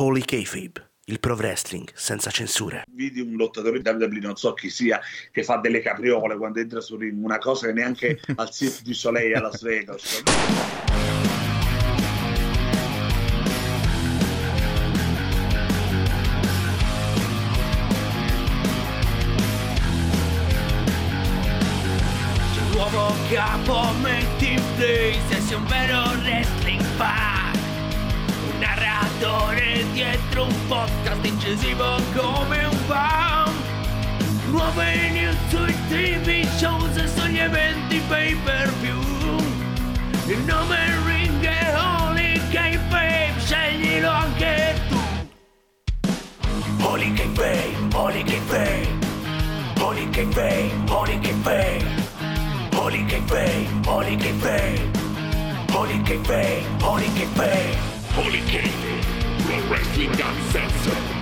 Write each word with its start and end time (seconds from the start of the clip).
Holy 0.00 0.20
Kayfabe, 0.20 0.90
il 1.06 1.18
pro 1.18 1.34
wrestling 1.34 1.88
senza 1.92 2.30
censure. 2.30 2.84
Vidi 2.88 3.20
un 3.20 3.34
lottatore 3.34 3.82
di 3.82 3.88
WWE, 3.88 4.20
non 4.20 4.36
so 4.36 4.54
chi 4.54 4.70
sia, 4.70 5.00
che 5.32 5.42
fa 5.42 5.56
delle 5.56 5.80
capriole 5.80 6.36
quando 6.36 6.60
entra 6.60 6.80
su 6.80 6.96
ring, 6.96 7.20
una 7.20 7.38
cosa 7.38 7.66
che 7.66 7.72
neanche 7.72 8.20
al 8.36 8.48
Cirque 8.48 8.82
du 8.84 8.92
Soleil 8.92 9.34
a 9.34 9.40
Las 9.40 9.60
Vegas. 9.60 10.22
Nuovo 22.70 23.14
capo 23.32 23.92
metti 24.00 24.52
in 24.52 24.62
play 24.76 25.18
se 25.28 25.40
sei 25.40 25.56
un 25.56 25.66
vero 25.66 26.00
wrestling 26.22 26.80
fan 26.96 27.58
Un 28.52 28.58
narratore 28.60 29.67
dietro 30.38 30.44
un 30.44 30.66
podcast 30.68 31.24
incisivo 31.24 31.96
come 32.14 32.64
un 32.64 32.76
fan 32.86 33.52
Nuove 34.50 35.10
news 35.10 35.36
sui 35.48 35.74
tv 35.88 36.46
shows 36.56 36.96
e 36.96 37.08
sugli 37.08 37.38
eventi 37.38 38.00
pay 38.08 38.34
per 38.44 38.72
view 38.80 39.00
Il 40.26 40.38
nome 40.44 40.76
ring 41.06 41.42
è 41.42 41.74
Holy 41.74 42.40
K-Babe, 42.50 43.32
sceglilo 43.38 44.08
anche 44.10 44.74
tu. 44.88 44.98
Holy 46.84 47.12
K-Babe, 47.12 47.94
Holy 47.94 48.22
K-Babe 48.22 49.06
Holy 49.80 50.08
K-Babe, 50.10 50.72
Holy 50.88 51.18
K-Babe 51.18 51.96
Holy 52.74 53.04
K-Bay, 53.04 53.68
Holy 53.86 54.16
K-Bay, 54.16 54.90
Holy 55.72 56.02
K-Bay, 56.02 56.64
Holy 56.80 57.12
K-Bay, 57.12 57.76
Holy 58.14 58.42
K-Bay, 58.44 58.97
Pro 59.58 59.70
Wrestling 59.70 60.10
Uncensored. 60.10 61.17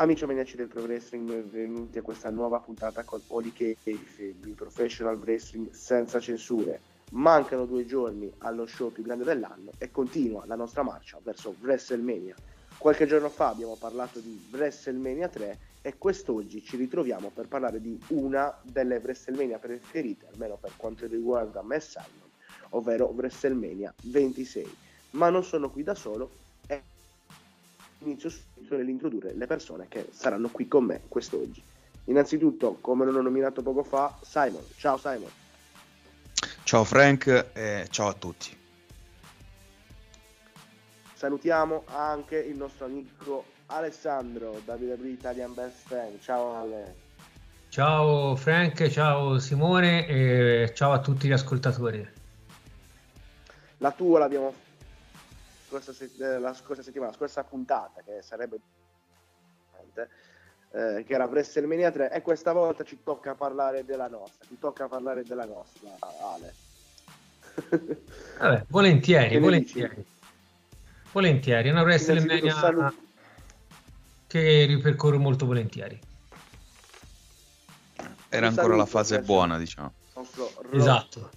Amici 0.00 0.26
maniaci 0.26 0.54
del 0.54 0.68
Pro 0.68 0.82
Wrestling, 0.82 1.28
benvenuti 1.28 1.98
a 1.98 2.02
questa 2.02 2.30
nuova 2.30 2.60
puntata 2.60 3.02
con 3.02 3.20
Oli 3.26 3.52
Kayfabe, 3.52 4.46
il 4.46 4.54
professional 4.54 5.18
wrestling 5.18 5.72
senza 5.72 6.20
censure. 6.20 6.80
Mancano 7.10 7.66
due 7.66 7.84
giorni 7.84 8.32
allo 8.38 8.64
show 8.66 8.92
più 8.92 9.02
grande 9.02 9.24
dell'anno 9.24 9.72
e 9.76 9.90
continua 9.90 10.44
la 10.46 10.54
nostra 10.54 10.84
marcia 10.84 11.18
verso 11.20 11.56
WrestleMania. 11.60 12.36
Qualche 12.78 13.06
giorno 13.06 13.28
fa 13.28 13.48
abbiamo 13.48 13.74
parlato 13.74 14.20
di 14.20 14.40
WrestleMania 14.52 15.26
3 15.26 15.58
e 15.82 15.98
quest'oggi 15.98 16.62
ci 16.62 16.76
ritroviamo 16.76 17.32
per 17.34 17.48
parlare 17.48 17.80
di 17.80 18.00
una 18.10 18.56
delle 18.62 19.00
WrestleMania 19.02 19.58
preferite, 19.58 20.28
almeno 20.32 20.58
per 20.60 20.74
quanto 20.76 21.08
riguarda 21.08 21.60
me 21.62 21.74
e 21.74 21.80
Simon, 21.80 22.30
ovvero 22.68 23.06
WrestleMania 23.06 23.92
26. 24.04 24.76
Ma 25.10 25.28
non 25.28 25.42
sono 25.42 25.70
qui 25.70 25.82
da 25.82 25.96
solo 25.96 26.30
e 26.30 26.47
inizio 28.00 28.30
subito 28.30 28.76
nell'introdurre 28.76 29.34
le 29.34 29.46
persone 29.46 29.86
che 29.88 30.08
saranno 30.12 30.48
qui 30.48 30.68
con 30.68 30.84
me 30.84 31.02
quest'oggi. 31.08 31.62
Innanzitutto, 32.04 32.78
come 32.80 33.04
non 33.04 33.16
ho 33.16 33.20
nominato 33.20 33.62
poco 33.62 33.82
fa, 33.82 34.16
Simon. 34.22 34.62
Ciao 34.76 34.96
Simon. 34.96 35.30
Ciao 36.62 36.84
Frank 36.84 37.50
e 37.52 37.86
ciao 37.90 38.08
a 38.08 38.14
tutti. 38.14 38.56
Salutiamo 41.14 41.84
anche 41.86 42.38
il 42.38 42.56
nostro 42.56 42.86
amico 42.86 43.44
Alessandro, 43.66 44.62
WWE 44.64 45.08
Italian 45.08 45.52
Best 45.52 45.88
Fan. 45.88 46.18
Ciao 46.20 46.54
Ale. 46.54 46.94
Ciao 47.68 48.36
Frank, 48.36 48.88
ciao 48.88 49.38
Simone 49.38 50.06
e 50.06 50.72
ciao 50.74 50.92
a 50.92 51.00
tutti 51.00 51.28
gli 51.28 51.32
ascoltatori. 51.32 52.08
La 53.78 53.92
tua 53.92 54.20
l'abbiamo 54.20 54.54
scorsa 55.68 55.92
se- 55.92 56.10
eh, 56.18 56.38
la 56.38 56.54
scorsa 56.54 56.82
settimana, 56.82 57.10
la 57.10 57.16
scorsa 57.16 57.44
puntata, 57.44 58.00
che 58.02 58.22
sarebbe 58.22 58.58
eh, 60.70 61.04
che 61.06 61.12
era 61.14 61.24
WrestleMania 61.26 61.90
3, 61.90 62.10
e 62.10 62.22
questa 62.22 62.52
volta 62.52 62.84
ci 62.84 62.98
tocca 63.02 63.34
parlare 63.34 63.84
della 63.84 64.08
nostra, 64.08 64.46
ci 64.46 64.58
tocca 64.58 64.88
parlare 64.88 65.24
della 65.24 65.44
nostra, 65.44 65.90
Ale. 66.00 66.54
Vabbè, 68.38 68.64
volentieri, 68.68 69.38
volentieri. 69.38 70.04
Volentieri, 71.12 71.68
è 71.68 71.72
una 71.72 71.82
WrestleMania 71.82 72.92
che 74.26 74.64
ripercorro 74.66 75.18
molto 75.18 75.46
volentieri. 75.46 75.98
Era 78.30 78.48
ancora 78.48 78.76
la 78.76 78.84
fase 78.86 79.20
buona, 79.20 79.56
diciamo. 79.56 79.92
il 79.96 80.12
nostro 80.14 80.52
Ro- 80.60 80.76
Esatto. 80.76 81.30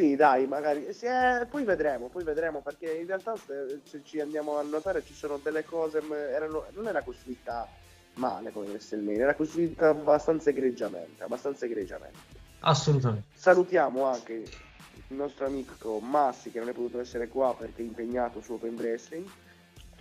Sì, 0.00 0.16
dai, 0.16 0.46
magari. 0.46 0.94
sì, 0.94 1.04
eh, 1.04 1.46
poi 1.50 1.62
vedremo, 1.62 2.08
poi 2.08 2.24
vedremo, 2.24 2.62
perché 2.62 2.90
in 2.90 3.06
realtà 3.06 3.36
se, 3.36 3.80
se 3.84 4.02
ci 4.02 4.18
andiamo 4.18 4.56
a 4.56 4.62
notare 4.62 5.04
ci 5.04 5.12
sono 5.12 5.36
delle 5.36 5.62
cose, 5.62 6.00
m- 6.00 6.14
erano- 6.14 6.64
non 6.72 6.88
era 6.88 7.02
costruita 7.02 7.68
male 8.14 8.50
come 8.50 8.68
WrestleMania, 8.68 9.24
era 9.24 9.34
costruita 9.34 9.90
abbastanza 9.90 10.48
egregiamente, 10.48 11.22
abbastanza 11.22 11.66
egregiamente. 11.66 12.18
Assolutamente. 12.60 13.26
Salutiamo 13.34 14.06
anche 14.06 14.32
il 14.32 15.16
nostro 15.16 15.44
amico 15.44 16.00
Massi 16.00 16.50
che 16.50 16.60
non 16.60 16.70
è 16.70 16.72
potuto 16.72 16.98
essere 16.98 17.28
qua 17.28 17.54
perché 17.54 17.82
è 17.82 17.84
impegnato 17.84 18.40
su 18.40 18.54
Open 18.54 18.76
Wrestling. 18.76 19.28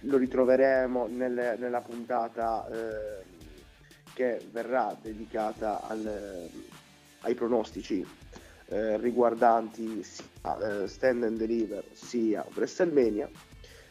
Lo 0.04 0.16
ritroveremo 0.16 1.08
nelle- 1.08 1.58
nella 1.58 1.82
puntata 1.82 2.66
eh, 2.70 3.26
che 4.14 4.42
verrà 4.50 4.96
dedicata 5.02 5.82
al- 5.82 6.50
ai 7.24 7.36
pronostici 7.36 8.06
eh, 8.70 8.98
riguardanti 8.98 10.04
sia 10.04 10.84
eh, 10.84 10.88
Stand 10.88 11.24
and 11.24 11.38
Deliver 11.38 11.84
sia 11.92 12.46
WrestleMania. 12.54 13.30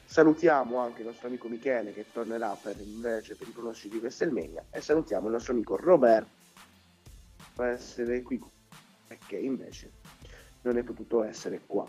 Salutiamo 0.05 0.79
anche 0.79 1.01
il 1.01 1.07
nostro 1.09 1.29
amico 1.29 1.49
Michele 1.49 1.93
che 1.93 2.07
tornerà 2.13 2.57
per 2.61 2.77
invece 2.81 3.35
per 3.35 3.49
i 3.49 3.51
pronostici 3.51 3.89
di 3.91 3.99
WrestleMania 3.99 4.67
e 4.71 4.81
salutiamo 4.81 5.27
il 5.27 5.33
nostro 5.33 5.53
amico 5.53 5.77
Roberto 5.77 6.31
per 7.55 7.71
essere 7.71 8.23
qui 8.23 8.41
perché 9.07 9.37
invece 9.37 9.91
non 10.63 10.79
è 10.79 10.83
potuto 10.83 11.23
essere 11.25 11.61
qua. 11.67 11.87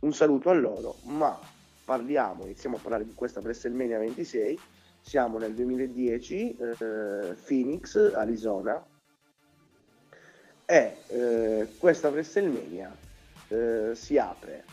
Un 0.00 0.12
saluto 0.12 0.50
a 0.50 0.54
loro, 0.54 0.96
ma 1.04 1.38
parliamo, 1.84 2.44
iniziamo 2.44 2.76
a 2.76 2.80
parlare 2.80 3.04
di 3.04 3.14
questa 3.14 3.40
WrestleMania 3.40 3.98
26. 3.98 4.58
Siamo 5.00 5.38
nel 5.38 5.54
2010, 5.54 6.56
eh, 6.56 7.36
Phoenix, 7.46 8.12
Arizona, 8.14 8.84
e 10.70 10.98
eh, 11.06 11.76
questa 11.78 12.10
WrestleMania 12.10 12.94
eh, 13.48 13.92
si 13.94 14.18
apre 14.18 14.64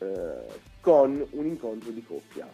eh, 0.00 0.60
con 0.78 1.26
un 1.30 1.46
incontro 1.46 1.90
di 1.90 2.02
coppia. 2.02 2.46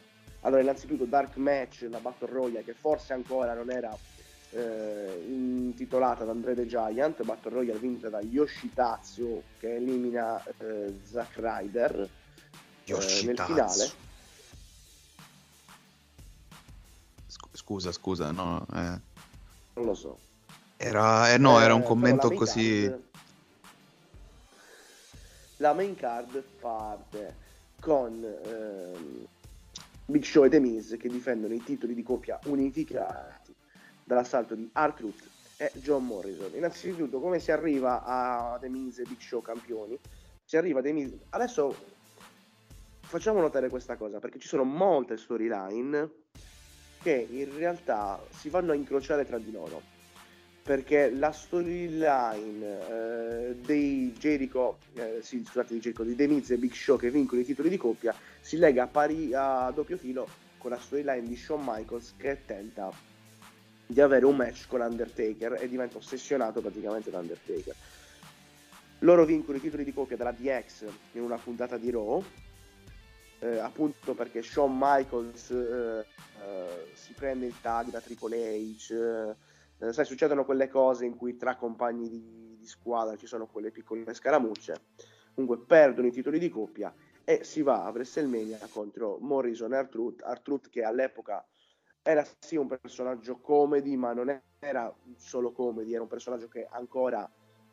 Allora, 0.43 0.63
innanzitutto 0.63 1.05
Dark 1.05 1.37
Match, 1.39 1.89
la 1.91 1.99
Battle 1.99 2.29
Royale, 2.29 2.63
che 2.63 2.75
forse 2.75 3.15
ancora 3.15 3.53
non 3.55 3.69
era 3.73 3.97
eh, 4.51 5.25
intitolata 5.27 6.25
da 6.25 6.31
Andre 6.31 6.55
the 6.55 6.67
Giant, 6.67 7.25
Battle 7.25 7.51
Royale 7.51 7.81
vinta 7.81 8.09
da 8.09 8.21
Yoshitatsu 8.21 9.43
che 9.59 9.75
elimina 9.75 10.41
eh, 10.59 11.01
Zack 11.03 11.39
Ryder 11.39 12.09
eh, 12.85 13.23
nel 13.25 13.39
finale. 13.39 13.91
Scu- 17.27 17.57
Scusa, 17.57 17.91
scusa, 17.91 18.31
no. 18.31 18.65
eh, 18.73 19.01
Non 19.75 19.85
lo 19.85 19.95
so. 19.95 20.31
Era, 20.83 21.33
eh, 21.33 21.39
no, 21.39 21.61
era 21.61 21.75
un 21.75 21.83
Eh, 21.83 21.85
commento 21.85 22.29
però 22.29 22.41
la 22.41 22.47
così. 22.47 22.81
card- 22.89 23.11
la 25.57 25.75
main 25.75 25.95
card 25.95 26.43
parte 26.61 27.39
con 27.79 28.23
ehm, 28.25 29.25
Big 30.07 30.25
Show 30.25 30.45
e 30.45 30.49
The 30.49 30.59
Miz 30.59 30.97
che 30.99 31.09
difendono 31.09 31.55
i 31.55 31.63
titoli 31.63 31.95
di 31.95 32.03
coppia 32.03 32.41
unificati 32.45 33.55
dall'assalto 34.03 34.55
di 34.57 34.71
R-Truth 34.75 35.31
e 35.57 35.73
John 35.77 36.05
Morrison. 36.05 36.55
Innanzitutto, 36.55 37.21
come 37.21 37.39
si 37.39 37.53
arriva 37.53 38.03
a 38.03 38.59
The 38.59 38.69
Miz 38.69 38.99
e 38.99 39.07
Big 39.07 39.21
Show 39.21 39.41
campioni? 39.41 39.99
Si 40.45 40.57
arriva 40.57 40.81
a 40.81 40.83
The 40.83 40.93
Miz. 40.93 41.17
Adesso 41.31 41.79
facciamo 43.07 43.41
notare 43.41 43.69
questa 43.69 43.97
cosa 43.97 44.19
perché 44.19 44.39
ci 44.41 44.49
sono 44.49 44.65
molte 44.65 45.17
storyline 45.17 46.11
che 46.99 47.13
in 47.13 47.55
realtà 47.55 48.27
si 48.31 48.49
vanno 48.49 48.73
a 48.73 48.75
incrociare 48.75 49.25
tra 49.25 49.39
di 49.39 49.51
loro 49.51 49.92
perché 50.63 51.11
la 51.11 51.33
storyline 51.33 52.89
eh, 52.89 53.55
dei 53.57 54.15
Jericho, 54.17 54.79
eh, 54.95 55.19
sì, 55.21 55.43
scusate, 55.45 55.75
di 55.75 55.81
Jericho, 55.81 56.05
di 56.05 56.15
The 56.15 56.29
Miz 56.29 56.51
e 56.51 56.57
Big 56.57 56.73
Show 56.73 56.97
che 56.97 57.11
vincono 57.11 57.41
i 57.41 57.45
titoli 57.45 57.69
di 57.69 57.77
coppia 57.77 58.15
si 58.41 58.57
lega 58.57 58.85
a, 58.85 58.87
pari, 58.87 59.35
a 59.35 59.71
doppio 59.75 59.97
filo 59.97 60.29
con 60.59 60.71
la 60.71 60.79
storyline 60.79 61.27
di 61.27 61.37
Shawn 61.37 61.63
Michaels 61.65 62.15
che 62.17 62.43
tenta 62.47 62.93
di 63.85 64.01
avere 64.01 64.25
un 64.25 64.37
match 64.37 64.69
con 64.69 64.81
Undertaker 64.81 65.59
e 65.61 65.69
diventa 65.69 65.99
ossessionato 65.99 66.61
praticamente 66.61 67.11
da 67.11 67.19
Undertaker. 67.19 67.75
Loro 69.01 69.25
vincono 69.25 69.57
i 69.57 69.61
titoli 69.61 69.83
di 69.83 69.93
coppia 69.93 70.17
dalla 70.17 70.31
DX 70.31 70.85
in 71.13 71.23
una 71.23 71.37
puntata 71.37 71.77
di 71.77 71.91
Raw, 71.91 72.23
eh, 73.41 73.59
appunto 73.59 74.15
perché 74.15 74.43
Shawn 74.43 74.79
Michaels 74.79 75.51
eh, 75.51 76.07
eh, 76.41 76.91
si 76.95 77.13
prende 77.13 77.47
il 77.47 77.55
tag 77.61 77.91
da 77.91 78.01
Triple 78.01 78.77
H, 78.79 79.35
eh, 79.83 79.93
sai, 79.93 80.05
succedono 80.05 80.45
quelle 80.45 80.69
cose 80.69 81.05
in 81.05 81.17
cui 81.17 81.37
tra 81.37 81.57
compagni 81.57 82.09
di, 82.09 82.57
di 82.57 82.67
squadra 82.67 83.17
ci 83.17 83.27
sono 83.27 83.47
quelle 83.47 83.73
piccole 83.73 84.15
scaramucce, 84.15 84.77
comunque 85.35 85.65
perdono 85.67 86.07
i 86.07 86.13
titoli 86.13 86.39
di 86.39 86.49
coppia 86.49 86.95
e 87.25 87.43
si 87.43 87.63
va 87.63 87.85
a 87.85 87.91
WrestleMania 87.91 88.59
contro 88.71 89.19
Morrison 89.21 89.73
e 89.73 89.77
Artruth, 89.77 90.23
Artruth 90.23 90.69
che 90.69 90.83
all'epoca 90.83 91.45
era 92.03 92.25
sì 92.39 92.57
un 92.57 92.67
personaggio 92.67 93.39
comedy, 93.39 93.97
ma 93.97 94.13
non 94.13 94.41
era 94.59 94.93
solo 95.17 95.53
comedy, 95.53 95.93
era 95.93 96.03
un 96.03 96.09
personaggio 96.09 96.49
che 96.49 96.67
ancora 96.69 97.29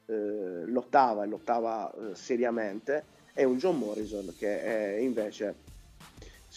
eh, 0.05 0.65
lottava 0.65 1.23
e 1.23 1.27
lottava 1.27 1.91
eh, 1.91 2.15
seriamente, 2.15 3.17
e 3.33 3.43
un 3.43 3.57
John 3.57 3.77
Morrison 3.77 4.33
che 4.37 4.95
eh, 4.95 5.03
invece 5.03 5.68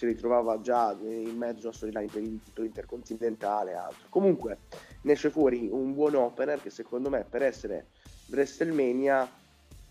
si 0.02 0.06
ritrovava 0.06 0.60
già 0.60 0.96
in 1.00 1.36
mezzo 1.36 1.68
a 1.68 1.72
storyline 1.72 2.10
per 2.10 2.22
il 2.22 2.42
titolo 2.42 2.66
intercontinentale 2.66 3.70
e 3.70 3.74
altro. 3.74 4.08
Comunque 4.08 4.58
ne 5.02 5.12
esce 5.12 5.30
fuori 5.30 5.68
un 5.70 5.94
buon 5.94 6.16
opener 6.16 6.60
che 6.60 6.70
secondo 6.70 7.08
me 7.08 7.24
per 7.24 7.42
essere 7.42 7.86
WrestleMania 8.26 9.30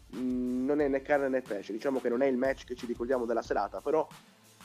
mh, 0.08 0.20
mm, 0.20 0.66
non 0.66 0.82
è 0.82 0.90
né 0.90 1.02
carne 1.02 1.30
né 1.30 1.42
pesce, 1.42 1.72
diciamo 1.72 2.02
che 2.02 2.10
non 2.10 2.22
è 2.22 2.26
il 2.26 2.36
match 2.36 2.66
che 2.66 2.76
ci 2.76 2.86
ricordiamo 2.86 3.26
della 3.26 3.42
serata, 3.42 3.80
però 3.80 4.06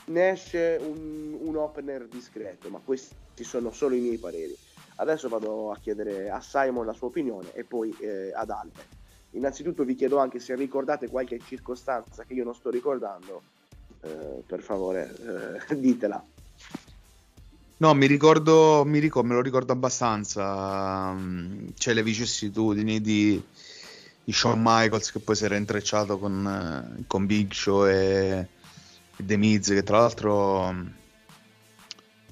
ne 0.07 0.29
esce 0.31 0.77
un, 0.81 1.37
un 1.39 1.55
opener 1.55 2.07
discreto, 2.07 2.69
ma 2.69 2.81
questi 2.83 3.45
sono 3.45 3.71
solo 3.71 3.95
i 3.95 4.01
miei 4.01 4.17
pareri. 4.17 4.55
Adesso 4.97 5.29
vado 5.29 5.71
a 5.71 5.77
chiedere 5.77 6.29
a 6.29 6.41
Simon 6.41 6.85
la 6.85 6.93
sua 6.93 7.07
opinione 7.07 7.53
e 7.53 7.63
poi 7.63 7.95
eh, 8.01 8.33
ad 8.33 8.49
Albe. 8.49 8.83
Innanzitutto 9.31 9.85
vi 9.85 9.95
chiedo 9.95 10.17
anche 10.17 10.39
se 10.39 10.55
ricordate 10.55 11.07
qualche 11.07 11.39
circostanza 11.39 12.25
che 12.25 12.33
io 12.33 12.43
non 12.43 12.55
sto 12.55 12.69
ricordando, 12.69 13.43
eh, 14.07 14.43
per 14.45 14.61
favore 14.61 15.13
eh, 15.69 15.75
ditela. 15.79 16.23
No, 17.79 17.93
mi 17.93 18.07
ricordo, 18.07 18.83
mi 18.85 18.99
ricordo, 18.99 19.27
me 19.27 19.35
lo 19.35 19.41
ricordo 19.41 19.71
abbastanza. 19.71 21.11
Mm, 21.13 21.69
c'è 21.77 21.93
le 21.93 22.01
vicissitudini 22.01 23.01
di, 23.01 23.41
di 24.23 24.33
Shawn 24.33 24.59
Michaels 24.63 25.11
che 25.11 25.19
poi 25.19 25.35
si 25.35 25.45
era 25.45 25.55
intrecciato 25.55 26.17
con, 26.17 26.97
eh, 26.99 27.03
con 27.05 27.25
Big 27.25 27.53
Show 27.53 27.85
e 27.85 28.47
The 29.17 29.37
Miz 29.37 29.67
che 29.67 29.83
tra 29.83 29.99
l'altro 29.99 30.71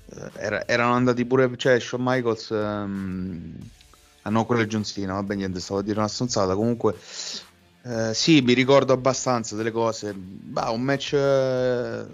eh, 0.09 0.31
era, 0.33 0.67
erano 0.67 0.93
andati 0.93 1.25
pure 1.25 1.55
cioè 1.57 1.79
Shawn 1.79 2.03
Michaels 2.03 2.49
um, 2.49 3.55
ah 4.21 4.29
no 4.29 4.45
quello 4.45 4.61
è 4.61 4.67
John 4.67 4.83
Cena 4.83 5.13
vabbè 5.13 5.35
niente 5.35 5.59
stavo 5.59 5.79
a 5.79 5.83
dire 5.83 5.97
una 5.97 6.07
stronzata 6.07 6.55
comunque 6.55 6.95
eh, 7.87 8.15
sì 8.15 8.41
mi 8.41 8.53
ricordo 8.53 8.93
abbastanza 8.93 9.55
delle 9.55 9.69
cose. 9.69 10.11
Bah, 10.15 10.71
un 10.71 10.81
match 10.81 11.13
eh, 11.13 12.07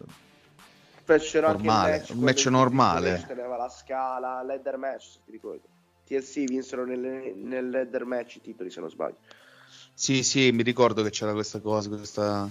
normale 1.39 1.97
match, 1.97 2.09
un 2.09 2.19
match 2.19 2.45
normale. 2.47 3.25
Aveva 3.29 3.55
la 3.55 3.69
scala 3.69 4.43
ladder 4.43 4.75
match 4.75 5.11
se 5.13 5.19
ti 5.23 5.31
ricordi. 5.31 5.65
TLC 6.05 6.43
vinsero 6.43 6.85
nel, 6.85 7.33
nel 7.37 7.69
ladder 7.69 8.03
match 8.03 8.35
i 8.35 8.41
titoli 8.41 8.69
se 8.69 8.81
non 8.81 8.89
sbaglio. 8.89 9.19
Sì 9.93 10.23
sì 10.23 10.51
mi 10.51 10.63
ricordo 10.63 11.03
che 11.03 11.09
c'era 11.09 11.31
questa 11.31 11.61
cosa 11.61 11.87
questa 11.87 12.49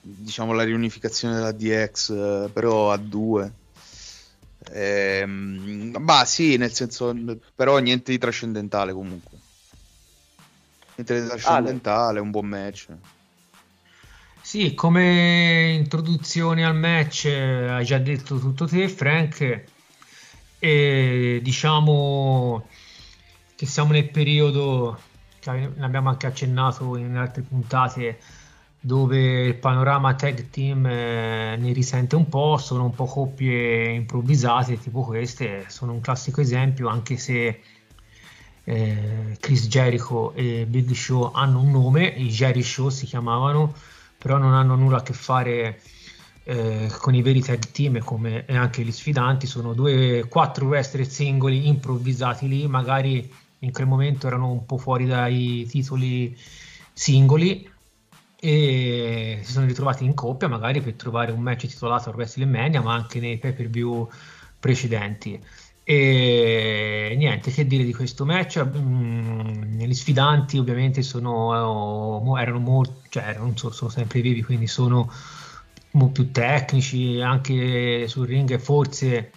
diciamo 0.00 0.52
la 0.52 0.62
riunificazione 0.62 1.34
della 1.34 1.50
DX 1.50 2.10
eh, 2.10 2.50
però 2.52 2.92
a 2.92 2.96
due. 2.96 3.52
Ehm, 4.70 5.96
bah 6.00 6.24
sì 6.24 6.56
nel 6.58 6.72
senso 6.72 7.12
però 7.56 7.78
niente 7.78 8.12
di 8.12 8.18
trascendentale 8.18 8.92
comunque 8.92 9.43
niente 10.96 11.20
di 11.20 11.26
trascendentale 11.26 12.20
un 12.20 12.30
buon 12.30 12.46
match. 12.46 12.88
Sì 14.40 14.74
come 14.74 15.72
introduzione 15.72 16.64
al 16.64 16.76
match 16.76 17.24
eh, 17.24 17.68
hai 17.68 17.84
già 17.84 17.98
detto 17.98 18.38
tutto 18.38 18.66
te 18.66 18.88
Frank. 18.88 19.64
E 20.58 21.40
diciamo 21.42 22.68
che 23.54 23.66
siamo 23.66 23.92
nel 23.92 24.10
periodo 24.10 24.98
che 25.38 25.50
abbiamo 25.78 26.08
anche 26.08 26.26
accennato 26.26 26.96
in 26.96 27.16
altre 27.16 27.42
puntate 27.42 28.18
dove 28.80 29.46
il 29.46 29.54
panorama 29.54 30.14
tag 30.14 30.50
team 30.50 30.84
eh, 30.86 31.56
ne 31.56 31.72
risente 31.72 32.16
un 32.16 32.28
po', 32.28 32.58
sono 32.58 32.84
un 32.84 32.94
po' 32.94 33.06
coppie 33.06 33.92
improvvisate 33.92 34.78
tipo 34.78 35.02
queste, 35.02 35.64
sono 35.68 35.92
un 35.92 36.00
classico 36.00 36.42
esempio 36.42 36.88
anche 36.88 37.16
se 37.16 37.62
eh, 38.64 39.36
Chris 39.40 39.68
Jericho 39.68 40.32
e 40.34 40.66
Big 40.66 40.90
Show 40.92 41.32
hanno 41.32 41.60
un 41.60 41.70
nome, 41.70 42.06
i 42.06 42.28
Jerry 42.28 42.62
Show 42.62 42.88
si 42.88 43.06
chiamavano, 43.06 43.74
però 44.18 44.38
non 44.38 44.54
hanno 44.54 44.74
nulla 44.74 44.98
a 44.98 45.02
che 45.02 45.12
fare 45.12 45.80
eh, 46.44 46.90
con 46.98 47.14
i 47.14 47.22
veri 47.22 47.40
tag 47.40 47.70
team 47.70 47.98
come 47.98 48.44
anche 48.48 48.82
gli 48.82 48.92
sfidanti, 48.92 49.46
sono 49.46 49.72
due, 49.74 50.26
quattro 50.28 50.66
wrestler 50.66 51.06
singoli 51.06 51.68
improvvisati 51.68 52.48
lì, 52.48 52.66
magari 52.66 53.30
in 53.60 53.72
quel 53.72 53.86
momento 53.86 54.26
erano 54.26 54.50
un 54.50 54.66
po' 54.66 54.78
fuori 54.78 55.06
dai 55.06 55.66
titoli 55.68 56.36
singoli 56.92 57.70
e 58.38 59.40
si 59.42 59.52
sono 59.52 59.66
ritrovati 59.66 60.04
in 60.04 60.12
coppia 60.14 60.48
magari 60.48 60.82
per 60.82 60.92
trovare 60.94 61.32
un 61.32 61.40
match 61.40 61.66
titolato 61.66 62.10
a 62.10 62.12
WrestleMania 62.12 62.82
ma 62.82 62.92
anche 62.92 63.18
nei 63.18 63.38
pay 63.38 63.54
per 63.54 63.68
view 63.68 64.06
precedenti 64.60 65.42
e 65.84 67.14
niente 67.16 67.50
che 67.50 67.66
dire 67.66 67.84
di 67.84 67.92
questo 67.92 68.24
match? 68.24 68.64
Mm, 68.64 69.80
gli 69.80 69.94
sfidanti 69.94 70.58
ovviamente 70.58 71.02
sono 71.02 72.36
erano 72.38 72.58
molto 72.58 73.02
cioè 73.10 73.24
erano, 73.24 73.52
sono 73.54 73.90
sempre 73.90 74.20
vivi 74.20 74.42
quindi 74.42 74.66
sono 74.66 75.12
più 76.12 76.32
tecnici 76.32 77.20
anche 77.20 78.08
sul 78.08 78.26
ring 78.26 78.58
forse 78.58 79.30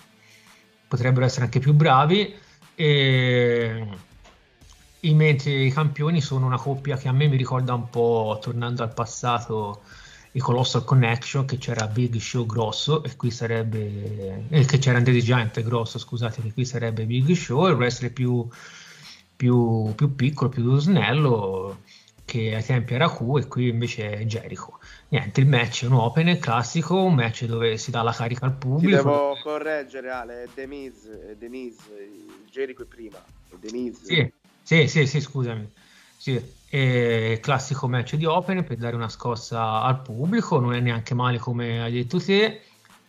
potrebbero 0.87 1.25
essere 1.25 1.45
anche 1.45 1.59
più 1.59 1.73
bravi. 1.73 2.33
E 2.75 3.87
mentre 5.13 5.51
i 5.51 5.71
campioni 5.71 6.21
sono 6.21 6.45
una 6.45 6.57
coppia 6.57 6.97
che 6.97 7.07
a 7.07 7.11
me 7.11 7.27
mi 7.27 7.37
ricorda 7.37 7.73
un 7.73 7.89
po', 7.89 8.39
tornando 8.41 8.83
al 8.83 8.93
passato, 8.93 9.81
i 10.37 10.39
Colossal 10.39 10.83
Connection, 10.83 11.45
che 11.45 11.57
c'era 11.57 11.87
Big 11.87 12.15
Show 12.17 12.45
grosso, 12.45 13.03
e 13.03 13.15
qui 13.15 13.31
sarebbe, 13.31 14.45
eh, 14.49 14.65
che 14.65 14.77
c'era 14.77 14.99
Andre 14.99 15.19
Giant 15.19 15.59
grosso, 15.63 15.97
scusate, 15.97 16.43
che 16.43 16.53
qui 16.53 16.63
sarebbe 16.63 17.05
Big 17.05 17.31
Show, 17.31 17.67
il 17.67 17.73
wrestler 17.73 18.13
più, 18.13 18.47
più, 19.35 19.93
più 19.95 20.15
piccolo, 20.15 20.49
più 20.49 20.77
snello, 20.77 21.81
che 22.23 22.53
ai 22.53 22.63
tempi 22.63 22.93
era 22.93 23.09
Q, 23.09 23.37
e 23.39 23.47
qui 23.47 23.69
invece 23.69 24.11
è 24.11 24.23
Jericho. 24.25 24.79
Niente, 25.09 25.41
il 25.41 25.47
match 25.47 25.85
è 25.85 25.87
un 25.87 25.93
open 25.93 26.37
classico, 26.37 27.03
un 27.03 27.15
match 27.15 27.45
dove 27.45 27.77
si 27.77 27.89
dà 27.89 28.03
la 28.03 28.13
carica 28.13 28.45
al 28.45 28.57
pubblico. 28.57 28.97
Ti 28.97 29.03
devo 29.03 29.37
correggere, 29.41 30.11
Ale, 30.11 30.43
è 30.43 30.47
Denise, 30.53 31.35
Denise, 31.39 32.09
Jericho 32.51 32.83
è 32.83 32.85
prima, 32.85 33.17
è 33.49 33.55
Denise. 33.59 34.05
Sì 34.05 34.31
sì, 34.67 34.85
sì, 34.89 35.07
sì, 35.07 35.21
scusami. 35.21 35.71
Sì, 36.17 36.37
è 36.69 37.39
classico 37.41 37.87
match 37.87 38.15
di 38.15 38.25
Open 38.25 38.63
per 38.63 38.77
dare 38.77 38.95
una 38.95 39.09
scossa 39.09 39.81
al 39.81 40.01
pubblico, 40.01 40.59
non 40.59 40.73
è 40.73 40.79
neanche 40.79 41.13
male 41.13 41.37
come 41.37 41.81
hai 41.81 41.91
detto 41.91 42.19
te. 42.19 42.61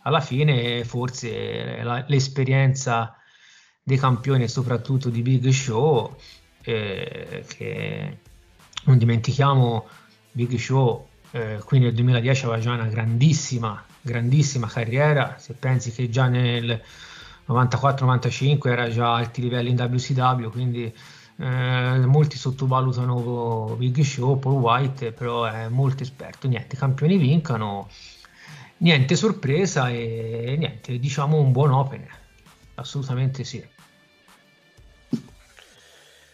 Alla 0.03 0.21
fine, 0.21 0.85
forse 0.85 1.83
la, 1.83 2.05
l'esperienza 2.07 3.17
dei 3.83 3.99
campioni, 3.99 4.49
soprattutto 4.49 5.11
di 5.11 5.23
Big 5.23 5.49
Show, 5.49 6.17
eh, 6.63 7.45
che 7.47 8.19
non 8.85 8.97
dimentichiamo, 8.99 9.87
Big 10.31 10.57
Show 10.57 11.09
eh, 11.33 11.61
qui 11.65 11.79
nel 11.79 11.95
2010 11.95 12.45
aveva 12.45 12.61
già 12.61 12.73
una 12.73 12.87
grandissima, 12.87 13.85
grandissima 14.01 14.67
carriera. 14.69 15.37
Se 15.39 15.55
pensi 15.55 15.91
che 15.93 16.09
già 16.09 16.29
nel 16.29 16.81
94-95 17.49 18.69
era 18.69 18.89
già 18.89 19.13
a 19.13 19.17
alti 19.17 19.43
livelli 19.43 19.71
in 19.71 19.81
WCW, 19.81 20.51
quindi 20.51 20.95
eh, 21.41 22.05
molti 22.07 22.37
sottovalutano 22.37 23.77
Big 23.77 24.01
Show, 24.01 24.39
Paul 24.39 24.61
White, 24.61 25.13
però 25.13 25.45
è 25.45 25.69
molto 25.69 26.03
esperto. 26.03 26.49
Niente, 26.49 26.75
i 26.75 26.79
campioni 26.79 27.17
vincano, 27.17 27.89
niente 28.79 29.15
sorpresa 29.15 29.89
e 29.89 30.57
niente, 30.59 30.99
diciamo 30.99 31.39
un 31.39 31.53
buon 31.53 31.71
opener. 31.71 32.11
Assolutamente 32.75 33.45
sì. 33.45 33.65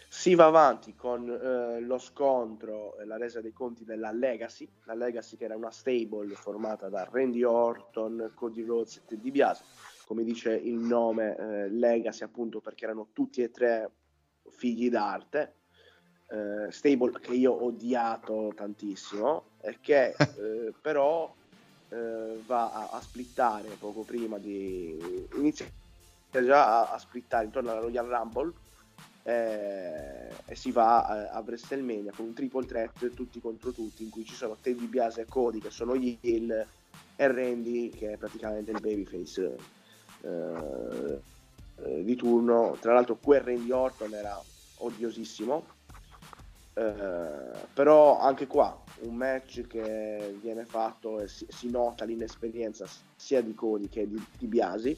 Si 0.07 0.33
va 0.33 0.45
avanti 0.45 0.95
con 0.95 1.29
eh, 1.29 1.79
lo 1.81 1.99
scontro 1.99 2.97
e 2.97 3.05
la 3.05 3.17
resa 3.17 3.41
dei 3.41 3.53
conti 3.53 3.83
della 3.83 4.11
Legacy, 4.11 4.67
la 4.85 4.95
Legacy 4.95 5.37
che 5.37 5.45
era 5.45 5.55
una 5.55 5.69
stable 5.69 6.33
formata 6.33 6.89
da 6.89 7.07
Randy 7.11 7.43
Orton, 7.43 8.31
Cody 8.33 8.63
Rhodes 8.63 8.97
e 8.97 9.01
Ted 9.05 9.21
DiBiase, 9.21 9.63
come 10.07 10.23
dice 10.23 10.55
il 10.55 10.77
nome 10.77 11.35
eh, 11.37 11.69
Legacy 11.69 12.23
appunto 12.23 12.59
perché 12.59 12.85
erano 12.85 13.09
tutti 13.13 13.43
e 13.43 13.51
tre 13.51 13.91
figli 14.49 14.89
d'arte, 14.89 15.53
eh, 16.27 16.71
stable 16.71 17.19
che 17.19 17.33
io 17.33 17.51
ho 17.51 17.65
odiato 17.65 18.51
tantissimo 18.55 19.43
e 19.61 19.77
che 19.81 20.15
eh, 20.17 20.73
però 20.81 21.33
eh, 21.89 22.41
va 22.45 22.71
a, 22.71 22.89
a, 22.91 23.01
splittare 23.01 23.69
poco 23.79 24.01
prima 24.01 24.37
di 24.37 24.97
iniziare 25.35 25.71
già 26.31 26.81
a, 26.81 26.93
a 26.93 26.97
splittare 26.97 27.45
intorno 27.45 27.71
alla 27.71 27.81
Royal 27.81 28.07
Rumble 28.07 28.53
eh, 29.23 30.29
e 30.45 30.55
si 30.55 30.71
va 30.71 31.05
a, 31.05 31.29
a 31.29 31.39
WrestleMania 31.45 32.11
con 32.15 32.25
un 32.25 32.33
triple 32.33 32.65
threat 32.65 33.13
tutti 33.13 33.39
contro 33.39 33.71
tutti 33.71 34.03
in 34.03 34.09
cui 34.09 34.25
ci 34.25 34.33
sono 34.33 34.57
Teddy 34.59 34.87
Biase 34.87 35.21
e 35.21 35.25
Cody 35.25 35.59
che 35.59 35.69
sono 35.69 35.95
gli 35.95 36.17
heel 36.21 36.65
e 37.15 37.27
Randy 37.27 37.89
che 37.89 38.13
è 38.13 38.17
praticamente 38.17 38.71
il 38.71 38.81
babyface 38.81 39.55
eh, 41.83 42.03
di 42.03 42.15
turno. 42.15 42.77
Tra 42.79 42.93
l'altro 42.93 43.17
quel 43.17 43.41
Randy 43.41 43.71
Orton 43.71 44.13
era 44.13 44.41
odiosissimo. 44.77 45.73
Eh, 46.73 47.57
però 47.73 48.19
anche 48.19 48.47
qua 48.47 48.77
un 48.99 49.15
match 49.15 49.65
che 49.65 50.37
viene 50.41 50.65
fatto 50.65 51.21
e 51.21 51.27
si, 51.27 51.45
si 51.47 51.69
nota 51.69 52.03
l'inesperienza 52.03 52.85
sia 53.15 53.41
di 53.41 53.53
Cody 53.55 53.87
che 53.87 54.07
di, 54.07 54.21
di 54.37 54.47
Biasi. 54.47 54.97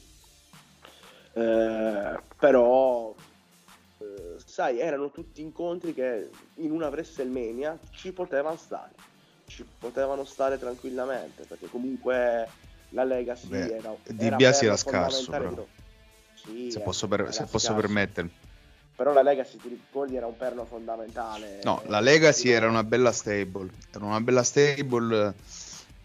Eh, 1.32 2.20
però 2.36 3.14
eh, 3.98 4.36
sai, 4.44 4.80
erano 4.80 5.10
tutti 5.10 5.40
incontri 5.40 5.94
che 5.94 6.30
in 6.54 6.72
una 6.72 6.88
WrestleMania 6.88 7.78
ci 7.90 8.12
potevano 8.12 8.56
stare, 8.56 8.92
ci 9.46 9.64
potevano 9.78 10.24
stare 10.24 10.58
tranquillamente, 10.58 11.44
perché 11.44 11.68
comunque 11.68 12.48
la 12.90 13.04
Legacy 13.04 13.48
Beh, 13.48 13.76
era, 13.76 13.94
Di 14.04 14.30
Biasi 14.34 14.66
era 14.66 14.76
scarso, 14.76 15.30
però. 15.30 15.66
Sì, 16.48 16.70
se 16.70 16.76
era- 16.78 16.84
posso, 16.84 17.08
per- 17.08 17.32
se 17.32 17.44
posso 17.46 17.74
permettermi. 17.74 18.30
Però 18.96 19.12
la 19.12 19.22
Legacy, 19.22 19.58
ti 19.58 19.68
ricordi, 19.68 20.16
era 20.16 20.26
un 20.26 20.36
perno 20.36 20.64
fondamentale. 20.64 21.60
No, 21.62 21.82
Eh, 21.82 21.88
la 21.88 22.00
Legacy 22.00 22.48
era 22.48 22.68
una 22.68 22.82
bella 22.82 23.12
stable, 23.12 23.70
era 23.92 24.04
una 24.04 24.20
bella 24.20 24.42
stable, 24.42 25.34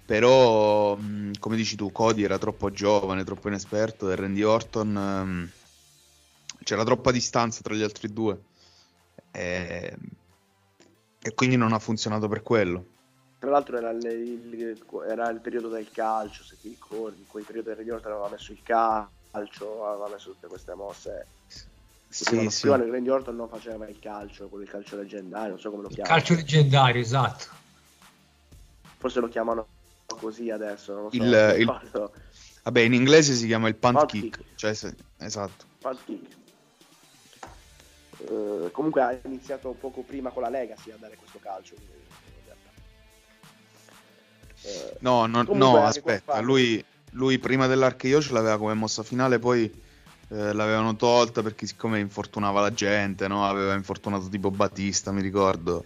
però 0.05 0.95
come 1.39 1.55
dici 1.55 1.75
tu, 1.75 1.91
Cody 1.91 2.23
era 2.23 2.37
troppo 2.37 2.69
giovane, 2.69 3.23
troppo 3.23 3.47
inesperto 3.47 4.11
e 4.11 4.15
Randy 4.15 4.43
Orton 4.43 5.51
c'era 6.63 6.83
troppa 6.83 7.11
distanza 7.11 7.61
tra 7.61 7.73
gli 7.73 7.81
altri 7.81 8.11
due 8.13 8.39
e, 9.31 9.97
e 11.19 11.33
quindi 11.33 11.55
non 11.55 11.73
ha 11.73 11.79
funzionato 11.79 12.27
per 12.27 12.43
quello. 12.43 12.85
Tra 13.39 13.49
l'altro 13.49 13.77
era 13.77 13.89
il, 13.89 14.05
il- 14.05 14.77
era 15.07 15.29
il 15.29 15.41
periodo 15.41 15.69
del 15.69 15.89
calcio, 15.91 16.43
se 16.43 16.57
ti 16.61 16.69
ricordi, 16.69 17.19
in 17.21 17.27
quel 17.27 17.43
periodo 17.43 17.69
del 17.69 17.77
Randy 17.77 17.91
Orton 17.91 18.11
aveva 18.11 18.29
messo 18.29 18.51
il 18.51 18.61
calcio, 18.63 19.11
aveva 19.37 20.07
messo 20.11 20.31
tutte 20.31 20.47
queste 20.47 20.73
mosse. 20.75 21.27
Sì, 22.07 22.47
sì. 22.51 22.67
il 22.67 22.73
Randy 22.91 23.09
Orton 23.09 23.35
non 23.35 23.49
faceva 23.49 23.87
il 23.87 23.97
calcio, 23.99 24.47
quello 24.47 24.63
il 24.63 24.69
calcio 24.69 24.95
leggendario, 24.97 25.49
non 25.49 25.59
so 25.59 25.71
come 25.71 25.81
lo 25.83 25.87
chiamano. 25.89 26.15
calcio 26.15 26.35
leggendario, 26.35 27.01
esatto. 27.01 27.45
Forse 28.97 29.19
lo 29.19 29.27
chiamano 29.29 29.65
così 30.19 30.51
adesso, 30.51 30.93
non 30.93 31.03
lo 31.05 31.09
so. 31.09 31.15
Il- 31.15 31.23
non 31.23 31.59
il-. 31.59 32.11
Vabbè, 32.63 32.79
in 32.81 32.93
inglese 32.93 33.33
si 33.33 33.47
chiama 33.47 33.67
il 33.67 33.75
punt, 33.75 33.97
Punt 33.97 34.11
kick, 34.11 34.37
kick. 34.37 34.55
cioè 34.55 34.73
se- 34.75 34.95
esatto. 35.17 35.65
Punt 35.79 35.99
kick. 36.05 36.35
Eh, 38.19 38.69
comunque 38.71 39.01
ha 39.01 39.19
iniziato 39.23 39.71
poco 39.71 40.01
prima 40.01 40.29
con 40.29 40.43
la 40.43 40.49
Legacy 40.49 40.91
a 40.91 40.97
dare 40.97 41.15
questo 41.15 41.39
calcio. 41.39 41.73
in 41.73 41.81
realtà. 42.45 42.69
Eh, 44.61 44.97
No, 44.99 45.25
no, 45.25 45.41
no, 45.49 45.83
aspetta, 45.83 46.33
fanno- 46.33 46.45
lui, 46.45 46.85
lui 47.13 47.39
prima 47.39 47.67
dell'archeo 47.67 48.21
ce 48.21 48.33
l'aveva 48.33 48.57
come 48.57 48.73
mossa 48.73 49.03
finale, 49.03 49.39
poi 49.39 49.65
eh, 50.29 50.53
l'avevano 50.53 50.95
tolta 50.95 51.41
perché 51.41 51.65
siccome 51.65 51.99
infortunava 51.99 52.61
la 52.61 52.73
gente, 52.73 53.27
no? 53.27 53.45
Aveva 53.47 53.73
infortunato 53.73 54.27
tipo 54.29 54.51
Battista, 54.51 55.11
mi 55.11 55.21
ricordo, 55.21 55.85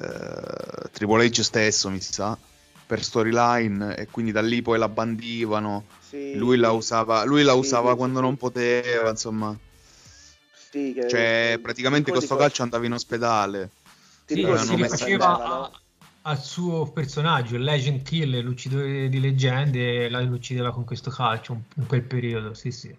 eh, 0.00 0.88
Triple 0.92 1.26
H 1.26 1.42
stesso, 1.42 1.90
mi 1.90 2.00
sa, 2.00 2.36
per 2.86 3.02
storyline 3.02 3.96
e 3.96 4.06
quindi 4.06 4.32
da 4.32 4.42
lì 4.42 4.62
poi 4.62 4.78
la 4.78 4.88
bandivano. 4.88 5.84
sì, 6.08 6.32
Lui 6.36 6.56
la 6.56 6.70
usava, 6.72 7.24
lui 7.24 7.42
la 7.42 7.52
Sì, 7.52 7.58
usava 7.58 7.90
sì, 7.92 7.96
quando 7.96 8.18
sì. 8.18 8.24
non 8.24 8.36
poteva, 8.36 9.10
insomma. 9.10 9.56
sì, 10.70 10.92
che- 10.94 11.08
Cioè, 11.08 11.58
praticamente 11.62 12.10
questo 12.10 12.36
calcio 12.36 12.62
andava 12.62 12.84
in 12.86 12.92
ospedale. 12.92 13.70
Sì, 14.26 14.36
si 14.36 14.76
prendevano? 14.86 15.64
a- 15.64 15.70
al 16.26 16.38
suo 16.38 16.90
personaggio, 16.90 17.56
il 17.56 17.62
Legend 17.62 18.02
Kill, 18.02 18.40
l'uccidore 18.40 19.08
di 19.08 19.20
leggende, 19.20 20.08
la 20.08 20.20
lo 20.20 20.34
uccideva 20.34 20.72
con 20.72 20.84
questo 20.84 21.10
calcio 21.10 21.64
in 21.76 21.86
quel 21.86 22.02
periodo, 22.02 22.54
sì 22.54 22.70
sì. 22.70 22.94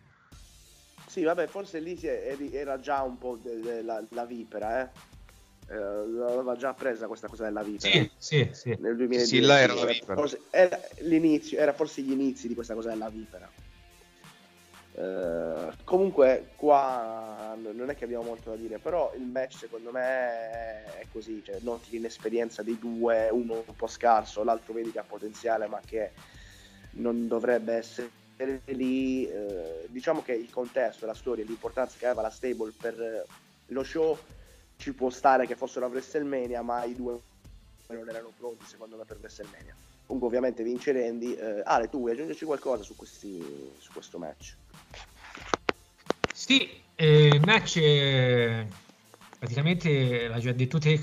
Sì, 1.07 1.23
vabbè, 1.23 1.47
forse 1.47 1.79
lì 1.79 1.95
si 1.95 2.07
è- 2.07 2.35
era 2.51 2.79
già 2.79 3.01
un 3.01 3.17
po' 3.17 3.37
de- 3.41 3.61
de- 3.61 3.81
la, 3.81 4.03
la 4.11 4.25
vipera, 4.25 4.81
eh. 4.81 4.89
Eh, 5.67 5.75
L'aveva 5.75 6.55
già 6.55 6.73
presa 6.73 7.07
questa 7.07 7.27
cosa 7.27 7.45
della 7.45 7.63
vipera. 7.63 7.91
Sì, 7.91 8.09
sì, 8.17 8.49
sì. 8.53 8.69
Nel 8.79 8.95
2010. 8.95 9.25
Sì, 9.25 9.39
là 9.39 9.59
era 9.59 9.73
la 9.73 9.85
vipera. 9.85 10.13
Forse, 10.13 10.41
era 10.51 10.79
l'inizio, 11.01 11.57
era 11.57 11.73
forse 11.73 12.01
gli 12.01 12.11
inizi 12.11 12.47
di 12.47 12.53
questa 12.53 12.75
cosa 12.75 12.89
della 12.89 13.09
vipera. 13.09 13.49
Eh, 14.97 15.73
comunque 15.83 16.51
qua 16.55 17.57
non 17.57 17.89
è 17.89 17.95
che 17.95 18.05
abbiamo 18.05 18.23
molto 18.23 18.51
da 18.51 18.55
dire, 18.55 18.77
però 18.77 19.11
il 19.15 19.23
match 19.23 19.57
secondo 19.57 19.91
me 19.91 20.85
è 20.85 21.05
così, 21.11 21.43
cioè, 21.43 21.57
noti 21.61 21.91
l'inesperienza 21.91 22.63
dei 22.63 22.79
due, 22.79 23.27
uno 23.29 23.63
un 23.65 23.75
po' 23.75 23.87
scarso, 23.87 24.43
l'altro 24.43 24.73
vedi 24.73 24.91
che 24.91 24.99
ha 24.99 25.03
potenziale 25.03 25.67
ma 25.67 25.81
che 25.85 26.11
non 26.91 27.27
dovrebbe 27.27 27.73
essere 27.73 28.61
lì. 28.65 29.27
eh, 29.27 29.85
diciamo 29.87 30.21
che 30.21 30.33
il 30.33 30.49
contesto, 30.49 31.05
la 31.05 31.13
storia, 31.13 31.43
l'importanza 31.43 31.97
che 31.97 32.05
aveva 32.05 32.21
la 32.21 32.29
stable 32.29 32.71
per 32.79 33.25
lo 33.67 33.83
show 33.83 34.17
ci 34.77 34.93
può 34.93 35.09
stare 35.09 35.45
che 35.45 35.55
fossero 35.55 35.85
a 35.85 35.89
WrestleMania, 35.89 36.61
ma 36.61 36.83
i 36.85 36.95
due 36.95 37.19
non 37.87 38.07
erano 38.07 38.31
pronti 38.37 38.65
secondo 38.65 38.95
me 38.95 39.03
per 39.03 39.17
WrestleMania. 39.19 39.75
Comunque 40.05 40.29
ovviamente 40.29 40.63
vince 40.63 40.91
Randy. 40.91 41.33
Eh, 41.33 41.61
Ale, 41.65 41.89
tu 41.89 41.99
vuoi 41.99 42.11
aggiungerci 42.11 42.45
qualcosa 42.45 42.83
su, 42.83 42.95
questi, 42.95 43.73
su 43.77 43.91
questo 43.91 44.19
match? 44.19 44.55
Sì, 46.47 46.69
eh, 46.95 47.39
match 47.43 47.77
eh, 47.77 48.67
praticamente 49.39 50.27
l'ha 50.27 50.39
già 50.39 50.51
detto 50.51 50.77
te, 50.77 51.01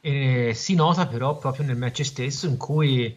eh, 0.00 0.52
si 0.54 0.74
nota 0.74 1.06
però 1.06 1.36
proprio 1.36 1.66
nel 1.66 1.76
match 1.76 2.02
stesso 2.02 2.46
in 2.46 2.56
cui 2.56 3.14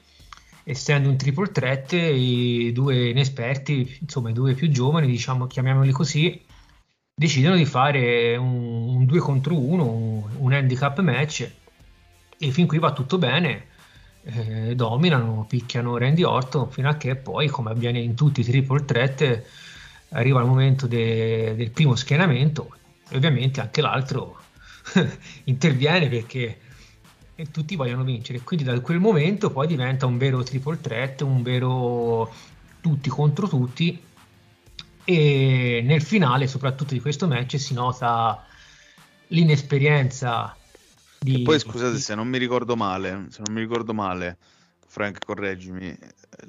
essendo 0.66 1.08
un 1.10 1.16
triple 1.18 1.52
threat 1.52 1.94
i 1.94 2.72
due 2.74 3.10
inesperti, 3.10 3.98
insomma 4.02 4.30
i 4.30 4.34
due 4.34 4.54
più 4.56 4.70
giovani, 4.70 5.08
diciamo 5.08 5.48
chiamiamoli 5.48 5.92
così, 5.92 6.46
decidono 7.14 7.56
di 7.56 7.66
fare 7.66 8.36
un 8.36 9.06
2 9.06 9.20
contro 9.20 9.58
1, 9.58 9.90
un, 9.90 10.24
un 10.38 10.54
handicap 10.54 11.00
match 11.00 11.50
e 12.38 12.52
fin 12.52 12.68
qui 12.68 12.80
va 12.80 12.92
tutto 12.94 13.18
bene. 13.18 13.68
eh, 14.26 14.76
dominano, 14.76 15.46
picchiano 15.48 15.98
Randy 15.98 16.24
Orton 16.24 16.70
fino 16.70 16.90
a 16.90 16.96
che 16.96 17.16
poi, 17.18 17.48
come 17.50 17.72
avviene 17.72 18.00
in 18.00 18.16
tutti 18.16 18.40
i 18.42 18.44
triple 18.44 18.86
threat, 18.86 19.44
arriva 20.14 20.42
il 20.42 20.48
momento 20.48 20.88
de- 20.88 21.54
del 21.56 21.72
primo 21.72 21.96
schienamento 21.96 22.76
e 23.10 23.18
ovviamente 23.18 23.62
anche 23.62 23.82
l'altro 23.82 24.40
interviene 25.46 26.08
perché 26.08 26.60
e 27.36 27.50
tutti 27.52 27.76
vogliono 27.76 28.04
vincere. 28.04 28.42
Quindi 28.42 28.66
da 28.66 28.80
quel 28.80 29.00
momento 29.00 29.50
poi 29.50 29.68
diventa 29.68 30.06
un 30.06 30.18
vero 30.18 30.44
triple 30.44 30.80
threat, 30.80 31.22
un 31.22 31.42
vero 31.42 32.32
tutti 32.80 33.10
contro 33.10 33.48
tutti 33.48 34.02
e 35.06 35.82
nel 35.84 36.02
finale 36.02 36.48
soprattutto 36.48 36.94
di 36.94 37.02
questo 37.02 37.28
match 37.28 37.60
si 37.60 37.74
nota 37.74 38.46
l'inesperienza 39.28 40.56
di... 41.20 41.42
E 41.42 41.44
poi 41.44 41.60
scusate 41.60 41.98
se 41.98 42.16
non 42.16 42.28
mi 42.28 42.38
ricordo 42.38 42.76
male, 42.76 43.28
se 43.30 43.42
non 43.44 43.54
mi 43.54 43.62
ricordo 43.62 43.94
male, 43.94 44.38
Frank, 44.94 45.26
correggimi, 45.26 45.98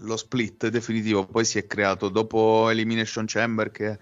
lo 0.01 0.19
split 0.19 0.69
definitivo 0.69 1.25
poi 1.25 1.47
si 1.47 1.57
è 1.57 1.67
creato 1.67 2.11
dopo 2.11 2.69
Elimination 2.69 3.25
Chamber 3.27 3.71
che 3.71 3.99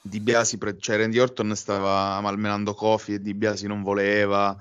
Di 0.00 0.20
Biasi, 0.20 0.60
cioè 0.78 0.96
Randy 0.96 1.18
Orton 1.18 1.56
stava 1.56 2.20
malmenando 2.20 2.72
Kofi 2.72 3.14
e 3.14 3.20
Di 3.20 3.34
Biasi 3.34 3.66
non 3.66 3.82
voleva 3.82 4.56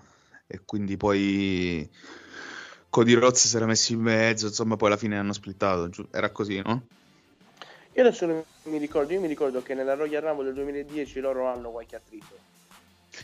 e 0.47 0.61
quindi 0.65 0.97
poi 0.97 1.87
Cody 2.89 3.13
Rhodes 3.13 3.47
si 3.47 3.55
era 3.55 3.67
messo 3.67 3.93
in 3.93 3.99
mezzo, 3.99 4.47
insomma 4.47 4.77
poi 4.77 4.87
alla 4.87 4.97
fine 4.97 5.19
hanno 5.19 5.33
splittato, 5.33 6.07
era 6.09 6.31
così, 6.31 6.59
no? 6.65 6.87
Io 7.93 8.01
adesso 8.01 8.25
non 8.25 8.43
mi 8.63 8.79
ricordo, 8.79 9.13
io 9.13 9.19
mi 9.19 9.27
ricordo 9.27 9.61
che 9.61 9.75
nella 9.75 9.93
Royal 9.93 10.23
Rumble 10.23 10.45
del 10.45 10.55
2010 10.55 11.19
loro 11.19 11.45
hanno 11.45 11.69
qualche 11.69 11.95
attrito. 11.95 12.35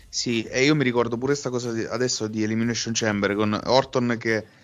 Sì, 0.08 0.44
e 0.44 0.66
io 0.66 0.76
mi 0.76 0.84
ricordo 0.84 1.18
pure 1.18 1.32
questa 1.32 1.50
cosa 1.50 1.72
di- 1.72 1.84
adesso 1.84 2.28
di 2.28 2.44
Elimination 2.44 2.94
Chamber 2.94 3.34
con 3.34 3.60
Orton 3.66 4.18
che 4.20 4.64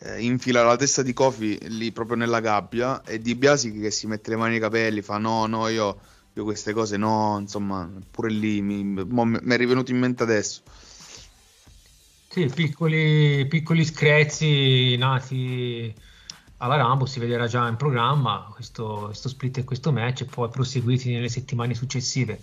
eh, 0.00 0.22
infila 0.22 0.62
la 0.62 0.76
testa 0.76 1.02
di 1.02 1.12
Kofi 1.12 1.58
lì 1.68 1.92
proprio 1.92 2.16
nella 2.16 2.40
gabbia 2.40 3.02
e 3.02 3.20
Di 3.20 3.34
Biasi 3.34 3.72
che 3.72 3.90
si 3.90 4.06
mette 4.06 4.30
le 4.30 4.36
mani 4.36 4.52
nei 4.52 4.60
capelli, 4.60 5.02
fa 5.02 5.18
no, 5.18 5.46
no, 5.46 5.68
io, 5.68 6.00
io 6.32 6.44
queste 6.44 6.72
cose 6.72 6.96
no, 6.96 7.36
insomma, 7.40 7.90
pure 8.10 8.30
lì 8.30 8.60
mi, 8.60 8.82
mi 8.84 9.54
è 9.54 9.56
rivenuto 9.56 9.90
in 9.90 9.98
mente 9.98 10.22
adesso. 10.22 10.62
Sì, 12.28 12.50
piccoli, 12.52 13.46
piccoli 13.46 13.84
screzi 13.84 14.96
nati 14.96 15.94
alla 16.56 16.76
Rambo, 16.76 17.06
si 17.06 17.20
vedrà 17.20 17.46
già 17.46 17.68
in 17.68 17.76
programma 17.76 18.50
questo, 18.52 19.02
questo 19.04 19.28
split 19.28 19.58
e 19.58 19.64
questo 19.64 19.92
match 19.92 20.22
e 20.22 20.24
poi 20.24 20.48
proseguiti 20.48 21.12
nelle 21.12 21.28
settimane 21.28 21.74
successive. 21.74 22.38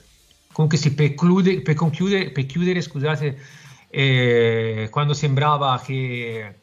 Comunque 0.54 0.78
sì, 0.78 0.94
per, 0.94 1.14
clude- 1.14 1.62
per 1.62 1.76
per 1.76 2.46
chiudere, 2.46 2.82
scusate, 2.82 3.40
eh, 3.90 4.88
quando 4.90 5.14
sembrava 5.14 5.82
che, 5.84 6.61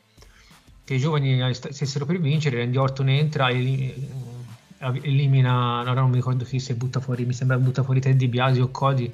che 0.88 0.94
i 0.94 0.98
giovani 0.98 1.52
st- 1.52 1.68
stessero 1.68 2.06
per 2.06 2.18
vincere, 2.18 2.56
Randy 2.56 2.78
Orton 2.78 3.10
entra 3.10 3.48
e 3.48 3.94
elimina, 5.02 5.82
no, 5.82 5.92
non 5.92 6.08
mi 6.08 6.16
ricordo 6.16 6.44
chi 6.44 6.58
si 6.58 6.72
butta 6.72 6.98
fuori, 6.98 7.26
mi 7.26 7.34
sembra 7.34 7.58
butta 7.58 7.82
fuori 7.82 8.00
Teddy 8.00 8.26
Biasi 8.26 8.60
o 8.60 8.70
Cody 8.70 9.12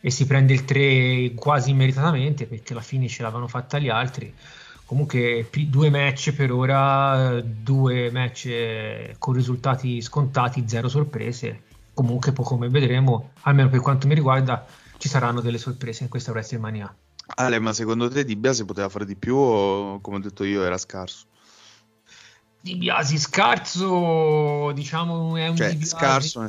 e 0.00 0.10
si 0.10 0.26
prende 0.26 0.54
il 0.54 0.64
3 0.64 1.34
quasi 1.34 1.72
immeritatamente 1.72 2.46
perché 2.46 2.72
la 2.72 2.80
fine 2.80 3.06
ce 3.06 3.20
l'avevano 3.20 3.48
fatta 3.48 3.78
gli 3.78 3.90
altri. 3.90 4.32
Comunque 4.86 5.50
due 5.66 5.90
match 5.90 6.32
per 6.32 6.52
ora, 6.52 7.38
due 7.42 8.10
match 8.10 8.46
eh, 8.46 9.16
con 9.18 9.34
risultati 9.34 10.00
scontati, 10.00 10.64
zero 10.66 10.88
sorprese. 10.88 11.64
Comunque, 11.92 12.32
come 12.32 12.70
vedremo, 12.70 13.32
almeno 13.42 13.68
per 13.68 13.80
quanto 13.80 14.06
mi 14.06 14.14
riguarda, 14.14 14.66
ci 14.96 15.08
saranno 15.10 15.42
delle 15.42 15.58
sorprese 15.58 16.02
in 16.02 16.08
questa 16.08 16.30
WrestleMania. 16.30 16.94
Ale, 17.34 17.58
ma 17.58 17.72
secondo 17.72 18.08
te 18.08 18.24
Di 18.24 18.36
Biase 18.36 18.64
poteva 18.64 18.88
fare 18.88 19.04
di 19.04 19.16
più 19.16 19.36
o 19.36 20.00
come 20.00 20.16
ho 20.16 20.20
detto 20.20 20.44
io 20.44 20.62
era 20.62 20.78
scarso? 20.78 21.26
Di 22.60 22.76
Biasi 22.76 23.18
scarso, 23.18 24.70
diciamo, 24.74 25.36
è 25.36 25.48
un 25.48 25.56
cioè, 25.56 25.76
scarso. 25.82 26.46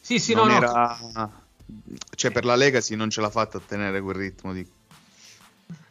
Sì, 0.00 0.18
sì, 0.18 0.34
non 0.34 0.48
no, 0.48 0.54
era... 0.54 0.98
no. 1.14 1.32
Cioè, 2.14 2.30
per 2.30 2.44
la 2.44 2.54
Legacy 2.54 2.94
non 2.94 3.10
ce 3.10 3.20
l'ha 3.20 3.30
fatta 3.30 3.58
a 3.58 3.60
tenere 3.60 4.00
quel 4.00 4.14
ritmo 4.14 4.52
di... 4.52 4.66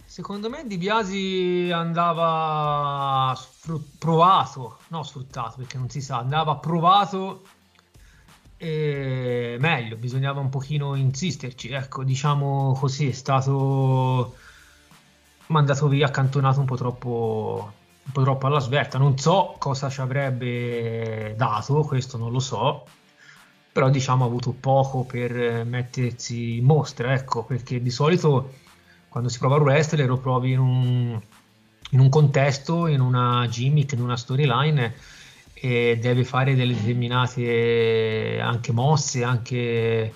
Secondo 0.05 0.49
me 0.49 0.65
Di 0.65 0.77
Biasi 0.77 1.69
andava 1.71 3.35
sfrut- 3.35 3.97
provato, 3.99 4.79
no 4.87 5.03
sfruttato 5.03 5.57
perché 5.57 5.77
non 5.77 5.89
si 5.89 6.01
sa, 6.01 6.17
andava 6.17 6.55
provato 6.55 7.43
e 8.57 9.57
meglio, 9.59 9.95
bisognava 9.97 10.39
un 10.39 10.49
pochino 10.49 10.95
insisterci, 10.95 11.69
ecco, 11.69 12.03
diciamo 12.03 12.73
così, 12.73 13.09
è 13.09 13.11
stato 13.11 14.35
mandato 15.47 15.87
via, 15.87 16.07
accantonato 16.07 16.59
un 16.59 16.65
po' 16.65 16.75
troppo, 16.75 17.73
un 18.03 18.11
po' 18.11 18.23
troppo 18.23 18.47
alla 18.47 18.59
svelta, 18.59 18.97
non 18.97 19.17
so 19.17 19.55
cosa 19.59 19.89
ci 19.89 20.01
avrebbe 20.01 21.35
dato, 21.37 21.81
questo 21.83 22.17
non 22.17 22.31
lo 22.31 22.39
so, 22.39 22.85
però 23.71 23.89
diciamo 23.89 24.23
ha 24.23 24.27
avuto 24.27 24.53
poco 24.59 25.03
per 25.03 25.63
mettersi 25.63 26.57
in 26.57 26.65
mostra, 26.65 27.13
ecco, 27.13 27.43
perché 27.43 27.81
di 27.81 27.91
solito 27.91 28.53
quando 29.07 29.29
si 29.29 29.37
prova 29.37 29.57
a 29.57 29.59
wrestler 29.59 30.07
lo 30.07 30.17
provi 30.17 30.51
in 30.51 30.59
un, 30.59 31.21
in 31.91 31.99
un 31.99 32.09
contesto, 32.09 32.87
in 32.87 33.01
una 33.01 33.47
gimmick, 33.47 33.93
in 33.93 34.01
una 34.01 34.17
storyline 34.17 34.95
e 35.59 35.97
deve 35.99 36.23
fare 36.23 36.55
delle 36.55 36.75
determinate 36.75 38.39
anche 38.41 38.71
mosse, 38.71 39.23
anche 39.23 40.13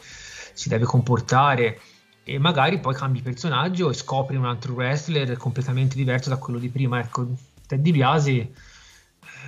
si 0.54 0.70
deve 0.70 0.86
comportare 0.86 1.80
e 2.24 2.38
magari 2.38 2.80
poi 2.80 2.94
cambi 2.94 3.22
personaggio 3.22 3.90
e 3.90 3.94
scopri 3.94 4.36
un 4.36 4.46
altro 4.46 4.74
wrestler 4.74 5.36
completamente 5.38 5.96
diverso 5.96 6.30
da 6.30 6.38
quello 6.38 6.60
di 6.60 6.70
prima. 6.70 7.00
Ecco, 7.00 7.28
Ted 7.66 7.82
DiBiase 7.82 8.54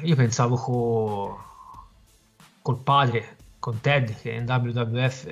io 0.01 0.15
pensavo 0.15 0.55
co, 0.55 1.43
col 2.61 2.77
padre, 2.79 3.37
con 3.59 3.79
Ted 3.79 4.19
che 4.19 4.31
in 4.31 4.45
WWF 4.45 5.27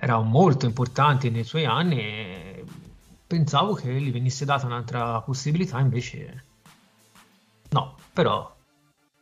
era 0.00 0.20
molto 0.20 0.66
importante 0.66 1.28
nei 1.30 1.42
suoi 1.42 1.64
anni 1.64 1.98
e 1.98 2.64
pensavo 3.26 3.74
che 3.74 3.92
gli 4.00 4.12
venisse 4.12 4.44
data 4.44 4.66
un'altra 4.66 5.20
possibilità, 5.22 5.80
invece 5.80 6.44
no, 7.70 7.96
però 8.12 8.56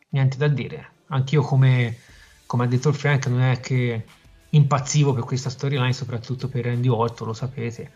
niente 0.09 0.37
da 0.37 0.47
dire. 0.47 0.91
Anch'io, 1.07 1.41
come, 1.41 1.97
come 2.45 2.63
ha 2.65 2.67
detto 2.67 2.89
il 2.89 2.95
Frank, 2.95 3.27
non 3.27 3.41
è 3.41 3.59
che 3.59 4.05
impazzivo 4.49 5.13
per 5.13 5.23
questa 5.23 5.49
storyline, 5.49 5.93
soprattutto 5.93 6.47
per 6.47 6.65
Randy 6.65 6.87
Orton, 6.87 7.27
lo 7.27 7.33
sapete. 7.33 7.91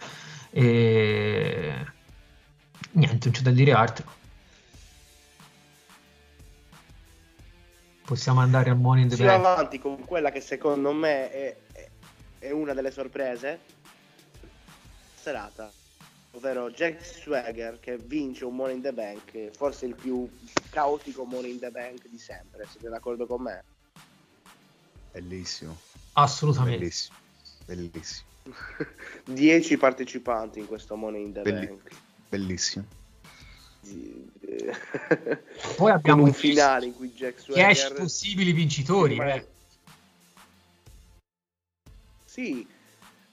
E... 0.51 1.85
Niente, 2.93 3.25
non 3.25 3.33
c'è 3.33 3.41
da 3.41 3.51
dire 3.51 3.71
altro. 3.73 4.19
Possiamo 8.05 8.41
andare 8.41 8.69
al 8.69 8.77
Money 8.77 9.03
in 9.03 9.09
the 9.09 9.15
Andiamo 9.15 9.43
Bank. 9.43 9.57
avanti 9.57 9.79
con 9.79 10.03
quella 10.03 10.31
che 10.31 10.41
secondo 10.41 10.91
me 10.91 11.31
è- 11.31 11.57
è 12.39 12.51
una 12.51 12.73
delle 12.73 12.91
sorprese 12.91 13.59
serata, 15.15 15.71
ovvero 16.31 16.69
Jack 16.71 17.03
Swagger 17.05 17.79
che 17.79 17.97
vince 17.97 18.45
un 18.45 18.55
Money 18.55 18.75
in 18.75 18.81
the 18.81 18.93
Bank, 18.93 19.51
forse 19.51 19.85
il 19.85 19.95
più 19.95 20.29
caotico 20.69 21.23
Money 21.25 21.51
in 21.51 21.59
the 21.59 21.69
Bank 21.71 22.07
di 22.07 22.17
sempre, 22.17 22.65
siete 22.69 22.89
d'accordo 22.89 23.25
con 23.27 23.41
me? 23.43 23.63
Bellissimo, 25.11 25.77
Assolutamente. 26.13 26.77
bellissimo, 26.79 27.17
bellissimo, 27.65 28.29
10 29.25 29.77
partecipanti 29.77 30.59
in 30.59 30.67
questo 30.67 30.95
Money 30.95 31.23
in 31.25 31.33
the 31.33 31.41
Belli- 31.41 31.67
Bank. 31.67 31.89
bellissimo. 32.29 32.85
Poi 35.75 35.91
abbiamo 35.91 36.23
un 36.23 36.33
finale 36.33 36.85
in 36.85 36.93
cui 36.95 37.11
Jack 37.11 37.43
10 37.43 37.51
Swagger 37.75 37.93
possibili 37.95 38.51
vincitori. 38.53 39.17
eh. 39.17 39.47
Sì, 42.23 42.65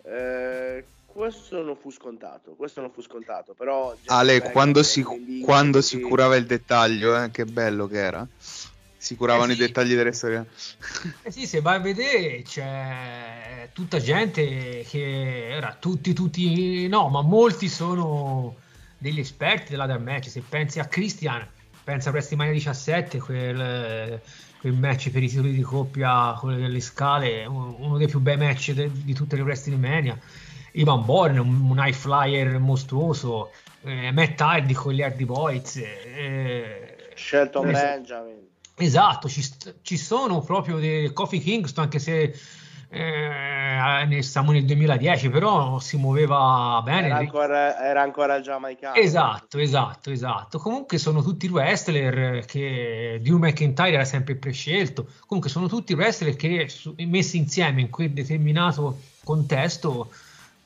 eh, 0.04 0.84
questo 1.18 1.60
non 1.64 1.76
fu 1.76 1.90
scontato, 1.90 2.52
questo 2.52 2.80
non 2.80 2.92
fu 2.92 3.02
scontato, 3.02 3.52
però... 3.52 3.92
Ale, 4.06 4.40
quando 4.52 4.84
si, 4.84 5.04
quando 5.42 5.82
si 5.82 6.00
curava 6.00 6.36
il 6.36 6.46
dettaglio, 6.46 7.20
eh, 7.20 7.32
che 7.32 7.44
bello 7.44 7.88
che 7.88 7.98
era. 7.98 8.24
Si 8.96 9.16
curavano 9.16 9.50
Eh 9.50 9.54
i 9.54 9.56
sì. 9.56 9.62
dettagli 9.62 9.96
delle 9.96 10.12
storie. 10.12 10.46
Eh 11.22 11.32
sì, 11.32 11.44
se 11.44 11.60
vai 11.60 11.76
a 11.76 11.80
vedere 11.80 12.42
c'è 12.42 13.68
tutta 13.72 13.98
gente 13.98 14.86
che 14.88 15.48
era 15.48 15.76
tutti, 15.78 16.12
tutti, 16.12 16.86
no, 16.86 17.08
ma 17.08 17.22
molti 17.22 17.68
sono 17.68 18.54
degli 18.96 19.18
esperti 19.18 19.72
della 19.72 19.86
Dark 19.86 20.02
Match. 20.02 20.28
Se 20.28 20.40
pensi 20.48 20.78
a 20.78 20.86
Christian, 20.86 21.44
pensa 21.82 22.10
a 22.10 22.12
WrestleMania 22.12 22.52
17, 22.52 23.18
quel, 23.18 24.20
quel 24.60 24.72
match 24.72 25.10
per 25.10 25.24
i 25.24 25.28
titoli 25.28 25.52
di 25.52 25.62
coppia 25.62 26.34
con 26.38 26.56
le 26.56 26.80
scale, 26.80 27.44
uno 27.44 27.74
uno 27.78 27.98
dei 27.98 28.06
più 28.06 28.20
bei 28.20 28.36
match 28.36 28.70
de- 28.70 28.90
di 28.92 29.14
tutte 29.14 29.34
le 29.34 29.42
WrestleMania. 29.42 30.46
Ivan 30.78 31.04
Bourne, 31.04 31.40
un, 31.40 31.70
un 31.70 31.78
high 31.78 31.92
flyer 31.92 32.58
mostruoso, 32.58 33.50
eh, 33.82 34.12
Matt 34.12 34.40
Hardy 34.40 34.74
con 34.74 34.92
gli 34.92 35.02
Hardy 35.02 35.24
Boys. 35.24 35.76
eh, 35.76 37.10
Shelton 37.14 37.68
eh, 37.68 37.72
Benjamin. 37.72 38.46
Esatto, 38.76 39.28
ci, 39.28 39.44
ci 39.82 39.96
sono 39.96 40.40
proprio 40.40 40.78
dei 40.78 41.12
Kofi 41.12 41.40
Kingston, 41.40 41.84
anche 41.84 41.98
se 41.98 42.32
eh, 42.90 44.04
ne 44.06 44.22
siamo 44.22 44.52
nel 44.52 44.64
2010, 44.64 45.30
però 45.30 45.80
si 45.80 45.96
muoveva 45.96 46.80
bene. 46.84 47.06
Era 47.08 47.16
ancora, 47.16 47.84
era 47.84 48.02
ancora 48.02 48.40
giamaicano. 48.40 48.94
Esatto, 48.94 49.58
esatto, 49.58 50.12
esatto. 50.12 50.58
Comunque 50.58 50.98
sono 50.98 51.22
tutti 51.22 51.48
wrestler 51.48 52.44
che 52.44 53.18
Drew 53.20 53.38
McIntyre 53.38 53.94
era 53.94 54.04
sempre 54.04 54.36
prescelto. 54.36 55.08
Comunque 55.26 55.50
sono 55.50 55.66
tutti 55.66 55.92
wrestler 55.94 56.36
che 56.36 56.70
messi 56.98 57.36
insieme 57.36 57.80
in 57.80 57.90
quel 57.90 58.12
determinato 58.12 59.00
contesto 59.24 60.10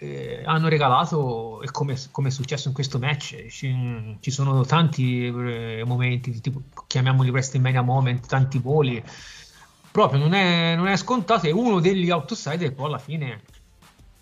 eh, 0.02 0.42
hanno 0.44 0.68
regalato, 0.68 1.62
e 1.62 1.70
come, 1.70 1.96
come 2.10 2.28
è 2.28 2.30
successo 2.32 2.66
in 2.68 2.74
questo 2.74 2.98
match, 2.98 3.46
ci, 3.46 4.16
ci 4.20 4.30
sono 4.32 4.64
tanti 4.64 5.26
eh, 5.26 5.84
momenti, 5.86 6.32
di 6.32 6.40
tipo, 6.40 6.62
chiamiamoli 6.88 7.30
WrestleMania 7.30 7.82
moment, 7.82 8.26
tanti 8.26 8.58
voli. 8.58 9.02
Proprio 9.92 10.18
non 10.18 10.32
è, 10.32 10.74
non 10.74 10.88
è 10.88 10.96
scontato 10.96 11.46
e 11.46 11.52
uno 11.52 11.78
degli 11.78 12.10
outsider 12.10 12.74
poi 12.74 12.86
alla 12.86 12.98
fine 12.98 13.42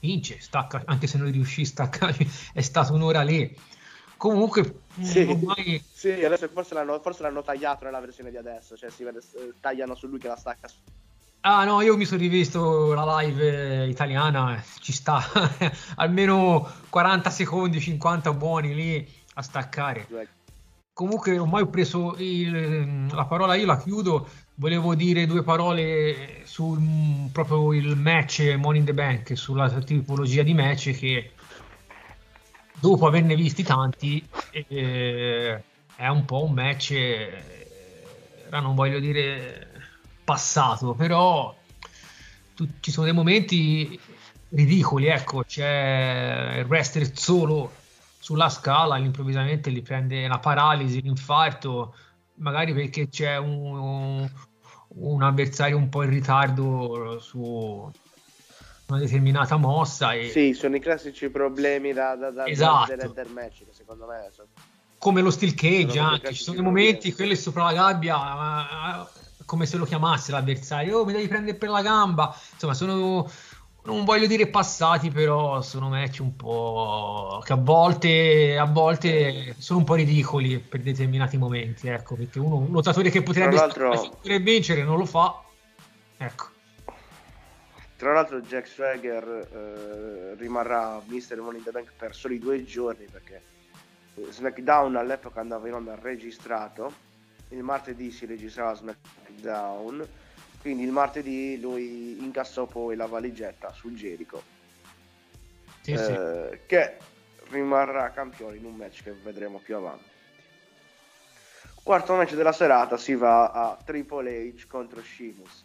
vince, 0.00 0.38
stacca, 0.40 0.82
anche 0.84 1.06
se 1.06 1.16
non 1.16 1.30
riuscì 1.30 1.62
a 1.62 1.66
staccare, 1.66 2.16
è 2.52 2.60
stato 2.60 2.92
un'ora 2.92 3.22
lì. 3.22 3.56
Comunque, 4.18 4.82
Sì. 5.00 5.20
ormai 5.20 5.82
Sì, 5.90 6.24
adesso 6.24 6.46
forse 6.48 6.74
l'hanno, 6.74 7.00
forse 7.00 7.22
l'hanno 7.22 7.42
tagliato 7.42 7.84
nella 7.84 8.00
versione 8.00 8.30
di 8.30 8.36
adesso, 8.36 8.76
cioè 8.76 8.90
si 8.90 9.02
eh, 9.02 9.54
tagliano 9.60 9.94
su 9.94 10.06
lui 10.08 10.18
che 10.18 10.28
la 10.28 10.36
stacca. 10.36 10.68
Ah 11.42 11.64
no, 11.64 11.80
io 11.80 11.96
mi 11.96 12.04
sono 12.04 12.20
rivisto 12.20 12.92
la 12.92 13.20
live 13.20 13.86
italiana, 13.86 14.62
ci 14.80 14.92
sta. 14.92 15.22
Almeno 15.96 16.70
40 16.90 17.30
secondi, 17.30 17.80
50 17.80 18.32
buoni 18.34 18.74
lì 18.74 19.08
a 19.34 19.42
staccare. 19.42 20.06
Comunque 20.92 21.38
ormai 21.38 21.62
ho 21.62 21.68
preso 21.68 22.14
il- 22.18 23.06
la 23.06 23.24
parola, 23.24 23.54
io 23.54 23.64
la 23.64 23.78
chiudo, 23.78 24.28
volevo 24.56 24.94
dire 24.94 25.24
due 25.26 25.42
parole 25.42 26.42
sul 26.44 26.78
mm, 26.78 27.26
proprio 27.28 27.72
il 27.72 27.96
match 27.96 28.56
Money 28.58 28.80
in 28.80 28.84
the 28.84 28.92
Bank, 28.92 29.34
sulla 29.34 29.70
tipologia 29.80 30.42
di 30.42 30.52
match 30.52 30.90
che 30.90 31.30
dopo 32.78 33.06
averne 33.06 33.34
visti 33.34 33.62
tanti 33.62 34.22
eh, 34.50 35.62
è 35.96 36.08
un 36.08 36.24
po' 36.26 36.44
un 36.44 36.52
match, 36.52 36.90
eh, 36.90 37.44
non 38.50 38.74
voglio 38.74 38.98
dire 38.98 39.69
passato, 40.30 40.94
però 40.94 41.52
tu- 42.54 42.68
ci 42.78 42.92
sono 42.92 43.06
dei 43.06 43.14
momenti 43.14 43.98
ridicoli, 44.50 45.06
ecco, 45.06 45.42
c'è 45.42 46.58
il 46.58 46.66
wrestler 46.66 47.10
solo 47.16 47.72
sulla 48.20 48.48
scala, 48.48 48.96
improvvisamente 48.98 49.72
gli 49.72 49.82
prende 49.82 50.28
la 50.28 50.38
paralisi, 50.38 51.02
l'infarto, 51.02 51.94
magari 52.34 52.72
perché 52.72 53.08
c'è 53.08 53.38
un, 53.38 54.28
un 54.88 55.22
avversario 55.22 55.76
un 55.76 55.88
po' 55.88 56.04
in 56.04 56.10
ritardo 56.10 57.18
su 57.18 57.90
una 58.86 58.98
determinata 58.98 59.56
mossa 59.56 60.12
e 60.12 60.28
Sì, 60.28 60.52
sono 60.52 60.76
i 60.76 60.80
classici 60.80 61.28
problemi 61.28 61.92
da, 61.92 62.14
da, 62.14 62.30
da, 62.30 62.44
Esatto. 62.44 62.94
del 62.94 63.06
intermatch 63.06 63.64
che 63.64 63.72
secondo 63.72 64.06
me 64.06 64.28
sono... 64.32 64.48
come 64.98 65.22
lo 65.22 65.30
steel 65.30 65.54
cage 65.54 65.98
anche, 65.98 66.34
ci 66.34 66.42
sono 66.44 66.56
dei 66.56 66.64
momenti, 66.64 67.12
quelli 67.12 67.34
sopra 67.34 67.64
la 67.64 67.72
gabbia, 67.72 69.08
come 69.50 69.66
se 69.66 69.78
lo 69.78 69.84
chiamasse 69.84 70.30
l'avversario, 70.30 71.00
oh, 71.00 71.04
mi 71.04 71.12
devi 71.12 71.26
prendere 71.26 71.58
per 71.58 71.70
la 71.70 71.82
gamba. 71.82 72.32
Insomma, 72.52 72.72
sono 72.72 73.28
non 73.82 74.04
voglio 74.04 74.28
dire 74.28 74.46
passati, 74.46 75.10
però 75.10 75.60
sono 75.60 75.88
match 75.88 76.20
un 76.20 76.36
po' 76.36 77.42
che 77.44 77.52
a 77.52 77.56
volte, 77.56 78.56
a 78.56 78.66
volte 78.66 79.56
sono 79.58 79.80
un 79.80 79.84
po' 79.84 79.94
ridicoli 79.94 80.60
per 80.60 80.82
determinati 80.82 81.36
momenti, 81.36 81.88
ecco, 81.88 82.14
perché 82.14 82.38
uno, 82.38 82.58
un 82.58 82.70
lottatore 82.70 83.10
che 83.10 83.24
potrebbe, 83.24 83.56
potrebbe 83.56 84.52
vincere 84.52 84.84
non 84.84 84.98
lo 84.98 85.04
fa, 85.04 85.42
ecco. 86.18 86.48
Tra 87.96 88.12
l'altro 88.12 88.40
Jack 88.42 88.68
Swagger 88.68 89.48
eh, 89.52 90.34
rimarrà 90.38 91.02
Mister 91.06 91.40
Money 91.40 91.58
in 91.58 91.64
the 91.64 91.70
Bank 91.72 91.90
per 91.98 92.14
soli 92.14 92.38
due 92.38 92.64
giorni 92.64 93.06
perché 93.10 93.42
SmackDown 94.14 94.94
all'epoca 94.94 95.40
andava 95.40 95.66
in 95.66 95.74
onda 95.74 95.98
registrato, 96.00 97.08
il 97.50 97.62
martedì 97.62 98.10
si 98.10 98.26
registrava 98.26 98.74
SmackDown 98.74 100.08
quindi 100.60 100.82
il 100.82 100.92
martedì 100.92 101.58
lui 101.58 102.22
incassò 102.22 102.66
poi 102.66 102.94
la 102.94 103.06
valigetta 103.06 103.72
sul 103.72 103.94
Jericho, 103.94 104.42
sì, 105.80 105.92
eh, 105.92 106.48
sì. 106.52 106.58
che 106.66 106.98
rimarrà 107.48 108.10
campione 108.10 108.56
in 108.56 108.66
un 108.66 108.76
match 108.76 109.02
che 109.04 109.12
vedremo 109.12 109.58
più 109.58 109.76
avanti. 109.76 110.08
Quarto 111.82 112.14
match 112.14 112.34
della 112.34 112.52
serata 112.52 112.98
si 112.98 113.14
va 113.14 113.50
a 113.50 113.78
Triple 113.82 114.52
H 114.52 114.66
contro 114.68 115.00
Sheamus. 115.00 115.64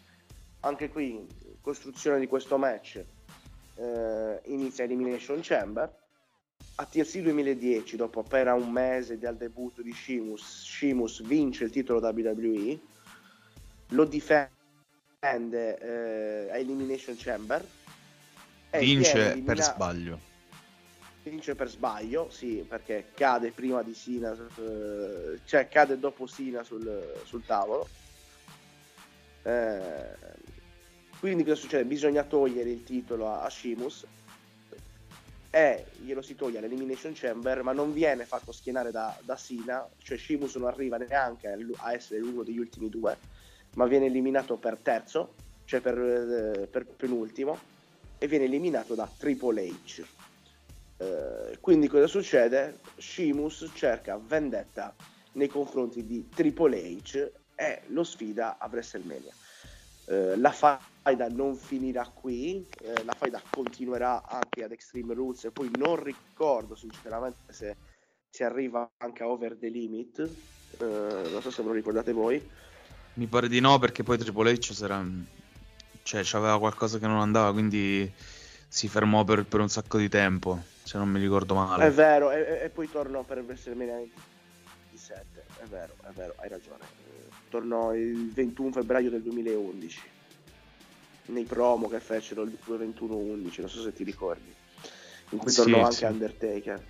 Anche 0.62 0.90
qui, 0.90 1.28
costruzione 1.60 2.18
di 2.18 2.28
questo 2.28 2.58
match 2.58 3.04
eh, 3.76 4.40
inizia 4.46 4.86
Elimination 4.86 5.40
Chamber. 5.42 5.94
A 6.78 6.86
TLC 6.86 7.20
2010, 7.20 7.96
dopo 7.96 8.20
appena 8.20 8.54
un 8.54 8.70
mese 8.70 9.18
dal 9.18 9.38
debutto 9.38 9.82
di 9.82 9.94
Sheamus, 9.94 10.64
Sheamus 10.66 11.22
vince 11.24 11.64
il 11.64 11.72
titolo 11.72 12.06
WWE, 12.06 12.78
lo 13.90 14.04
difende 14.04 14.50
eh, 15.22 16.52
a 16.52 16.58
Elimination 16.58 17.16
Chamber. 17.18 17.66
Vince 18.72 19.32
elimina... 19.32 19.54
per 19.54 19.64
sbaglio. 19.64 20.20
Vince 21.24 21.56
per 21.56 21.70
sbaglio 21.70 22.30
sì 22.30 22.64
perché 22.68 23.08
cade 23.16 23.52
prima 23.52 23.82
di 23.82 23.96
Sina 23.96 24.32
eh, 24.34 25.40
cioè 25.44 25.68
cade 25.68 25.98
dopo 25.98 26.28
Sina 26.28 26.62
sul, 26.64 27.22
sul 27.24 27.46
tavolo. 27.46 27.88
Eh, 29.44 30.44
quindi 31.20 31.44
cosa 31.44 31.56
succede? 31.56 31.86
bisogna 31.86 32.24
togliere 32.24 32.70
il 32.70 32.84
titolo 32.84 33.30
a, 33.30 33.44
a 33.44 33.50
Shimus 33.50 34.06
e 35.56 35.86
glielo 36.00 36.22
si 36.22 36.36
toglie 36.36 36.58
all'Elimination 36.58 37.14
Chamber 37.16 37.64
ma 37.64 37.72
non 37.72 37.94
viene 37.94 38.26
fatto 38.26 38.52
schienare 38.52 38.92
da, 38.92 39.18
da 39.24 39.38
Sina 39.38 39.88
cioè 40.00 40.18
Shimus 40.18 40.56
non 40.56 40.68
arriva 40.68 40.98
neanche 40.98 41.48
a 41.78 41.94
essere 41.94 42.20
uno 42.20 42.44
degli 42.44 42.60
ultimi 42.60 42.90
due 42.90 43.18
ma 43.76 43.86
viene 43.86 44.06
eliminato 44.06 44.58
per 44.58 44.78
terzo, 44.82 45.34
cioè 45.66 45.82
per, 45.82 45.98
eh, 45.98 46.68
per 46.68 46.86
penultimo, 46.86 47.58
e 48.18 48.28
viene 48.28 48.46
eliminato 48.46 48.96
da 48.96 49.10
Triple 49.18 49.68
H. 49.68 50.04
Eh, 50.98 51.58
quindi 51.60 51.88
cosa 51.88 52.08
succede? 52.08 52.80
Shimus 52.98 53.70
cerca 53.74 54.18
vendetta 54.18 54.96
nei 55.34 55.48
confronti 55.48 56.06
di 56.06 56.28
Triple 56.30 56.80
H 57.02 57.32
e 57.56 57.82
lo 57.88 58.04
sfida 58.04 58.58
a 58.58 58.68
WrestleMania. 58.72 59.34
Eh, 60.08 60.38
la 60.38 60.52
faida 61.06 61.28
non 61.28 61.56
finirà 61.56 62.08
qui, 62.12 62.66
eh, 62.82 63.04
la 63.04 63.14
faida 63.14 63.40
continuerà 63.52 64.28
anche 64.28 64.64
ad 64.64 64.72
Extreme 64.72 65.14
Rules 65.14 65.44
e 65.44 65.52
poi 65.52 65.70
non 65.78 66.02
ricordo 66.02 66.74
sinceramente 66.74 67.54
se 67.54 67.76
si 68.28 68.44
arriva 68.44 68.90
anche 68.98 69.22
a 69.22 69.28
Over 69.28 69.56
the 69.56 69.70
Limit, 69.70 70.18
eh, 70.80 71.30
non 71.30 71.42
so 71.44 71.52
se 71.52 71.62
ve 71.62 71.68
lo 71.68 71.76
ricordate 71.76 72.12
voi. 72.12 72.50
Mi 73.14 73.28
pare 73.28 73.48
di 73.48 73.60
no 73.60 73.78
perché 73.78 74.02
poi 74.02 74.18
Triple 74.18 74.54
H 74.54 74.74
sarà... 74.74 75.06
cioè 76.02 76.22
c'aveva 76.24 76.58
qualcosa 76.58 76.98
che 76.98 77.06
non 77.06 77.20
andava 77.20 77.54
quindi 77.54 78.12
si 78.68 78.88
fermò 78.88 79.24
per, 79.24 79.46
per 79.46 79.60
un 79.60 79.70
sacco 79.70 80.00
di 80.00 80.10
tempo 80.10 80.60
se 80.82 80.98
non 80.98 81.08
mi 81.08 81.20
ricordo 81.20 81.54
male. 81.54 81.86
È 81.86 81.92
vero 81.92 82.32
e, 82.32 82.62
e 82.64 82.70
poi 82.70 82.90
tornò 82.90 83.22
per 83.22 83.44
WrestleMania 83.46 83.94
27 84.90 85.46
è 85.62 85.66
vero, 85.68 85.94
è 86.02 86.12
vero, 86.14 86.34
hai 86.38 86.50
ragione. 86.50 86.84
Tornò 87.48 87.94
il 87.94 88.32
21 88.32 88.72
febbraio 88.72 89.12
del 89.12 89.22
2011 89.22 90.14
nei 91.28 91.44
promo 91.44 91.88
che 91.88 92.00
fecero 92.00 92.44
il 92.44 92.58
21-11, 92.66 93.60
non 93.60 93.70
so 93.70 93.82
se 93.82 93.94
ti 93.94 94.04
ricordi, 94.04 94.54
in 95.30 95.38
cui 95.38 95.52
tornò 95.52 95.78
sì, 95.78 95.84
anche 95.84 95.96
sì. 95.96 96.06
Undertaker. 96.06 96.86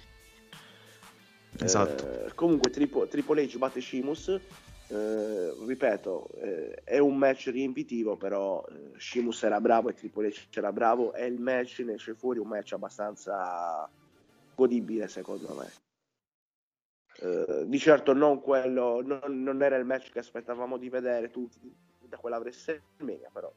Esatto. 1.58 2.26
Eh, 2.26 2.34
comunque 2.36 2.70
Triple, 2.70 3.08
Triple 3.08 3.44
H 3.46 3.58
batte 3.58 3.80
Sheamus 3.80 4.40
eh, 4.88 5.56
ripeto, 5.66 6.28
eh, 6.36 6.82
è 6.84 7.00
un 7.00 7.18
match 7.18 7.48
riempitivo, 7.48 8.18
però 8.18 8.64
eh, 8.70 9.00
Shimus 9.00 9.42
era 9.42 9.60
bravo 9.60 9.90
e 9.90 9.94
Triple 9.94 10.30
H 10.30 10.58
era 10.58 10.72
bravo 10.72 11.14
e 11.14 11.26
il 11.26 11.40
match 11.40 11.80
ne 11.80 11.94
esce 11.94 12.14
fuori 12.14 12.38
un 12.38 12.48
match 12.48 12.74
abbastanza 12.74 13.90
godibile 14.54 15.08
secondo 15.08 15.56
me. 15.56 15.72
Eh, 17.18 17.64
di 17.66 17.80
certo 17.80 18.14
non 18.14 18.42
quello, 18.42 19.02
non, 19.02 19.42
non, 19.42 19.64
era 19.64 19.76
il 19.78 19.86
match 19.86 20.12
che 20.12 20.20
aspettavamo 20.20 20.78
di 20.78 20.90
vedere 20.90 21.32
tutti 21.32 21.74
da 22.02 22.18
quella 22.18 22.38
WrestleMania, 22.38 23.30
però 23.34 23.52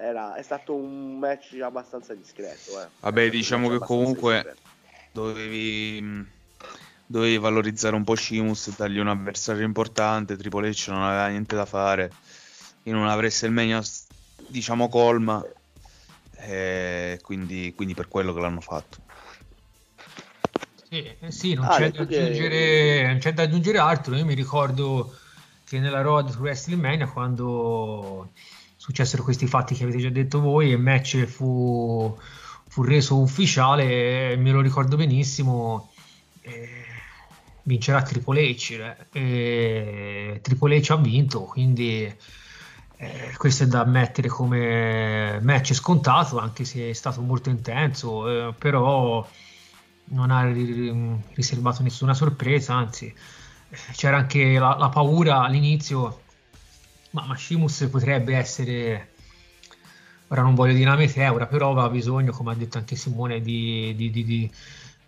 era, 0.00 0.34
è 0.34 0.42
stato 0.42 0.74
un 0.74 1.18
match 1.18 1.60
abbastanza 1.60 2.14
discreto. 2.14 2.80
Eh. 2.80 2.86
Vabbè, 3.00 3.28
diciamo 3.28 3.68
che 3.68 3.78
comunque 3.78 4.34
discreto. 4.34 4.60
dovevi 5.12 6.38
dovevi 7.04 7.38
valorizzare 7.38 7.96
un 7.96 8.04
po' 8.04 8.14
Shimus, 8.14 8.76
dargli 8.76 8.98
un 8.98 9.08
avversario 9.08 9.64
importante, 9.64 10.36
Triple 10.36 10.70
H 10.70 10.86
non 10.90 11.02
aveva 11.02 11.26
niente 11.26 11.56
da 11.56 11.66
fare 11.66 12.12
in 12.84 12.94
una 12.94 13.16
WrestleMania 13.16 13.82
diciamo 14.46 14.88
colma 14.88 15.44
e 16.36 17.18
quindi, 17.20 17.72
quindi 17.74 17.94
per 17.94 18.06
quello 18.06 18.32
che 18.32 18.40
l'hanno 18.40 18.60
fatto. 18.60 18.98
Sì, 20.88 21.04
eh 21.18 21.30
sì 21.32 21.54
non, 21.54 21.64
ah, 21.64 21.76
c'è 21.76 21.86
aggiungere, 21.86 23.06
non, 23.08 23.18
c'è 23.18 23.32
da 23.32 23.42
aggiungere, 23.42 23.78
altro. 23.78 24.14
Io 24.14 24.24
mi 24.24 24.34
ricordo 24.34 25.16
che 25.64 25.80
nella 25.80 26.00
Road 26.00 26.32
to 26.32 26.38
WrestleMania, 26.38 27.08
quando 27.08 28.30
successero 28.80 29.22
questi 29.22 29.46
fatti 29.46 29.74
che 29.74 29.82
avete 29.82 29.98
già 29.98 30.08
detto 30.08 30.40
voi, 30.40 30.70
il 30.70 30.80
match 30.80 31.26
fu, 31.26 32.16
fu 32.66 32.82
reso 32.82 33.20
ufficiale, 33.20 34.36
me 34.36 34.50
lo 34.52 34.62
ricordo 34.62 34.96
benissimo. 34.96 35.92
Eh, 36.40 36.86
vincerà 37.64 38.00
Triple 38.00 38.54
H 38.54 38.94
e 39.12 40.40
Triple 40.42 40.80
H 40.80 40.90
ha 40.92 40.96
vinto 40.96 41.42
quindi 41.42 42.10
eh, 42.96 43.34
questo 43.36 43.64
è 43.64 43.66
da 43.66 43.80
ammettere 43.80 44.28
come 44.28 45.38
match 45.42 45.74
scontato 45.74 46.38
anche 46.38 46.64
se 46.64 46.88
è 46.88 46.92
stato 46.94 47.20
molto 47.20 47.50
intenso 47.50 48.48
eh, 48.48 48.54
però 48.54 49.28
non 50.04 50.30
ha 50.30 50.50
riservato 50.50 51.82
nessuna 51.82 52.14
sorpresa 52.14 52.72
anzi 52.74 53.06
eh, 53.68 53.78
c'era 53.92 54.16
anche 54.16 54.58
la, 54.58 54.76
la 54.78 54.88
paura 54.88 55.42
all'inizio 55.42 56.22
ma 57.10 57.26
Mashimus 57.26 57.88
potrebbe 57.90 58.36
essere 58.36 59.12
ora 60.28 60.42
non 60.42 60.54
voglio 60.54 60.74
dire 60.74 60.88
una 60.88 60.98
meteora 60.98 61.46
però 61.46 61.70
aveva 61.70 61.88
bisogno 61.88 62.32
come 62.32 62.52
ha 62.52 62.54
detto 62.54 62.78
anche 62.78 62.94
Simone 62.94 63.40
di, 63.40 63.94
di, 63.96 64.10
di, 64.10 64.50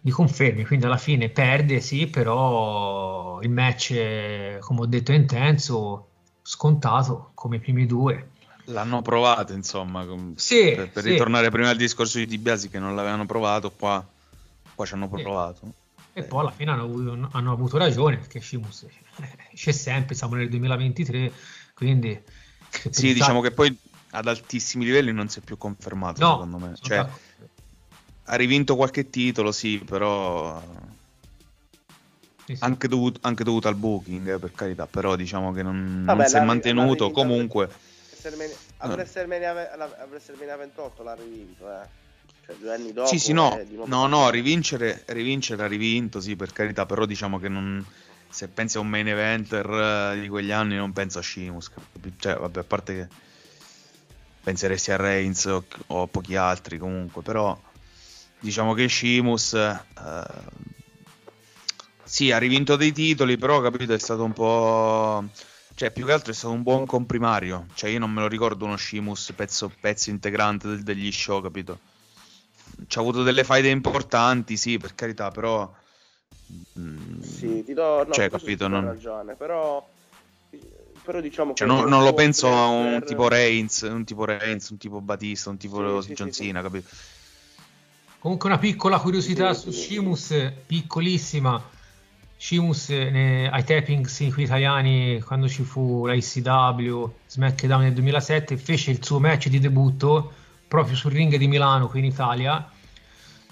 di 0.05 0.11
confermi, 0.11 0.65
quindi 0.65 0.87
alla 0.87 0.97
fine 0.97 1.29
perde 1.29 1.81
sì, 1.81 2.09
però 2.09 3.41
il 3.41 3.51
match, 3.51 4.59
come 4.59 4.81
ho 4.81 4.87
detto, 4.87 5.12
è 5.12 5.15
intenso, 5.15 6.09
scontato 6.43 7.31
come 7.35 7.57
i 7.57 7.61
primi 7.61 7.87
due. 7.87 8.31
L'hanno 8.65 9.01
provato, 9.01 9.53
insomma, 9.53 10.05
sì, 10.35 10.73
per, 10.75 10.91
per 10.91 11.05
sì. 11.05 11.11
ritornare 11.11 11.51
prima 11.51 11.69
al 11.69 11.77
discorso 11.77 12.19
di 12.19 12.27
Dibiasi 12.27 12.69
che 12.69 12.81
non 12.81 12.97
l'avevano 12.97 13.27
provato, 13.27 13.71
qua, 13.71 14.05
qua 14.75 14.85
ci 14.85 14.95
hanno 14.95 15.09
provato. 15.09 15.61
Sì. 15.62 15.71
E 16.15 16.21
eh. 16.21 16.25
poi 16.25 16.41
alla 16.41 16.51
fine 16.51 16.73
hanno 16.73 16.83
avuto, 16.83 17.29
hanno 17.31 17.53
avuto 17.53 17.79
ragione, 17.79 18.17
perché 18.17 18.41
Shimus 18.41 18.87
c'è 19.55 19.73
sempre, 19.73 20.17
siamo 20.17 20.35
nel 20.35 20.49
2023, 20.49 21.33
quindi... 21.83 22.23
Sì, 22.71 22.81
pensate... 22.83 23.12
diciamo 23.12 23.40
che 23.40 23.51
poi 23.51 23.77
ad 24.11 24.29
altissimi 24.29 24.85
livelli 24.85 25.12
non 25.12 25.29
si 25.29 25.40
è 25.40 25.42
più 25.42 25.59
confermato, 25.59 26.21
no, 26.21 26.33
secondo 26.33 26.59
me. 26.59 26.75
Cioè, 26.81 27.07
ha 28.25 28.35
rivinto 28.37 28.77
qualche 28.77 29.11
titolo, 29.11 29.53
sì, 29.53 29.79
però 29.79 30.62
sì, 32.45 32.57
sì. 32.57 32.64
Anche, 32.64 32.88
dovuto, 32.88 33.18
anche, 33.23 33.45
dovuto, 33.45 33.68
al 33.68 33.75
booking, 33.75 34.35
eh, 34.35 34.38
per 34.38 34.53
carità, 34.53 34.87
però 34.87 35.16
diciamo 35.16 35.53
che 35.53 35.62
non, 35.62 36.03
Vabbè, 36.05 36.21
non 36.21 36.29
si 36.29 36.37
è 36.37 36.40
mantenuto 36.45 37.11
comunque. 37.11 37.68
A 38.79 38.88
WrestleMania, 38.88 39.73
a 39.73 40.07
WrestleMania 40.09 40.57
28 40.57 41.03
l'ha 41.03 41.14
rivinto, 41.14 41.68
eh. 41.68 42.01
Cioè, 42.47 42.57
due 42.57 42.75
anni 42.75 42.92
dopo. 42.92 43.09
Sì, 43.09 43.18
sì, 43.18 43.33
no, 43.33 43.61
no, 43.87 44.07
no, 44.07 44.31
rivincere, 44.31 45.03
rivincere 45.07 45.64
ha 45.64 45.66
rivinto, 45.66 46.21
sì, 46.21 46.37
per 46.37 46.53
carità, 46.53 46.87
però 46.87 47.05
diciamo 47.05 47.38
che 47.38 47.49
non, 47.49 47.85
se 48.33 48.49
pensi 48.49 48.79
a 48.79 48.81
un 48.81 48.88
main 48.88 49.07
eventer 49.07 49.68
eh, 50.14 50.21
di 50.21 50.29
quegli 50.29 50.51
anni 50.51 50.77
non 50.77 50.92
penso 50.92 51.18
a 51.18 51.23
Shimus, 51.23 51.71
cioè, 52.18 52.37
vabbè, 52.37 52.61
a 52.61 52.64
parte 52.64 52.95
che 52.95 53.09
penseresti 54.42 54.90
a 54.90 54.97
Reigns 54.97 55.45
o, 55.45 55.64
o 55.88 56.03
a 56.03 56.07
pochi 56.07 56.35
altri 56.35 56.79
comunque, 56.79 57.23
però 57.23 57.61
diciamo 58.40 58.75
che 58.75 58.88
Shimus 58.88 59.53
eh, 59.55 59.81
sì 62.03 62.33
ha 62.33 62.38
rivinto 62.38 62.77
dei 62.77 62.92
titoli 62.92 63.37
però 63.37 63.61
capito 63.61 63.92
è 63.92 63.99
stato 63.99 64.25
un 64.25 64.33
po' 64.33 65.25
Cioè, 65.75 65.90
più 65.90 66.05
che 66.05 66.12
altro 66.12 66.33
è 66.33 66.35
stato 66.35 66.53
un 66.53 66.62
buon 66.62 66.87
comprimario. 66.87 67.66
Cioè, 67.75 67.90
io 67.90 67.99
non 67.99 68.12
me 68.12 68.21
lo 68.21 68.29
ricordo 68.29 68.64
uno 68.64 68.77
Shimus 68.77 69.33
pezzo, 69.35 69.73
pezzo 69.81 70.11
integrante 70.11 70.83
degli 70.83 71.11
show, 71.11 71.40
capito? 71.40 71.79
C'ha 72.87 73.01
avuto 73.01 73.23
delle 73.23 73.42
faide 73.42 73.68
importanti, 73.68 74.57
sì, 74.57 74.79
per 74.79 74.95
carità, 74.95 75.31
però... 75.31 75.81
mm, 76.79 77.21
Sì, 77.21 77.62
ti 77.65 77.73
do, 77.75 78.05
no, 78.05 78.12
Cioè, 78.12 78.29
capito, 78.31 78.69
non- 78.69 78.85
ragione, 78.85 79.35
però, 79.35 79.85
però 81.05 81.21
diciamo 81.21 81.53
Cioè, 81.55 81.67
che 81.67 81.73
non, 81.75 81.88
non 81.88 82.01
lo 82.03 82.12
per- 82.12 82.25
penso 82.25 82.47
a 82.49 82.67
un 82.69 82.91
per- 82.99 83.05
tipo 83.05 83.29
Reigns, 83.29 83.81
un 83.83 84.05
tipo 84.05 84.25
Reigns, 84.25 84.69
un 84.69 84.77
tipo 84.79 85.01
Batista, 85.01 85.51
un 85.51 85.57
tipo 85.57 86.01
Sì, 86.01 86.09
sì, 86.09 86.15
John 86.15 86.33
sì, 86.33 86.45
Cena, 86.45 86.62
capito? 86.62 86.88
Comunque 88.19 88.49
una 88.49 88.59
piccola 88.59 89.01
curiosità 89.01 89.53
Sì, 89.53 89.62
su 89.62 89.71
sì. 89.73 89.79
Shimus, 89.81 90.53
piccolissima. 90.67 91.61
Shimus 92.37 92.88
ne- 92.88 93.49
ai 93.51 93.65
tapings 93.65 94.21
in 94.21 94.33
cui 94.33 94.45
italiani, 94.45 95.21
quando 95.23 95.49
ci 95.49 95.62
fu 95.65 96.07
la 96.07 96.15
ICW, 96.15 97.12
SmackDown 97.27 97.83
nel 97.83 97.93
2007, 97.95 98.57
fece 98.57 98.91
il 98.93 99.05
suo 99.05 99.19
match 99.19 99.49
di 99.49 99.59
debutto 99.59 100.33
proprio 100.69 100.95
sul 100.97 101.12
ring 101.12 101.35
di 101.37 101.47
Milano 101.49 101.88
qui 101.88 101.99
in 102.01 102.07
Italia. 102.07 102.69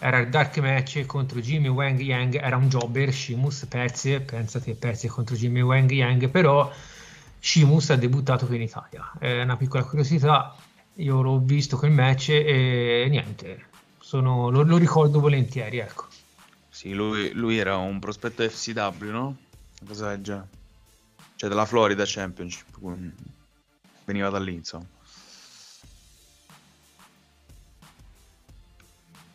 Era 0.03 0.19
il 0.19 0.31
dark 0.31 0.57
match 0.59 1.05
contro 1.05 1.41
Jimmy 1.41 1.69
Wang 1.69 2.01
Yang, 2.01 2.37
era 2.37 2.57
un 2.57 2.69
jobber, 2.69 3.13
Shimus 3.13 3.67
perse, 3.69 4.21
pensate 4.21 4.75
perse 4.75 5.09
contro 5.09 5.37
Jimmy 5.37 5.61
Wang 5.61 5.91
Yang, 5.91 6.29
però 6.31 6.73
Shimus 7.39 7.91
ha 7.91 7.97
debuttato 7.97 8.47
qui 8.47 8.57
in 8.57 8.63
Italia. 8.63 9.13
È 9.19 9.43
una 9.43 9.59
piccola 9.59 9.85
curiosità, 9.85 10.57
io 10.95 11.21
l'ho 11.21 11.39
visto 11.39 11.77
quel 11.77 11.91
match 11.91 12.31
e 12.31 13.07
niente, 13.11 13.67
sono- 13.99 14.49
lo, 14.49 14.63
lo 14.63 14.79
ricordo 14.79 15.21
volentieri, 15.21 15.79
ecco. 15.79 16.07
Sì, 16.71 16.95
lui, 16.95 17.33
lui 17.33 17.59
era 17.59 17.77
un 17.77 17.99
prospetto 17.99 18.43
FCW, 18.49 19.11
no? 19.11 19.37
Cosa 19.87 20.09
del 20.09 20.23
genere. 20.23 20.49
Cioè 21.37 21.49
della 21.51 21.67
Florida 21.67 22.05
Championship. 22.07 22.67
Veniva 24.05 24.31
da 24.31 24.39
lì, 24.39 24.55
insomma. 24.55 24.87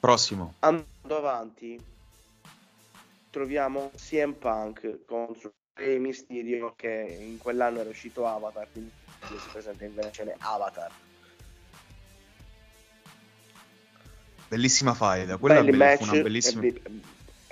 Prossimo. 0.05 0.53
Andando 0.59 1.17
avanti, 1.17 1.83
troviamo 3.31 3.89
CM 3.95 4.33
Punk 4.33 5.03
contro 5.03 5.51
Rey 5.73 5.97
Mysterio 5.97 6.73
che 6.75 7.17
in 7.19 7.39
quell'anno 7.39 7.79
era 7.79 7.89
uscito 7.89 8.27
Avatar, 8.27 8.67
quindi 8.71 8.91
si 9.25 9.49
presenta 9.51 9.83
in 9.83 9.95
versione 9.95 10.35
Avatar. 10.37 10.91
Bellissima 14.47 14.93
faida. 14.93 15.37
Quella 15.37 15.61
Belli 15.61 15.71
be- 15.71 15.77
match, 15.77 16.21
bellissima... 16.21 16.61
be- 16.61 16.81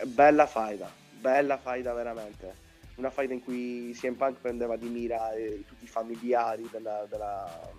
bella 0.06 0.46
faida, 0.46 0.92
bella 1.10 1.58
faida 1.58 1.92
veramente. 1.94 2.54
Una 2.98 3.10
faida 3.10 3.34
in 3.34 3.42
cui 3.42 3.98
CM 4.00 4.14
Punk 4.14 4.42
prendeva 4.42 4.76
di 4.76 4.90
mira 4.90 5.34
eh, 5.34 5.64
tutti 5.66 5.86
i 5.86 5.88
familiari 5.88 6.70
della, 6.72 7.08
della- 7.10 7.72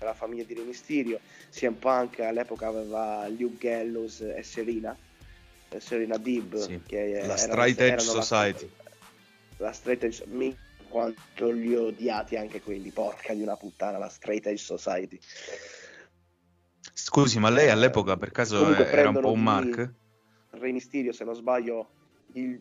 della 0.00 0.14
famiglia 0.14 0.44
di 0.44 0.54
Rey 0.54 0.64
Mysterio. 0.64 1.20
CM 1.50 1.74
Punk 1.74 2.20
all'epoca 2.20 2.66
aveva 2.68 3.28
Luke 3.28 3.58
Gallows 3.58 4.22
e 4.22 4.42
Serena, 4.42 4.96
eh, 5.68 5.78
Serena 5.80 6.16
Dib, 6.16 6.56
Sì, 6.56 6.80
che 6.86 7.22
la 7.26 7.36
Straight 7.36 7.78
Edge 7.78 7.92
erano 7.92 8.14
la- 8.14 8.22
Society. 8.22 8.70
La, 9.58 9.72
Straight 9.72 10.04
Edge 10.04 10.24
mi- 10.28 10.56
quanto 10.88 11.50
li 11.50 11.74
ho 11.76 11.88
odiati 11.88 12.36
anche 12.36 12.62
quelli, 12.62 12.90
porca 12.90 13.34
di 13.34 13.42
una 13.42 13.56
puttana, 13.56 13.98
la 13.98 14.08
Straight 14.08 14.46
Edge 14.46 14.56
Society. 14.56 15.20
Scusi, 16.94 17.38
ma 17.38 17.50
lei 17.50 17.68
all'epoca 17.68 18.16
per 18.16 18.30
caso 18.30 18.74
era 18.74 19.10
un 19.10 19.20
po' 19.20 19.32
un 19.32 19.42
Mark? 19.42 19.94
Re 20.52 20.72
Mysterio, 20.72 21.12
se 21.12 21.24
non 21.24 21.34
sbaglio, 21.34 21.90
il... 22.32 22.58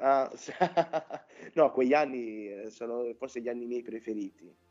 Ah, 0.00 0.32
no, 1.54 1.70
quegli 1.70 1.92
anni 1.92 2.48
eh, 2.48 2.70
sono 2.70 3.04
forse 3.18 3.42
gli 3.42 3.48
anni 3.48 3.66
miei 3.66 3.82
preferiti. 3.82 4.70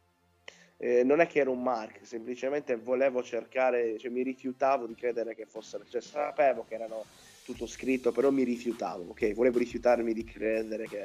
Eh, 0.84 1.04
non 1.04 1.20
è 1.20 1.28
che 1.28 1.38
ero 1.38 1.52
un 1.52 1.62
Mark, 1.62 2.00
semplicemente 2.02 2.76
volevo 2.76 3.22
cercare, 3.22 4.00
cioè 4.00 4.10
mi 4.10 4.24
rifiutavo 4.24 4.88
di 4.88 4.96
credere 4.96 5.36
che 5.36 5.46
fossero, 5.46 5.84
cioè 5.88 6.02
sapevo 6.02 6.66
che 6.68 6.74
erano 6.74 7.06
tutto 7.46 7.68
scritto, 7.68 8.12
però 8.12 8.32
mi 8.32 8.44
rifiutavo, 8.44 9.12
ok? 9.12 9.34
Volevo 9.34 9.60
rifiutarmi 9.60 10.12
di 10.12 10.24
credere 10.24 10.88
che, 10.88 11.04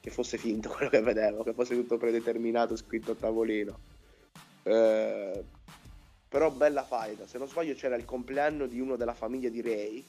che 0.00 0.10
fosse 0.10 0.36
finto 0.36 0.68
quello 0.68 0.90
che 0.90 1.00
vedevo, 1.00 1.42
che 1.42 1.54
fosse 1.54 1.74
tutto 1.76 1.96
predeterminato, 1.96 2.76
scritto 2.76 3.12
a 3.12 3.14
tavolino. 3.14 3.78
Eh, 4.64 5.44
però 6.28 6.50
bella 6.50 6.84
faida, 6.84 7.26
se 7.26 7.38
non 7.38 7.48
sbaglio 7.48 7.72
c'era 7.72 7.96
il 7.96 8.04
compleanno 8.04 8.66
di 8.66 8.80
uno 8.80 8.96
della 8.96 9.14
famiglia 9.14 9.48
di 9.48 9.62
Ray. 9.62 10.04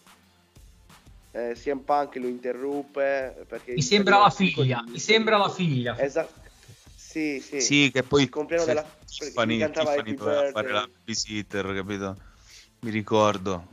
Eh, 1.32 1.54
CM 1.56 1.80
Punk 1.80 2.18
lo 2.18 2.28
interruppe 2.28 3.46
perché 3.48 3.72
Mi 3.72 3.82
sembra 3.82 4.18
la 4.18 4.30
figlia, 4.30 4.84
mi 4.86 5.00
sembra 5.00 5.38
la 5.38 5.48
figlia. 5.48 5.98
Esatto. 5.98 6.41
Sì, 7.12 7.42
sì. 7.42 7.60
Sì, 7.60 7.92
che 7.92 8.04
poi 8.04 8.24
Il 8.24 8.30
compleanno 8.30 8.66
della- 8.66 8.86
Tiffany, 9.06 9.58
cantava 9.60 9.96
Tiffany 9.96 10.16
doveva 10.16 10.50
fare 10.50 10.72
la 10.72 10.88
babysitter, 10.88 11.76
capito? 11.76 12.18
Mi 12.80 12.90
ricordo. 12.90 13.68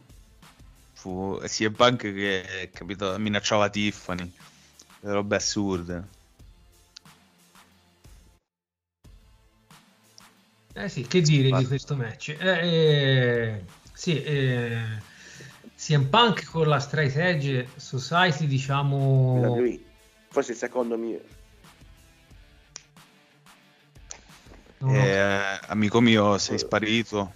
Fu 0.94 1.40
sia 1.44 1.70
Punk 1.70 2.01
che, 2.01 2.68
capito, 2.72 3.16
minacciava 3.16 3.68
Tiffany. 3.68 4.29
Le 5.01 5.12
robe 5.12 5.37
assurde. 5.37 6.09
Eh 10.74 10.88
sì, 10.88 11.03
che 11.03 11.20
dire 11.20 11.57
di 11.57 11.64
questo 11.64 11.94
match? 11.94 12.37
Eh, 12.40 12.68
eh, 12.68 13.64
sì, 13.92 14.20
eh, 14.20 14.83
CM 15.77 16.07
Punk 16.09 16.44
con 16.46 16.66
la 16.66 16.81
Straight 16.81 17.14
Edge 17.16 17.68
Society, 17.77 18.48
diciamo... 18.48 19.55
Lui, 19.57 19.81
forse 20.29 20.51
il 20.53 20.59
secondo 20.59 20.98
mio. 20.98 21.20
Ho- 24.81 24.93
Eh, 24.93 25.59
amico 25.69 26.01
mio, 26.01 26.38
sei 26.38 26.59
sparito. 26.59 27.35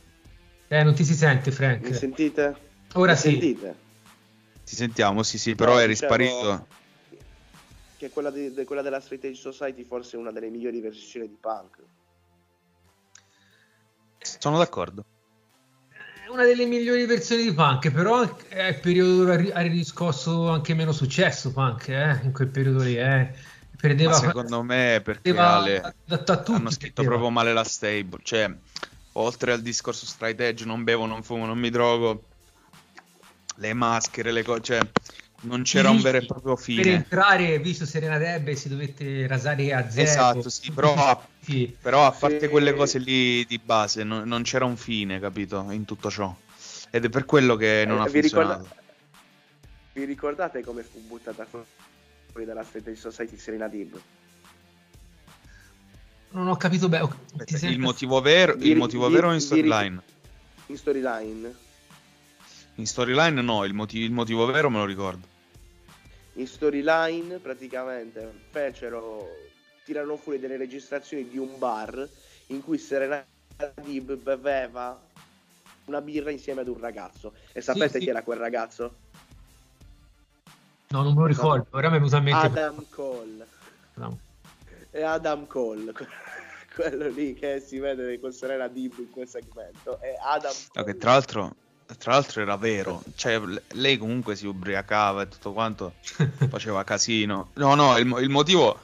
eh, 0.68 0.82
non 0.82 0.94
ti 0.94 1.04
si 1.04 1.14
sente, 1.14 1.50
Frank. 1.50 1.86
Mi 1.86 1.94
sentite? 1.94 2.70
Ora 2.94 3.12
Mi 3.12 3.18
sì. 3.18 3.30
sentite? 3.30 3.76
Ti 4.64 4.74
sentiamo, 4.76 5.22
sì, 5.22 5.38
sì, 5.38 5.54
però 5.54 5.74
No, 5.74 5.80
eri 5.80 5.94
sparito. 5.94 6.66
Che 7.98 8.08
quella, 8.10 8.30
di- 8.30 8.52
de- 8.52 8.64
quella 8.64 8.82
della 8.82 9.00
Straight 9.00 9.24
Edge 9.24 9.40
Society 9.40 9.84
forse 9.84 10.16
è 10.16 10.20
una 10.20 10.32
delle 10.32 10.48
migliori 10.50 10.80
versioni 10.80 11.28
di 11.28 11.36
Punk. 11.40 11.78
Sono 14.38 14.58
d'accordo. 14.58 15.04
È 16.24 16.28
una 16.28 16.44
delle 16.44 16.64
migliori 16.64 17.04
versioni 17.06 17.42
di 17.42 17.52
Punk, 17.52 17.90
però 17.90 18.22
è 18.48 18.68
il 18.68 18.80
periodo 18.80 19.24
dove 19.24 19.52
ha 19.52 19.60
riscosso 19.60 20.48
anche 20.48 20.74
meno 20.74 20.92
successo 20.92 21.52
Punk, 21.52 21.88
eh, 21.88 22.20
in 22.22 22.32
quel 22.32 22.48
periodo 22.48 22.82
lì, 22.82 22.96
eh. 22.96 23.34
Perdeva, 23.82 24.10
Ma 24.12 24.16
secondo 24.16 24.62
me 24.62 25.00
perché 25.02 25.36
Ale, 25.36 25.80
da, 26.04 26.16
da 26.16 26.36
tutti. 26.38 26.52
hanno 26.52 26.70
scritto 26.70 27.02
perdeva. 27.02 27.08
proprio 27.16 27.30
male 27.30 27.52
la 27.52 27.64
stable. 27.64 28.20
Cioè, 28.22 28.48
oltre 29.14 29.50
al 29.52 29.60
discorso 29.60 30.06
straight 30.06 30.38
edge, 30.40 30.64
non 30.64 30.84
bevo, 30.84 31.04
non 31.06 31.24
fumo, 31.24 31.46
non 31.46 31.58
mi 31.58 31.68
drogo. 31.68 32.22
Le 33.56 33.72
maschere, 33.74 34.30
le 34.30 34.44
cose, 34.44 34.60
cioè, 34.62 34.80
non 35.42 35.62
c'era 35.64 35.90
un 35.90 36.00
vero 36.00 36.18
e 36.18 36.26
proprio 36.26 36.54
Per 36.54 36.62
fine. 36.64 36.92
entrare, 36.92 37.58
visto 37.58 37.84
Serena 37.84 38.18
Debbe, 38.18 38.54
si 38.54 38.68
dovette 38.68 39.26
rasare 39.26 39.72
a 39.74 39.90
zero. 39.90 40.08
Esatto, 40.08 40.48
sì, 40.48 40.70
però 40.70 40.94
a, 40.94 41.20
Sì. 41.42 41.76
però 41.80 42.06
a 42.06 42.12
parte 42.12 42.38
Sì. 42.42 42.48
quelle 42.48 42.74
cose 42.74 42.98
lì 42.98 43.44
di 43.46 43.58
base, 43.58 44.04
non, 44.04 44.28
non 44.28 44.42
c'era 44.44 44.64
un 44.64 44.76
fine, 44.76 45.18
capito, 45.18 45.66
in 45.72 45.84
tutto 45.84 46.08
ciò. 46.08 46.32
Ed 46.90 47.04
è 47.04 47.08
per 47.08 47.24
quello 47.24 47.56
che 47.56 47.82
non 47.84 47.98
Eh, 47.98 48.02
ha 48.02 48.06
vi, 48.08 48.20
ricorda- 48.20 48.54
funzionato. 48.58 48.80
vi 49.94 50.04
ricordate 50.04 50.62
come 50.62 50.82
fu 50.84 51.00
buttata 51.00 51.44
fuori 51.44 51.66
dalla 52.40 52.64
Straight 52.64 52.88
Edge 52.88 52.98
Society 52.98 53.36
Serena 53.36 53.68
Dib? 53.68 54.00
Non 56.30 56.48
ho 56.48 56.56
capito 56.56 56.88
bene. 56.88 57.08
Aspetta, 57.36 57.66
Il 57.68 57.78
motivo 57.78 58.20
vero, 58.20 58.54
Vi- 58.54 58.70
il 58.70 58.76
motivo 58.76 59.06
vi- 59.08 59.14
vero 59.14 59.28
in 59.28 59.34
vi- 59.38 59.40
storyline? 59.40 60.02
In 60.66 60.76
storyline? 60.78 61.54
In 62.76 62.86
storyline 62.86 63.42
no, 63.42 63.64
il, 63.64 63.74
moti- 63.74 63.98
il 63.98 64.12
motivo 64.12 64.46
vero 64.46 64.70
me 64.70 64.78
lo 64.78 64.84
ricordo. 64.86 65.28
in 66.36 66.46
storyline 66.46 67.36
praticamente 67.40 68.32
fecero 68.48 69.28
tirarono 69.84 70.16
fuori 70.16 70.38
delle 70.38 70.56
registrazioni 70.56 71.28
di 71.28 71.36
un 71.36 71.58
bar 71.58 72.08
in 72.46 72.62
cui 72.64 72.78
Serena 72.78 73.22
Dib 73.82 74.14
beveva 74.14 74.98
una 75.84 76.00
birra 76.00 76.30
insieme 76.30 76.62
ad 76.62 76.68
un 76.68 76.80
ragazzo 76.80 77.34
e 77.52 77.60
sapete 77.60 77.98
sì. 77.98 78.04
chi 78.04 78.08
era 78.08 78.22
quel 78.22 78.38
ragazzo? 78.38 78.94
No, 80.92 81.02
non 81.02 81.14
me 81.14 81.20
lo 81.20 81.26
ricordo. 81.26 81.66
Ora 81.70 81.88
mi 81.88 81.96
è 81.96 81.98
venuto 81.98 82.16
in 82.16 82.22
mente. 82.22 82.46
Adam 82.46 82.84
Cole 82.90 83.46
No. 83.94 84.18
è 84.90 85.02
Adam 85.02 85.46
Cole 85.46 85.92
quello 86.74 87.08
lì 87.08 87.34
che 87.34 87.60
si 87.60 87.78
vede 87.78 88.18
con 88.20 88.32
Serena 88.32 88.68
Dib 88.68 88.92
in 88.98 89.10
quel 89.10 89.28
segmento 89.28 90.00
è 90.00 90.14
Adam 90.22 90.52
No, 90.52 90.58
Cole 90.72 90.84
che 90.86 90.98
tra 90.98 91.10
l'altro, 91.12 91.54
tra 91.98 92.12
l'altro 92.12 92.40
era 92.42 92.56
vero, 92.56 93.02
cioè 93.14 93.40
lei 93.72 93.96
comunque 93.98 94.36
si 94.36 94.46
ubriacava 94.46 95.22
e 95.22 95.28
tutto 95.28 95.52
quanto, 95.52 95.94
faceva 96.48 96.84
casino. 96.84 97.50
No, 97.54 97.74
no, 97.74 97.96
il, 97.98 98.06
il 98.20 98.28
motivo, 98.30 98.78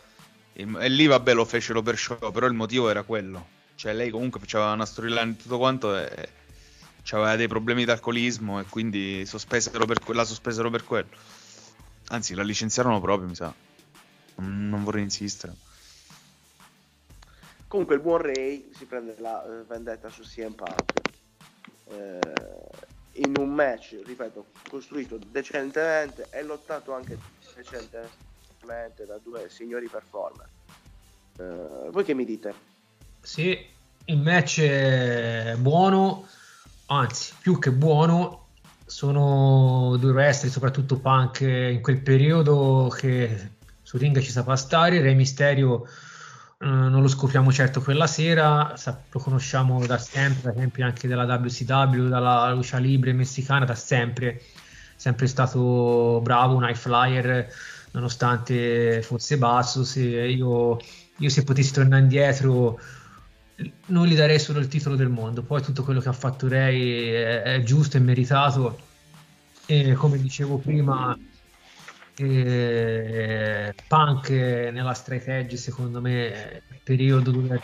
il- 0.55 0.77
e 0.81 0.89
lì 0.89 1.07
vabbè 1.07 1.35
lo 1.35 1.45
fecero 1.45 1.83
per 1.83 1.97
show, 1.97 2.31
però 2.33 2.47
il 2.47 2.55
motivo 2.55 2.89
era 2.91 3.03
quello. 3.03 3.57
Cioè 3.75 3.93
lei 3.93 4.11
comunque 4.11 4.41
faceva 4.41 4.73
una 4.73 4.85
storyline 4.87 5.33
e 5.33 5.37
tutto 5.37 5.57
quanto 5.59 5.97
e 5.97 6.29
aveva 7.13 7.37
dei 7.37 7.49
problemi 7.49 7.85
di 7.85 7.91
alcolismo 7.91 8.61
e 8.61 8.65
quindi 8.69 9.25
sospesero 9.25 9.87
per 9.87 9.99
la 10.15 10.25
sospesero 10.25 10.69
per 10.69 10.85
quello. 10.85 11.09
Anzi, 12.09 12.35
la 12.35 12.43
licenziarono 12.43 13.01
proprio, 13.01 13.29
mi 13.29 13.35
sa. 13.35 13.53
Non, 14.37 14.83
vorrei 14.85 15.03
insistere. 15.03 15.55
Comunque 17.67 17.97
il 17.97 18.01
buon 18.01 18.23
Ray 18.23 18.71
si 18.75 18.87
prende 18.87 19.15
la 19.19 19.45
eh, 19.45 19.63
vendetta 19.65 20.09
su 20.09 20.23
CM 20.23 20.53
Punk 20.53 21.03
eh, 21.91 22.33
in 23.21 23.37
un 23.37 23.51
match, 23.51 24.01
ripeto, 24.05 24.47
costruito 24.69 25.19
decentemente 25.19 26.29
e 26.31 26.43
lottato 26.43 26.95
anche 26.95 27.19
decentemente 27.55 29.05
da 29.07 29.19
due 29.19 29.51
signori 29.51 29.89
performer. 29.89 30.49
Eh, 31.37 31.91
voi 31.91 32.05
che 32.05 32.15
mi 32.15 32.25
dite? 32.25 32.55
Sì, 33.21 33.59
il 34.07 34.19
match 34.19 34.61
è 34.61 35.55
buono, 35.59 36.27
anzi, 36.87 37.35
più 37.41 37.59
che 37.59 37.73
buono, 37.73 38.48
sono 38.99 39.97
due 39.97 40.11
wrestler, 40.11 40.51
soprattutto 40.51 40.99
Punk 40.99 41.43
in 41.43 41.81
quel 41.81 42.01
periodo 42.01 42.93
che 42.93 43.51
su 43.81 43.97
ring 43.97 44.19
ci 44.19 44.33
sapeva 44.33 44.57
stare, 44.57 45.01
Re 45.01 45.15
Mysterio 45.15 45.85
eh, 45.85 46.67
non 46.67 47.01
lo 47.01 47.07
scopriamo 47.07 47.53
certo 47.53 47.81
quella 47.81 48.09
sera, 48.09 48.75
lo 49.13 49.21
conosciamo 49.21 49.87
da 49.87 49.99
sempre, 49.99 50.51
ad 50.51 50.57
esempio 50.57 50.85
anche 50.85 51.07
dalla 51.07 51.33
WCW, 51.33 52.09
dalla 52.09 52.51
lucia 52.53 52.79
libre 52.79 53.13
messicana, 53.13 53.65
da 53.65 53.77
sempre, 53.77 54.43
sempre 54.97 55.29
stato 55.29 56.19
bravo, 56.21 56.57
un 56.57 56.65
high 56.65 56.75
flyer, 56.75 57.47
nonostante 57.93 59.01
fosse 59.03 59.39
basso, 59.39 59.85
se 59.85 60.03
io, 60.03 60.77
io 61.19 61.29
se 61.29 61.45
potessi 61.45 61.73
tornare 61.73 62.03
indietro 62.03 62.81
non 63.87 64.07
gli 64.07 64.17
darei 64.17 64.41
solo 64.41 64.59
il 64.59 64.67
titolo 64.67 64.97
del 64.97 65.09
mondo, 65.09 65.43
poi 65.43 65.63
tutto 65.63 65.85
quello 65.85 66.01
che 66.01 66.09
ha 66.09 66.13
fatto 66.13 66.49
Ray 66.49 67.11
è, 67.11 67.43
è 67.43 67.63
giusto 67.63 67.97
e 67.97 68.01
meritato 68.01 68.87
e 69.71 69.93
come 69.93 70.19
dicevo 70.19 70.57
prima 70.57 71.15
eh, 72.17 73.75
Punk 73.87 74.31
nella 74.31 74.95
straight 74.95 75.29
edge 75.29 75.57
secondo 75.59 76.01
me 76.01 76.63
il 76.71 76.81
periodo 76.83 77.31
dove 77.31 77.61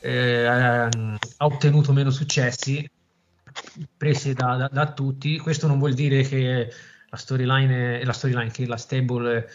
eh, 0.00 0.44
ha 0.44 0.88
ottenuto 1.38 1.94
meno 1.94 2.10
successi 2.10 2.86
presi 3.96 4.34
da, 4.34 4.56
da, 4.56 4.68
da, 4.70 4.92
tutti. 4.92 5.38
Questo 5.38 5.66
non 5.66 5.78
vuol 5.78 5.94
dire 5.94 6.22
che 6.22 6.70
la 7.08 7.16
storyline, 7.16 8.04
la 8.04 8.12
storyline 8.12 8.50
che 8.50 8.66
la 8.66 8.76
stable 8.76 9.48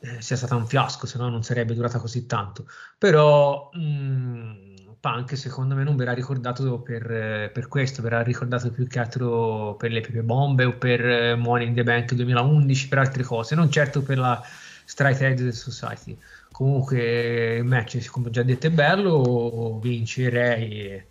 eh, 0.00 0.22
sia 0.22 0.36
stata 0.36 0.56
un 0.56 0.66
fiasco 0.66 1.06
se 1.06 1.18
no 1.18 1.28
non 1.28 1.42
sarebbe 1.42 1.74
durata 1.74 1.98
così 1.98 2.26
tanto. 2.26 2.66
Però 2.96 3.70
mh, 3.72 3.80
mm, 3.80 4.74
Punk 5.00 5.36
secondo 5.36 5.74
me 5.74 5.84
non 5.84 5.96
verrà 5.96 6.12
ricordato 6.12 6.80
per, 6.80 7.50
per, 7.52 7.68
questo, 7.68 8.02
verrà 8.02 8.22
ricordato 8.22 8.70
più 8.70 8.86
che 8.86 8.98
altro 8.98 9.76
per 9.78 9.92
le 9.92 10.00
Pepe 10.00 10.22
Bombe 10.22 10.64
o 10.64 10.72
per 10.72 11.06
eh, 11.06 11.32
in 11.32 11.74
the 11.74 11.82
Bank 11.84 12.14
2011, 12.14 12.88
per 12.88 12.98
altre 12.98 13.22
cose, 13.22 13.54
non 13.54 13.70
certo 13.70 14.02
per 14.02 14.18
la 14.18 14.42
Straight 14.84 15.20
Edge 15.20 15.52
Society. 15.52 16.18
Comunque 16.50 17.56
il 17.56 17.64
match, 17.64 18.08
come 18.08 18.28
ho 18.28 18.30
già 18.30 18.42
detto, 18.42 18.66
è 18.66 18.70
bello, 18.70 19.78
vince 19.80 20.28
Ray, 20.30 21.04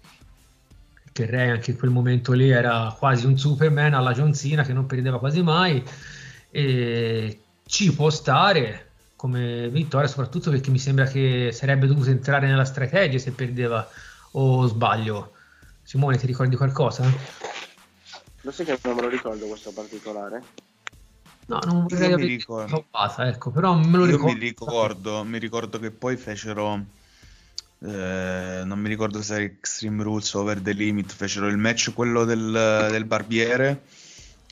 che 1.14 1.26
Ray 1.26 1.50
anche 1.50 1.72
in 1.72 1.78
quel 1.78 1.92
momento 1.92 2.34
lì 2.34 2.50
era 2.50 2.94
quasi 2.98 3.26
un 3.26 3.38
Superman 3.38 3.94
alla 3.94 4.12
John 4.12 4.34
che 4.34 4.74
non 4.74 4.86
perdeva 4.86 5.20
quasi 5.20 5.42
mai, 5.42 5.82
e 6.50 7.40
ci 7.66 7.94
può 7.94 8.10
stare, 8.10 8.87
come 9.18 9.68
vittoria, 9.70 10.08
soprattutto 10.08 10.52
perché 10.52 10.70
mi 10.70 10.80
sembra 10.80 11.06
che 11.06 11.50
sarebbe 11.52 11.88
dovuto 11.88 12.10
entrare 12.10 12.48
nella 12.48 12.64
strategia 12.64 13.18
se 13.18 13.32
perdeva 13.32 13.86
o 14.32 14.66
sbaglio. 14.68 15.34
Simone, 15.84 16.18
ti 16.18 16.28
ricordi 16.28 16.56
qualcosa? 16.56 17.04
Lo 18.42 18.52
sai 18.52 18.66
che 18.66 18.80
non 18.84 18.96
me 18.96 19.02
lo 19.02 19.10
ricordo 19.10 19.48
questo 19.48 19.72
particolare? 19.72 20.44
No, 21.48 21.60
non 21.66 21.88
vorrei 21.88 22.16
mi 22.16 22.26
ricordo. 22.28 22.86
Trovata, 22.90 23.28
ecco, 23.28 23.50
però 23.50 23.74
me 23.74 23.98
lo 23.98 24.06
Io 24.06 24.12
ricordo. 24.12 24.34
Mi 24.34 24.40
ricordo, 24.40 25.24
mi 25.24 25.40
ricordo 25.40 25.80
che 25.80 25.92
poi 25.92 26.16
fecero 26.16 26.86
eh, 27.80 28.62
non 28.66 28.80
mi 28.80 28.88
ricordo 28.88 29.22
se 29.22 29.36
era 29.36 29.44
Extreme 29.44 30.04
Rules 30.04 30.34
o 30.34 30.42
Over 30.42 30.62
the 30.62 30.74
Limit, 30.74 31.12
fecero 31.12 31.48
il 31.48 31.58
match 31.58 31.94
quello 31.94 32.24
del, 32.24 32.88
del 32.92 33.06
barbiere 33.06 33.84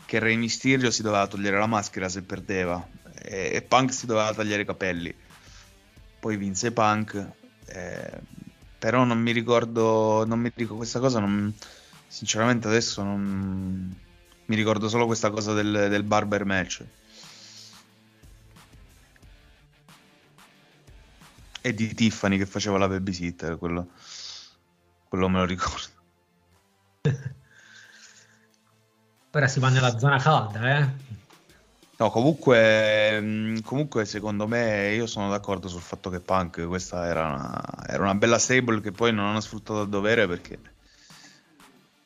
che 0.05 0.19
Rey 0.19 0.37
Mysterio 0.37 0.89
si 0.89 1.01
doveva 1.01 1.27
togliere 1.27 1.57
la 1.57 1.65
maschera 1.65 2.09
se 2.09 2.21
perdeva 2.21 2.87
e, 3.21 3.51
e 3.53 3.61
Punk 3.61 3.93
si 3.93 4.05
doveva 4.05 4.33
tagliare 4.33 4.63
i 4.63 4.65
capelli. 4.65 5.13
Poi 6.19 6.37
vinse 6.37 6.71
Punk, 6.71 7.31
eh, 7.65 8.19
però 8.79 9.03
non 9.03 9.19
mi 9.19 9.31
ricordo, 9.31 10.25
non 10.25 10.39
mi 10.39 10.51
ricordo 10.53 10.77
questa 10.77 10.99
cosa, 10.99 11.19
non, 11.19 11.53
sinceramente 12.07 12.67
adesso 12.67 13.03
non 13.03 13.95
mi 14.45 14.55
ricordo 14.55 14.87
solo 14.89 15.05
questa 15.05 15.29
cosa 15.29 15.53
del, 15.53 15.87
del 15.89 16.03
barber 16.03 16.45
match. 16.45 16.85
E 21.61 21.73
di 21.73 21.93
Tiffany 21.95 22.37
che 22.37 22.45
faceva 22.45 22.77
la 22.77 22.87
babysitter, 22.87 23.57
quello, 23.57 23.89
quello 25.07 25.29
me 25.29 25.39
lo 25.39 25.45
ricordo. 25.45 25.93
Ora 29.31 29.47
si 29.47 29.59
va 29.59 29.69
nella 29.69 29.97
zona 29.97 30.17
calda, 30.17 30.77
eh? 30.77 30.89
No, 31.97 32.09
comunque, 32.11 33.19
mm, 33.21 33.59
comunque, 33.63 34.03
secondo 34.05 34.47
me 34.47 34.93
io 34.93 35.07
sono 35.07 35.29
d'accordo 35.29 35.69
sul 35.69 35.81
fatto 35.81 36.09
che 36.09 36.19
Punk 36.19 36.67
questa 36.67 37.05
era 37.07 37.25
una, 37.27 37.87
era 37.87 38.03
una 38.03 38.15
bella 38.15 38.37
stable 38.37 38.81
che 38.81 38.91
poi 38.91 39.13
non 39.13 39.25
hanno 39.27 39.39
sfruttato 39.39 39.81
a 39.81 39.85
dovere 39.85 40.27
perché, 40.27 40.59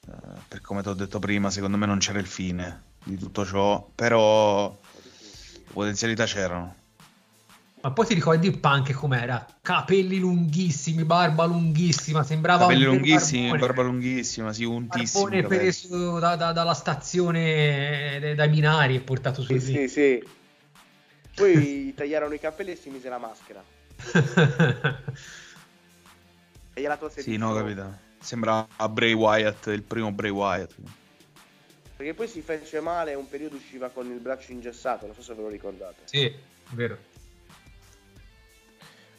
eh, 0.08 0.12
per 0.48 0.62
come 0.62 0.84
ti 0.84 0.90
ho 0.90 0.94
detto 0.94 1.18
prima, 1.18 1.50
secondo 1.50 1.78
me 1.78 1.88
non 1.88 1.98
c'era 1.98 2.20
il 2.20 2.28
fine 2.28 2.84
di 3.04 3.18
tutto 3.18 3.46
ciò, 3.46 3.90
però 3.96 4.78
potenzialità 5.74 6.26
c'erano. 6.26 6.76
Ma 7.82 7.92
poi 7.92 8.06
ti 8.06 8.14
ricordi 8.14 8.48
il 8.48 8.60
punk 8.60 8.92
com'era? 8.92 9.46
Capelli 9.62 10.20
lunghissimi, 10.20 11.06
barba 11.06 11.46
lunghissima, 11.46 12.24
sembrava 12.24 12.64
Capelli 12.66 12.84
lunghissimi, 12.84 13.50
barbone. 13.50 13.60
barba 13.60 13.82
lunghissima, 13.84 14.52
sì, 14.52 14.66
untissimo. 14.66 15.30
Barbone 15.30 15.48
preso 15.48 16.20
da, 16.20 16.36
da, 16.36 16.52
dalla 16.52 16.74
stazione 16.74 18.34
dai 18.36 18.50
binari 18.50 18.96
e 18.96 19.00
portato 19.00 19.42
su. 19.42 19.58
Sì, 19.58 19.62
sì, 19.62 19.88
sì. 19.88 20.22
Poi 21.34 21.94
tagliarono 21.96 22.34
i 22.34 22.40
capelli 22.40 22.72
e 22.72 22.76
si 22.76 22.90
mise 22.90 23.08
la 23.08 23.18
maschera. 23.18 23.64
e 26.74 26.82
gliela 26.82 26.98
tolse 26.98 27.22
Sì, 27.22 27.38
no, 27.38 27.54
capito. 27.54 28.08
Sembra 28.20 28.68
Bray 28.90 29.14
Wyatt, 29.14 29.68
il 29.68 29.84
primo 29.84 30.12
Bray 30.12 30.32
Wyatt. 30.32 30.76
Perché 31.96 32.14
poi 32.14 32.28
si 32.28 32.42
fece 32.42 32.82
male 32.82 33.14
un 33.14 33.30
periodo 33.30 33.56
usciva 33.56 33.88
con 33.88 34.12
il 34.12 34.20
braccio 34.20 34.52
ingessato, 34.52 35.06
non 35.06 35.16
so 35.16 35.22
se 35.22 35.34
ve 35.34 35.42
lo 35.44 35.48
ricordate. 35.48 36.02
Sì, 36.04 36.26
è 36.26 36.34
vero. 36.72 36.98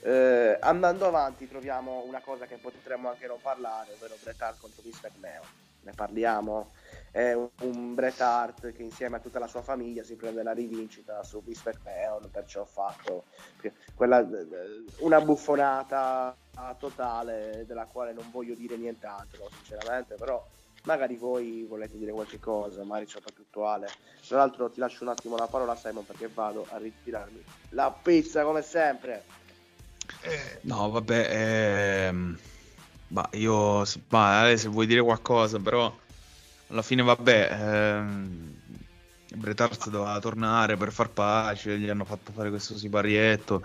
Eh, 0.02 0.56
andando 0.60 1.06
avanti 1.06 1.46
troviamo 1.46 2.02
una 2.06 2.20
cosa 2.20 2.46
che 2.46 2.56
potremmo 2.56 3.10
anche 3.10 3.26
non 3.26 3.40
parlare, 3.40 3.92
ovvero 3.92 4.16
Bret 4.22 4.40
Hart 4.40 4.60
contro 4.60 4.82
Vince 4.82 5.10
McMahon. 5.12 5.46
Ne 5.82 5.92
parliamo? 5.92 6.72
È 7.10 7.32
un, 7.32 7.48
un 7.62 7.94
Bret 7.94 8.20
Hart 8.20 8.72
che 8.72 8.82
insieme 8.82 9.16
a 9.16 9.20
tutta 9.20 9.38
la 9.38 9.46
sua 9.46 9.62
famiglia 9.62 10.02
si 10.02 10.14
prende 10.14 10.42
la 10.42 10.52
rivincita 10.52 11.22
su 11.22 11.42
Vince 11.42 11.70
McMahon 11.70 12.30
per 12.30 12.46
ciò 12.46 12.64
fatto. 12.64 13.24
Quella, 13.94 14.26
una 14.98 15.20
buffonata 15.20 16.36
totale 16.78 17.64
della 17.66 17.86
quale 17.86 18.12
non 18.12 18.30
voglio 18.30 18.54
dire 18.54 18.76
nient'altro, 18.76 19.48
sinceramente, 19.54 20.14
però 20.14 20.46
magari 20.84 21.16
voi 21.16 21.64
volete 21.64 21.98
dire 21.98 22.12
qualche 22.12 22.38
cosa, 22.38 22.84
magari 22.84 23.06
c'è 23.06 23.20
più 23.20 23.44
attuale. 23.46 23.88
Tra 24.26 24.38
l'altro 24.38 24.70
ti 24.70 24.80
lascio 24.80 25.02
un 25.02 25.10
attimo 25.10 25.36
la 25.36 25.46
parola 25.46 25.74
Simon 25.74 26.06
perché 26.06 26.28
vado 26.28 26.66
a 26.70 26.76
ritirarmi 26.78 27.42
la 27.70 27.90
pizza 27.90 28.44
come 28.44 28.62
sempre. 28.62 29.24
No, 30.62 30.90
vabbè, 30.90 32.08
ehm, 32.08 32.38
bah, 33.08 33.28
io, 33.32 33.82
bah, 34.08 34.52
se 34.56 34.68
vuoi 34.68 34.86
dire 34.86 35.02
qualcosa, 35.02 35.58
però 35.60 35.96
alla 36.68 36.82
fine, 36.82 37.02
vabbè, 37.02 37.48
ehm, 37.50 38.54
Bret 39.36 39.60
Hart 39.60 39.88
doveva 39.90 40.18
tornare 40.18 40.76
per 40.76 40.92
far 40.92 41.12
pace, 41.12 41.78
gli 41.78 41.88
hanno 41.88 42.04
fatto 42.04 42.32
fare 42.32 42.50
questo 42.50 42.76
siparietto 42.76 43.62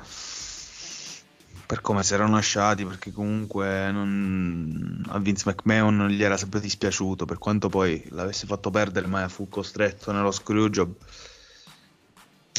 per 1.66 1.82
come 1.82 2.04
si 2.04 2.14
erano 2.14 2.36
lasciati, 2.36 2.86
perché 2.86 3.12
comunque 3.12 3.92
non, 3.92 5.04
a 5.08 5.20
Vince 5.20 5.50
McMahon 5.50 6.08
gli 6.10 6.24
era 6.24 6.38
sempre 6.38 6.60
dispiaciuto, 6.60 7.26
per 7.26 7.38
quanto 7.40 7.70
poi 7.70 8.06
l'avesse 8.12 8.46
fatto 8.46 8.70
perdere, 8.70 9.08
ma 9.08 9.28
fu 9.28 9.50
costretto 9.50 10.12
nello 10.12 10.32
screwjob 10.32 10.96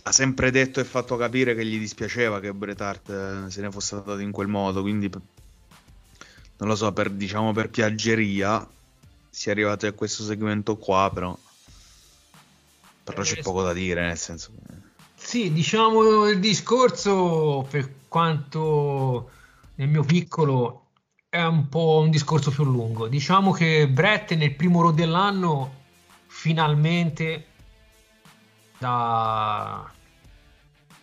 ha 0.06 0.12
sempre 0.12 0.52
detto 0.52 0.78
e 0.78 0.84
fatto 0.84 1.16
capire 1.16 1.56
che 1.56 1.66
gli 1.66 1.80
dispiaceva 1.80 2.38
che 2.38 2.52
Bret 2.52 2.80
Hart 2.80 3.10
eh, 3.10 3.50
se 3.50 3.60
ne 3.60 3.72
fosse 3.72 3.96
andato 3.96 4.20
in 4.20 4.30
quel 4.30 4.46
modo, 4.46 4.80
quindi 4.80 5.10
non 5.10 6.68
lo 6.68 6.76
so, 6.76 6.92
per, 6.92 7.10
diciamo 7.10 7.52
per 7.52 7.70
piaggeria 7.70 8.64
si 9.28 9.48
è 9.48 9.52
arrivati 9.52 9.86
a 9.86 9.92
questo 9.92 10.22
segmento 10.22 10.76
qua, 10.76 11.10
però, 11.12 11.36
però 13.02 13.22
c'è 13.22 13.42
poco 13.42 13.62
da 13.62 13.72
dire, 13.72 14.06
nel 14.06 14.16
senso 14.16 14.52
Sì, 15.16 15.52
diciamo 15.52 16.28
il 16.28 16.38
discorso, 16.38 17.66
per 17.68 17.92
quanto 18.06 19.30
nel 19.74 19.88
mio 19.88 20.04
piccolo 20.04 20.90
è 21.28 21.42
un 21.42 21.68
po' 21.68 21.98
un 21.98 22.10
discorso 22.10 22.52
più 22.52 22.62
lungo. 22.62 23.08
Diciamo 23.08 23.50
che 23.50 23.88
Brett 23.88 24.34
nel 24.34 24.54
primo 24.54 24.82
road 24.82 24.94
dell'anno 24.94 25.82
finalmente 26.28 27.46
da 28.78 29.90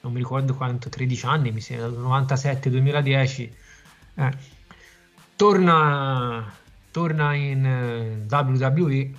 non 0.04 0.12
mi 0.12 0.20
ricordo 0.20 0.54
quanto, 0.54 0.89
13 0.89 1.26
anni, 1.26 1.51
mi 1.51 1.62
sembra, 1.62 1.88
97-2010, 1.88 3.49
eh, 4.16 4.38
torna, 5.38 6.54
torna 6.91 7.34
in 7.36 7.66
eh, 7.66 8.26
WWE, 8.30 9.12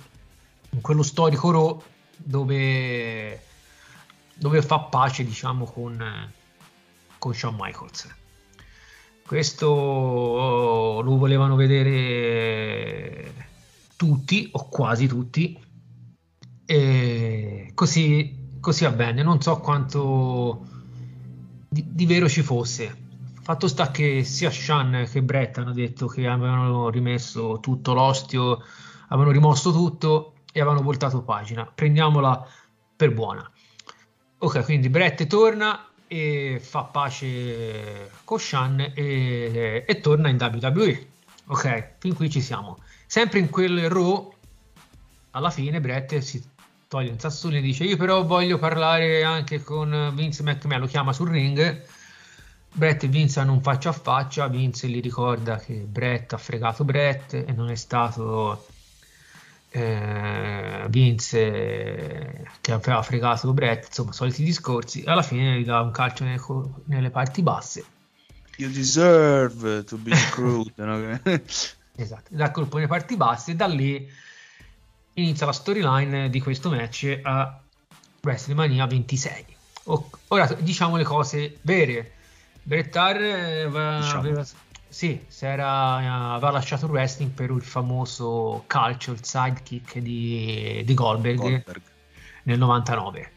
in 0.69 0.81
quello 0.81 1.01
storico 1.01 1.49
Raw 1.51 1.83
dove, 2.17 3.41
dove 4.35 4.61
fa 4.61 4.79
pace 4.79 5.23
diciamo 5.25 5.65
con, 5.65 6.31
con 7.17 7.33
Shawn 7.33 7.55
Michaels. 7.57 8.15
Questo 9.25 11.01
lo 11.03 11.17
volevano 11.17 11.55
vedere 11.55 13.33
tutti 13.95 14.49
o 14.51 14.69
quasi 14.69 15.07
tutti 15.07 15.59
e 16.63 17.71
così, 17.73 18.57
così 18.59 18.85
avvenne. 18.85 19.23
Non 19.23 19.41
so 19.41 19.57
quanto 19.57 20.73
di, 21.75 21.85
di 21.89 22.05
vero 22.05 22.29
ci 22.29 22.41
fosse. 22.41 23.03
Fatto 23.41 23.67
sta 23.67 23.91
che 23.91 24.23
sia 24.23 24.49
Sean 24.49 25.07
che 25.11 25.21
Brett 25.21 25.57
hanno 25.57 25.73
detto 25.73 26.07
che 26.07 26.25
avevano 26.25 26.89
rimesso 26.89 27.59
tutto 27.61 27.93
l'ostio, 27.93 28.63
avevano 29.09 29.31
rimosso 29.31 29.73
tutto 29.73 30.35
e 30.53 30.61
avevano 30.61 30.81
voltato 30.81 31.21
pagina. 31.21 31.65
Prendiamola 31.65 32.47
per 32.95 33.13
buona. 33.13 33.51
Ok, 34.37 34.63
quindi 34.63 34.89
Brett 34.89 35.27
torna 35.27 35.85
e 36.07 36.61
fa 36.63 36.83
pace 36.83 38.09
con 38.23 38.39
Sean 38.39 38.79
e, 38.79 39.83
e 39.85 39.99
torna 39.99 40.29
in 40.29 40.37
WWE. 40.39 41.07
Ok, 41.47 41.95
fin 41.99 42.15
qui 42.15 42.29
ci 42.29 42.41
siamo. 42.41 42.79
Sempre 43.05 43.39
in 43.39 43.49
quel 43.49 43.89
Raw, 43.89 44.33
alla 45.31 45.49
fine 45.49 45.81
Brett 45.81 46.17
si 46.19 46.41
toglie 46.95 47.11
un 47.11 47.19
sassolino 47.19 47.59
e 47.59 47.63
dice 47.63 47.83
io 47.83 47.97
però 47.97 48.23
voglio 48.23 48.57
parlare 48.57 49.23
anche 49.23 49.61
con 49.61 50.13
Vince 50.15 50.43
McMahon, 50.43 50.79
lo 50.79 50.87
chiama 50.87 51.11
sul 51.11 51.29
ring. 51.29 51.83
Brett 52.71 53.03
e 53.03 53.07
Vince 53.07 53.41
hanno 53.41 53.51
un 53.51 53.61
faccia 53.61 53.89
a 53.89 53.93
faccia, 53.93 54.47
Vince 54.47 54.87
gli 54.87 55.01
ricorda 55.01 55.57
che 55.57 55.73
Brett 55.73 56.31
ha 56.33 56.37
fregato 56.37 56.85
Brett 56.85 57.33
e 57.33 57.51
non 57.51 57.69
è 57.69 57.75
stato 57.75 58.65
eh, 59.71 60.85
Vince 60.87 62.47
che 62.61 62.71
aveva 62.71 63.01
fregato 63.01 63.51
Brett, 63.51 63.87
insomma 63.87 64.13
soliti 64.13 64.43
discorsi, 64.43 65.03
alla 65.05 65.21
fine 65.21 65.59
gli 65.59 65.65
dà 65.65 65.81
un 65.81 65.91
calcio 65.91 66.23
nelle, 66.23 66.41
nelle 66.85 67.09
parti 67.09 67.41
basse. 67.41 67.83
You 68.57 68.71
deserve 68.71 69.83
to 69.83 69.97
be 69.97 70.15
screwed. 70.15 70.71
no? 70.77 71.19
esatto, 71.97 72.29
dà 72.29 72.51
colpo 72.51 72.75
nelle 72.75 72.87
parti 72.87 73.17
basse 73.17 73.51
e 73.51 73.55
da 73.55 73.67
lì 73.67 74.23
inizia 75.15 75.45
la 75.45 75.53
storyline 75.53 76.29
di 76.29 76.41
questo 76.41 76.69
match 76.69 77.19
a 77.21 77.59
WrestleMania 78.21 78.85
26. 78.85 79.45
ora 80.27 80.47
diciamo 80.59 80.95
le 80.95 81.03
cose 81.03 81.57
vere. 81.61 82.11
Brettar 82.63 83.15
aveva, 83.17 83.99
diciamo. 83.99 84.19
aveva, 84.19 84.45
sì, 84.87 85.23
era, 85.39 86.33
aveva 86.33 86.51
lasciato 86.51 86.85
il 86.85 86.91
wrestling 86.91 87.31
per 87.31 87.51
il 87.51 87.61
famoso 87.61 88.63
calcio, 88.65 89.11
il 89.11 89.23
sidekick 89.23 89.99
di, 89.99 90.81
di 90.83 90.93
Goldberg, 90.95 91.37
Goldberg, 91.37 91.81
nel 92.43 92.57
99. 92.57 93.31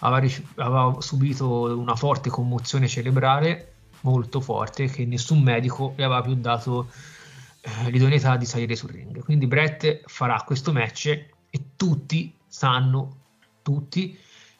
Aveva, 0.00 0.34
aveva 0.56 1.00
subito 1.00 1.76
una 1.76 1.96
forte 1.96 2.30
commozione 2.30 2.86
cerebrale, 2.86 3.72
molto 4.02 4.40
forte, 4.40 4.86
che 4.86 5.04
nessun 5.04 5.42
medico 5.42 5.92
gli 5.96 6.02
aveva 6.02 6.22
più 6.22 6.34
dato 6.36 6.88
eh, 7.60 7.90
l'idoneità 7.90 8.36
di 8.36 8.46
salire 8.46 8.76
sul 8.76 8.90
ring. 8.90 9.22
Quindi 9.22 9.46
Brett 9.46 10.02
farà 10.06 10.42
questo 10.42 10.72
match 10.72 11.06
e 11.06 11.62
tutti 11.76 12.34
sanno, 12.46 13.16
tutti, 13.62 14.18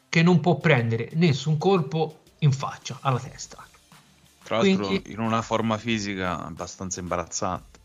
che 0.08 0.22
non 0.22 0.40
può 0.40 0.56
prendere 0.56 1.10
nessun 1.14 1.58
colpo 1.58 2.20
in 2.40 2.52
faccia, 2.52 2.98
alla 3.02 3.18
testa. 3.18 3.64
Tra 4.42 4.58
l'altro 4.62 4.86
Quindi, 4.86 5.12
in 5.12 5.18
una 5.18 5.42
forma 5.42 5.76
fisica 5.76 6.44
abbastanza 6.44 7.00
imbarazzante. 7.00 7.78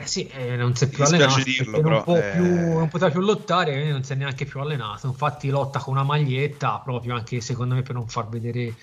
Eh 0.00 0.06
sì, 0.06 0.26
eh, 0.28 0.56
non 0.56 0.74
si 0.76 0.84
è 0.84 0.88
più 0.88 1.04
allenato, 1.04 1.42
dirlo, 1.42 1.80
però, 1.80 2.04
non, 2.06 2.16
eh... 2.16 2.30
più, 2.32 2.44
non 2.78 2.88
poteva 2.88 3.10
più 3.10 3.20
lottare, 3.20 3.90
non 3.90 4.04
si 4.04 4.12
è 4.12 4.16
neanche 4.16 4.44
più 4.44 4.60
allenato. 4.60 5.08
Infatti 5.08 5.48
lotta 5.48 5.78
con 5.80 5.94
una 5.94 6.04
maglietta, 6.04 6.80
proprio 6.84 7.14
anche 7.14 7.40
secondo 7.40 7.74
me 7.74 7.82
per 7.82 7.94
non 7.94 8.08
far 8.08 8.28
vedere 8.28 8.74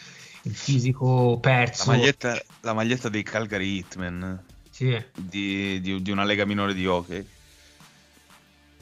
il 0.41 0.55
fisico 0.55 1.38
perso. 1.39 1.89
La 1.91 1.97
maglietta, 1.97 2.41
la 2.61 2.74
maglietta 2.74 3.09
dei 3.09 3.24
Calgary 3.24 3.78
Hitman 3.78 4.43
sì. 4.76 5.02
di, 5.16 5.80
di, 5.80 6.02
di, 6.02 6.12
una 6.12 6.26
lega 6.26 6.44
minore 6.44 6.74
di 6.74 6.86
hockey. 6.86 7.26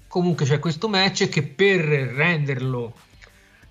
Comunque 0.07 0.45
c'è 0.45 0.57
questo 0.57 0.89
match 0.89 1.29
che 1.29 1.43
per 1.43 1.81
renderlo 1.81 2.95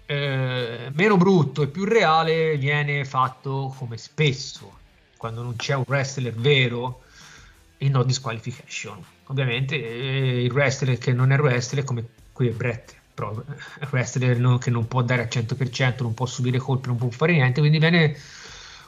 eh, 0.06 0.92
meno 0.92 1.16
brutto 1.16 1.62
e 1.62 1.66
più 1.66 1.84
reale 1.84 2.56
viene 2.58 3.04
fatto 3.04 3.74
come 3.76 3.96
spesso 3.96 4.78
quando 5.16 5.42
non 5.42 5.56
c'è 5.56 5.74
un 5.74 5.84
wrestler 5.84 6.32
vero 6.32 7.02
in 7.78 7.90
no 7.90 8.04
disqualification. 8.04 9.04
Ovviamente 9.26 9.74
eh, 9.74 10.44
il 10.44 10.52
wrestler 10.52 10.98
che 10.98 11.12
non 11.12 11.32
è 11.32 11.38
wrestler 11.38 11.82
come 11.82 12.06
qui 12.32 12.46
è 12.46 12.52
Brett, 12.52 12.94
però 13.14 13.32
il 13.32 13.88
wrestler 13.90 14.38
non, 14.38 14.58
che 14.58 14.70
non 14.70 14.86
può 14.86 15.02
dare 15.02 15.22
al 15.22 15.28
100%, 15.28 16.02
non 16.02 16.14
può 16.14 16.26
subire 16.26 16.58
colpi, 16.58 16.86
non 16.86 16.98
può 16.98 17.10
fare 17.10 17.32
niente, 17.32 17.58
quindi 17.58 17.78
viene 17.78 18.16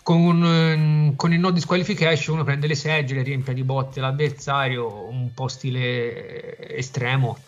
con, 0.04 0.44
ehm, 0.44 1.16
con, 1.16 1.32
il 1.32 1.40
no 1.40 1.50
disqualification 1.50 2.34
uno 2.34 2.44
prende 2.44 2.66
le 2.66 2.74
seggiole, 2.74 3.22
riempie 3.22 3.54
di 3.54 3.64
botte 3.64 4.00
l'avversario, 4.00 5.08
un 5.08 5.32
po' 5.32 5.48
stile 5.48 6.76
estremo 6.76 7.38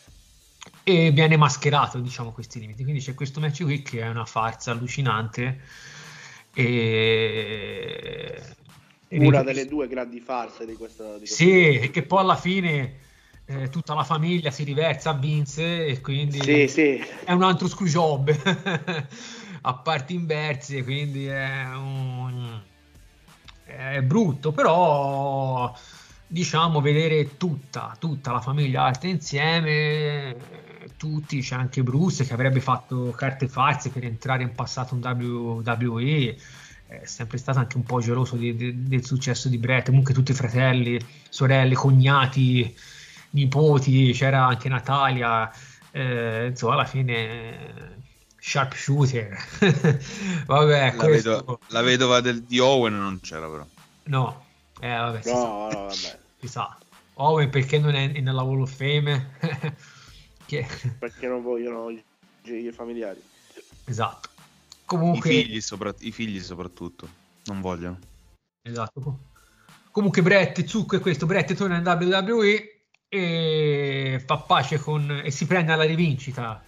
e 0.82 1.11
viene 1.11 1.36
mascherato 1.36 1.98
diciamo 1.98 2.32
questi 2.32 2.59
limiti. 2.59 2.82
Quindi 2.82 3.02
c'è 3.02 3.12
questo 3.12 3.40
match 3.40 3.62
qui 3.62 3.82
che 3.82 4.00
è 4.00 4.09
una 4.09 4.24
farsa 4.24 4.70
allucinante 4.70 5.61
e... 6.54 8.42
Una 9.09 9.42
delle 9.42 9.66
due 9.66 9.86
grandi 9.86 10.20
farse 10.20 10.64
di 10.64 10.76
questa... 10.76 11.18
Di 11.18 11.26
sì, 11.26 11.78
e 11.78 11.90
che 11.90 12.02
poi 12.04 12.20
alla 12.20 12.36
fine 12.36 13.00
eh, 13.44 13.68
tutta 13.68 13.92
la 13.92 14.02
famiglia 14.02 14.50
si 14.50 14.64
riversa 14.64 15.11
a 15.11 15.12
Vince 15.12 15.86
e 15.86 16.00
quindi 16.00 16.40
sì, 16.40 16.66
sì. 16.68 17.04
è 17.24 17.32
un 17.32 17.42
altro 17.42 17.68
screw 17.68 17.86
job 17.86 18.34
a 19.68 19.74
parti 19.74 20.14
inverse, 20.14 20.84
quindi 20.84 21.26
è, 21.26 21.64
un, 21.74 22.60
è 23.64 24.00
brutto, 24.00 24.52
però 24.52 25.76
diciamo 26.24 26.80
vedere 26.80 27.36
tutta, 27.36 27.96
tutta 27.98 28.30
la 28.30 28.40
famiglia 28.40 28.84
alta 28.84 29.08
insieme, 29.08 30.36
tutti, 30.96 31.40
c'è 31.40 31.56
anche 31.56 31.82
Bruce 31.82 32.24
che 32.24 32.32
avrebbe 32.32 32.60
fatto 32.60 33.12
carte 33.16 33.48
false 33.48 33.90
per 33.90 34.04
entrare 34.04 34.44
in 34.44 34.52
passato 34.54 34.94
in 34.94 35.00
WWE, 35.04 36.36
è 36.86 37.04
sempre 37.04 37.36
stato 37.36 37.58
anche 37.58 37.76
un 37.76 37.82
po' 37.82 38.00
geloso 38.00 38.36
di, 38.36 38.54
di, 38.54 38.84
del 38.84 39.04
successo 39.04 39.48
di 39.48 39.58
Brett, 39.58 39.86
comunque 39.86 40.14
tutti 40.14 40.30
i 40.30 40.34
fratelli, 40.34 40.96
sorelle, 41.28 41.74
cognati, 41.74 42.72
nipoti, 43.30 44.12
c'era 44.12 44.46
anche 44.46 44.68
Natalia, 44.68 45.50
eh, 45.90 46.46
insomma 46.50 46.74
alla 46.74 46.84
fine 46.84 48.04
sharpshooter. 48.47 49.36
vabbè, 50.47 50.94
la, 50.94 51.05
questo... 51.05 51.30
vedo, 51.30 51.61
la, 51.68 51.82
vedova 51.82 52.20
del, 52.20 52.44
di 52.44 52.61
Owen 52.61 52.97
non 52.97 53.18
c'era 53.20 53.49
però. 53.49 53.66
No, 54.05 54.47
eh, 54.78 54.88
vabbè, 54.88 55.22
si, 55.22 55.32
no, 55.32 55.36
sa. 55.36 55.47
No, 55.47 55.68
vabbè. 55.68 56.18
si 56.38 56.49
sa. 56.49 56.78
Owen 57.14 57.51
perché 57.51 57.78
non 57.78 57.97
è 57.97 58.07
nella 58.20 58.42
Hall 58.42 58.61
of 58.61 58.72
Fame? 58.72 59.38
che... 60.47 60.66
Perché 60.99 61.26
non 61.26 61.42
vogliono 61.42 61.90
i 61.90 62.72
familiari. 62.72 63.20
Esatto. 63.84 64.28
Comunque... 64.84 65.32
I 65.32 65.44
figli, 65.44 65.61
sopra... 65.61 65.92
I 65.99 66.12
figli 66.12 66.38
soprattutto 66.38 67.09
non 67.47 67.61
vogliono. 67.61 67.99
Esatto. 68.62 69.18
Comunque 69.90 70.22
Brett, 70.22 70.64
Zucco 70.66 70.94
è 70.97 71.01
questo, 71.01 71.26
Brett 71.26 71.55
torna 71.55 71.78
in 71.78 71.84
WWE 71.84 72.82
e 73.09 74.22
fa 74.24 74.36
pace 74.36 74.78
con... 74.78 75.22
e 75.24 75.30
si 75.32 75.47
prende 75.47 75.72
alla 75.72 75.84
rivincita 75.84 76.62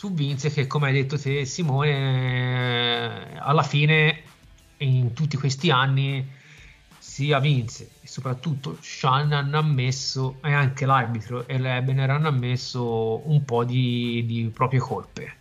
su 0.00 0.14
Vince 0.14 0.48
che 0.50 0.66
come 0.66 0.86
hai 0.86 0.94
detto 0.94 1.18
te 1.18 1.44
Simone 1.44 3.38
alla 3.38 3.62
fine 3.62 4.22
in 4.78 5.12
tutti 5.12 5.36
questi 5.36 5.70
anni 5.70 6.26
sia 6.96 7.38
Vince 7.38 7.90
e 8.00 8.06
soprattutto 8.06 8.78
Sean 8.80 9.30
hanno 9.32 9.58
ammesso 9.58 10.38
e 10.42 10.54
anche 10.54 10.86
l'arbitro 10.86 11.46
e 11.46 11.58
l'Ebener 11.58 12.08
hanno 12.08 12.28
ammesso 12.28 13.28
un 13.28 13.44
po' 13.44 13.62
di, 13.64 14.24
di 14.24 14.50
proprie 14.54 14.80
colpe. 14.80 15.34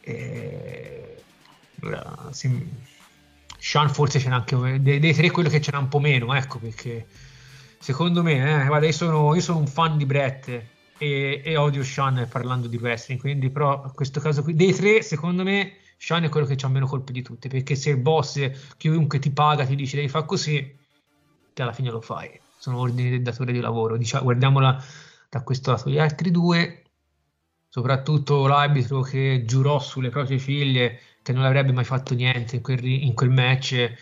E, 0.00 1.16
sì, 2.30 2.70
Sean 3.58 3.92
forse 3.92 4.20
ce 4.20 4.28
n'è 4.28 4.34
anche 4.36 4.80
dei, 4.80 5.00
dei 5.00 5.12
tre 5.12 5.32
quello 5.32 5.48
che 5.48 5.60
ce 5.60 5.72
n'ha 5.72 5.78
un 5.78 5.88
po' 5.88 5.98
meno 5.98 6.32
ecco 6.34 6.60
perché 6.60 7.04
secondo 7.80 8.22
me 8.22 8.62
eh, 8.62 8.66
guarda, 8.66 8.86
io, 8.86 8.92
sono, 8.92 9.34
io 9.34 9.40
sono 9.40 9.58
un 9.58 9.66
fan 9.66 9.96
di 9.96 10.06
Brett 10.06 10.74
e, 10.98 11.42
e 11.44 11.56
odio 11.56 11.82
Sean 11.82 12.26
parlando 12.30 12.66
di 12.66 12.76
wrestling, 12.76 13.20
quindi 13.20 13.50
però 13.50 13.82
in 13.84 13.92
questo 13.94 14.20
caso 14.20 14.42
qui, 14.42 14.54
dei 14.54 14.72
tre, 14.74 15.02
secondo 15.02 15.42
me 15.42 15.76
Sean 15.96 16.24
è 16.24 16.28
quello 16.28 16.46
che 16.46 16.56
ha 16.60 16.68
meno 16.68 16.86
colpi 16.86 17.12
di 17.12 17.22
tutti, 17.22 17.48
perché 17.48 17.74
se 17.74 17.90
il 17.90 17.96
boss, 17.98 18.74
chiunque 18.76 19.18
ti 19.18 19.30
paga, 19.30 19.64
ti 19.64 19.74
dice 19.74 19.96
devi 19.96 20.08
fare 20.08 20.26
così, 20.26 20.76
te 21.52 21.62
alla 21.62 21.72
fine 21.72 21.90
lo 21.90 22.00
fai. 22.00 22.38
Sono 22.58 22.78
ordini 22.78 23.10
del 23.10 23.22
datore 23.22 23.52
di 23.52 23.60
lavoro. 23.60 23.96
Diciamo, 23.96 24.24
guardiamola 24.24 24.84
da 25.28 25.42
questo 25.42 25.70
lato. 25.70 25.88
Gli 25.88 25.98
altri 25.98 26.30
due, 26.30 26.82
soprattutto 27.68 28.46
l'arbitro 28.46 29.00
che 29.02 29.44
giurò 29.46 29.78
sulle 29.78 30.10
proprie 30.10 30.38
figlie 30.38 31.00
che 31.22 31.32
non 31.32 31.44
avrebbe 31.44 31.72
mai 31.72 31.84
fatto 31.84 32.14
niente 32.14 32.56
in 32.56 32.62
quel, 32.62 32.84
in 32.84 33.14
quel 33.14 33.30
match 33.30 33.94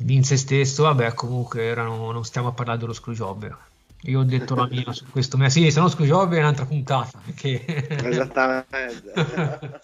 Vince 0.00 0.36
stesso, 0.36 0.84
vabbè, 0.84 1.14
comunque 1.14 1.64
erano, 1.64 2.12
non 2.12 2.24
stiamo 2.24 2.48
a 2.48 2.52
parlare 2.52 2.78
dello 2.78 2.92
Screwjob. 2.92 3.67
Io 4.02 4.20
ho 4.20 4.24
detto 4.24 4.54
la 4.54 4.68
mia 4.68 4.92
su 4.92 5.04
questo, 5.10 5.36
ma 5.36 5.48
sì, 5.48 5.70
se 5.70 5.80
no 5.80 5.88
Screwjob 5.88 6.32
è 6.34 6.38
un'altra 6.38 6.64
puntata. 6.64 7.20
Perché... 7.24 7.64
Esattamente. 8.06 9.12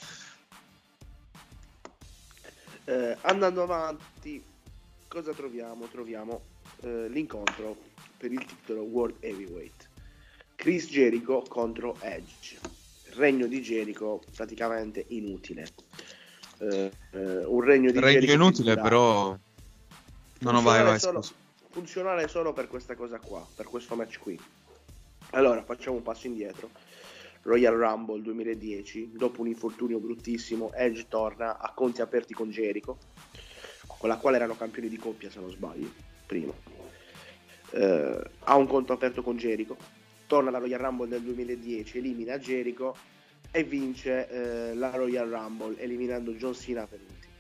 eh, 2.85 3.17
andando 3.23 3.63
avanti, 3.63 4.45
cosa 5.09 5.33
troviamo? 5.33 5.89
Troviamo 5.89 6.43
eh, 6.83 7.09
l'incontro 7.09 7.77
per 8.17 8.31
il 8.31 8.45
titolo 8.45 8.83
World 8.83 9.17
Heavyweight. 9.19 9.89
Chris 10.55 10.87
Jericho 10.89 11.43
contro 11.49 11.97
Edge. 12.01 12.59
Regno 13.17 13.47
di 13.49 13.61
Jericho 13.61 14.23
praticamente 14.35 15.05
inutile. 15.09 15.67
Eh, 16.59 16.91
eh, 17.11 17.45
un 17.45 17.61
regno 17.63 17.91
di 17.91 17.99
Regno 17.99 18.13
Jericho 18.13 18.33
inutile, 18.33 18.75
però. 18.77 19.37
No, 20.39 20.51
no, 20.51 20.63
vai, 20.63 20.85
vai. 20.85 21.01
solo- 21.01 21.21
scusa. 21.21 21.43
Funzionale 21.75 22.29
solo 22.29 22.53
per 22.53 22.69
questa 22.69 22.95
cosa 22.95 23.19
qua, 23.19 23.45
per 23.53 23.67
questo 23.67 23.97
match 23.97 24.21
qui. 24.21 24.39
Allora, 25.31 25.61
facciamo 25.65 25.97
un 25.97 26.05
passo 26.05 26.29
indietro. 26.29 26.71
Royal 27.43 27.75
Rumble 27.75 28.23
2010, 28.23 29.11
dopo 29.17 29.41
un 29.41 29.49
infortunio 29.49 29.99
bruttissimo, 29.99 30.73
Edge 30.73 31.07
torna 31.09 31.59
a 31.59 31.73
conti 31.75 32.01
aperti 32.01 32.33
con 32.33 32.49
Jericho, 32.49 32.99
con 33.89 34.09
la 34.09 34.17
quale 34.19 34.37
erano 34.37 34.57
campioni 34.57 34.89
di 34.89 34.97
coppia 34.97 35.29
se 35.29 35.41
non 35.41 35.51
sbaglio, 35.51 35.91
prima. 36.25 36.53
Eh, 37.71 38.23
ha 38.45 38.55
un 38.55 38.69
conto 38.69 38.93
aperto 38.93 39.23
con 39.23 39.37
Jericho, 39.37 39.77
torna 40.29 40.51
alla 40.51 40.59
Royal 40.59 40.81
Rumble 40.81 41.09
del 41.09 41.23
2010, 41.23 41.99
elimina 41.99 42.39
Jericho 42.39 42.97
e 43.51 43.65
vince 43.65 44.29
eh, 44.29 44.75
la 44.75 44.91
Royal 44.91 45.29
Rumble 45.29 45.77
eliminando 45.81 46.31
John 46.35 46.55
Cena 46.55 46.87
per 46.87 47.01
ultimo. 47.01 47.33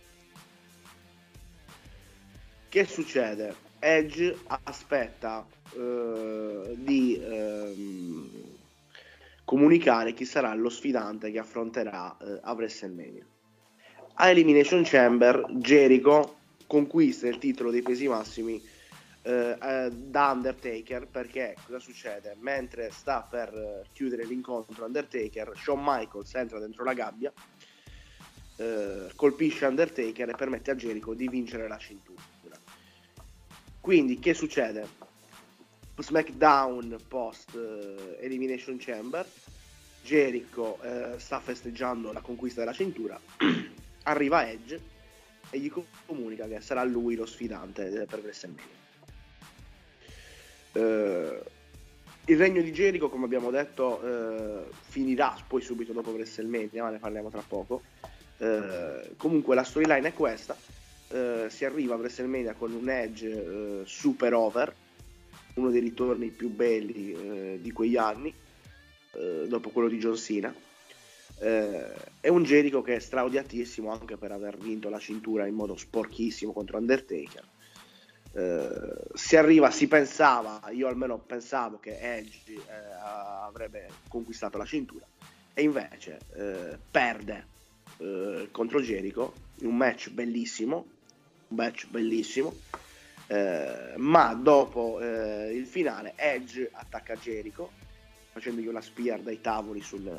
Che 2.68 2.84
succede? 2.84 3.63
Edge 3.84 4.34
aspetta 4.46 5.46
eh, 5.76 6.74
di 6.78 7.20
ehm, 7.22 8.30
comunicare 9.44 10.14
chi 10.14 10.24
sarà 10.24 10.54
lo 10.54 10.70
sfidante 10.70 11.30
che 11.30 11.38
affronterà 11.38 12.16
eh, 12.16 12.40
a 12.40 12.52
WrestleMania. 12.52 13.26
A 14.14 14.28
Elimination 14.30 14.84
Chamber, 14.84 15.44
Jericho 15.50 16.36
conquista 16.66 17.28
il 17.28 17.36
titolo 17.36 17.70
dei 17.70 17.82
pesi 17.82 18.08
massimi 18.08 18.58
eh, 19.20 19.58
eh, 19.60 19.90
da 19.90 20.30
Undertaker 20.30 21.06
perché 21.06 21.54
cosa 21.66 21.78
succede? 21.78 22.34
Mentre 22.40 22.90
sta 22.90 23.20
per 23.20 23.52
eh, 23.52 23.86
chiudere 23.92 24.24
l'incontro 24.24 24.86
Undertaker, 24.86 25.52
Shawn 25.54 25.82
Michaels 25.84 26.34
entra 26.36 26.58
dentro 26.58 26.84
la 26.84 26.94
gabbia, 26.94 27.30
eh, 28.56 29.10
colpisce 29.14 29.66
Undertaker 29.66 30.30
e 30.30 30.34
permette 30.34 30.70
a 30.70 30.74
Jericho 30.74 31.12
di 31.12 31.28
vincere 31.28 31.68
la 31.68 31.76
cintura. 31.76 32.33
Quindi 33.84 34.18
che 34.18 34.32
succede? 34.32 34.88
SmackDown 35.98 36.96
post 37.06 37.54
eh, 37.54 38.16
Elimination 38.24 38.78
Chamber, 38.78 39.28
Jericho 40.02 40.80
eh, 40.80 41.18
sta 41.18 41.38
festeggiando 41.38 42.10
la 42.10 42.22
conquista 42.22 42.60
della 42.60 42.72
cintura, 42.72 43.20
arriva 44.04 44.48
Edge 44.48 44.80
e 45.50 45.58
gli 45.58 45.70
comunica 46.06 46.48
che 46.48 46.62
sarà 46.62 46.82
lui 46.82 47.14
lo 47.14 47.26
sfidante 47.26 47.88
eh, 48.00 48.06
per 48.06 48.20
WrestleMania. 48.20 48.64
Eh, 50.72 51.42
il 52.24 52.38
regno 52.38 52.62
di 52.62 52.72
Jericho, 52.72 53.10
come 53.10 53.26
abbiamo 53.26 53.50
detto, 53.50 54.00
eh, 54.02 54.64
finirà 54.88 55.36
poi 55.46 55.60
subito 55.60 55.92
dopo 55.92 56.08
WrestleMania, 56.08 56.84
ma 56.84 56.88
ne 56.88 56.98
parliamo 56.98 57.28
tra 57.28 57.44
poco. 57.46 57.82
Eh, 58.38 59.10
comunque 59.18 59.54
la 59.54 59.62
storyline 59.62 60.08
è 60.08 60.14
questa. 60.14 60.56
Eh, 61.14 61.46
si 61.48 61.64
arriva 61.64 61.94
a 61.94 61.98
WrestleMania 61.98 62.54
con 62.54 62.72
un 62.72 62.88
Edge 62.88 63.28
eh, 63.28 63.82
super 63.84 64.34
over, 64.34 64.74
uno 65.54 65.70
dei 65.70 65.80
ritorni 65.80 66.30
più 66.30 66.50
belli 66.50 67.12
eh, 67.12 67.58
di 67.62 67.70
quegli 67.70 67.96
anni, 67.96 68.34
dopo 69.46 69.70
quello 69.70 69.86
di 69.86 69.98
John 69.98 70.16
Cena. 70.16 70.52
È 71.38 72.28
un 72.28 72.42
Jericho 72.42 72.82
che 72.82 72.96
è 72.96 72.98
straodiatissimo 72.98 73.92
anche 73.92 74.16
per 74.16 74.32
aver 74.32 74.56
vinto 74.56 74.88
la 74.88 74.98
cintura 74.98 75.46
in 75.46 75.54
modo 75.54 75.76
sporchissimo 75.76 76.52
contro 76.52 76.78
Undertaker. 76.78 77.44
Eh, 78.32 78.96
si 79.12 79.36
arriva, 79.36 79.70
si 79.70 79.86
pensava, 79.86 80.60
io 80.72 80.88
almeno 80.88 81.18
pensavo 81.18 81.78
che 81.78 81.96
Edge 82.00 82.40
eh, 82.48 82.62
avrebbe 82.98 83.88
conquistato 84.08 84.58
la 84.58 84.64
cintura 84.64 85.06
e 85.54 85.62
invece 85.62 86.18
eh, 86.34 86.76
perde 86.90 87.46
eh, 87.98 88.48
contro 88.50 88.80
Jericho 88.80 89.32
in 89.58 89.68
un 89.68 89.76
match 89.76 90.10
bellissimo, 90.10 90.86
match 91.54 91.86
bellissimo, 91.88 92.54
eh, 93.28 93.94
ma 93.96 94.34
dopo 94.34 95.00
eh, 95.00 95.52
il 95.54 95.66
finale 95.66 96.12
Edge 96.16 96.68
attacca 96.72 97.16
Jericho 97.16 97.72
facendogli 98.32 98.66
una 98.66 98.80
spear 98.80 99.20
dai 99.20 99.40
tavoli 99.40 99.80
sul, 99.80 100.10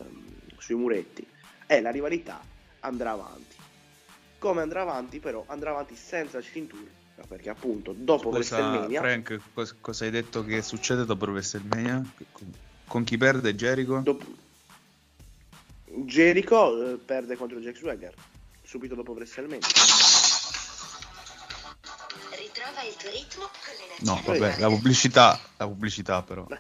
sui 0.58 0.76
muretti 0.76 1.28
e 1.68 1.82
la 1.82 1.92
rivalità 1.92 2.42
andrà 2.80 3.12
avanti. 3.12 3.56
Come 4.40 4.62
andrà 4.62 4.82
avanti 4.82 5.20
però? 5.20 5.44
Andrà 5.48 5.72
avanti 5.72 5.96
senza 5.96 6.42
cintura 6.42 6.92
perché 7.28 7.50
appunto 7.50 7.94
dopo 7.96 8.30
Scusa, 8.32 8.58
WrestleMania 8.58 9.00
Frank, 9.00 9.40
cos- 9.54 9.76
cosa 9.80 10.04
hai 10.06 10.12
detto 10.12 10.44
che 10.44 10.62
succede 10.62 11.06
dopo 11.06 11.26
WrestleMania? 11.26 12.04
Con, 12.32 12.54
con 12.88 13.04
chi 13.04 13.18
perde 13.18 13.56
Jericho? 13.56 14.00
dopo- 14.00 14.44
Jericho 15.86 16.94
eh, 16.94 16.98
perde 16.98 17.36
contro 17.38 17.60
Jack 17.60 17.78
Swagger 17.78 18.14
subito 18.62 18.96
dopo 18.96 19.14
WrestleMania. 19.14 20.25
Il 22.86 22.96
tuo 22.96 23.10
ritmo 23.10 23.46
con 23.46 23.74
l'energia 23.80 24.04
No, 24.04 24.22
vabbè, 24.24 24.60
la 24.60 24.68
pubblicità, 24.68 25.40
la 25.58 25.68
pubblicità 25.68 26.22
però. 26.22 26.46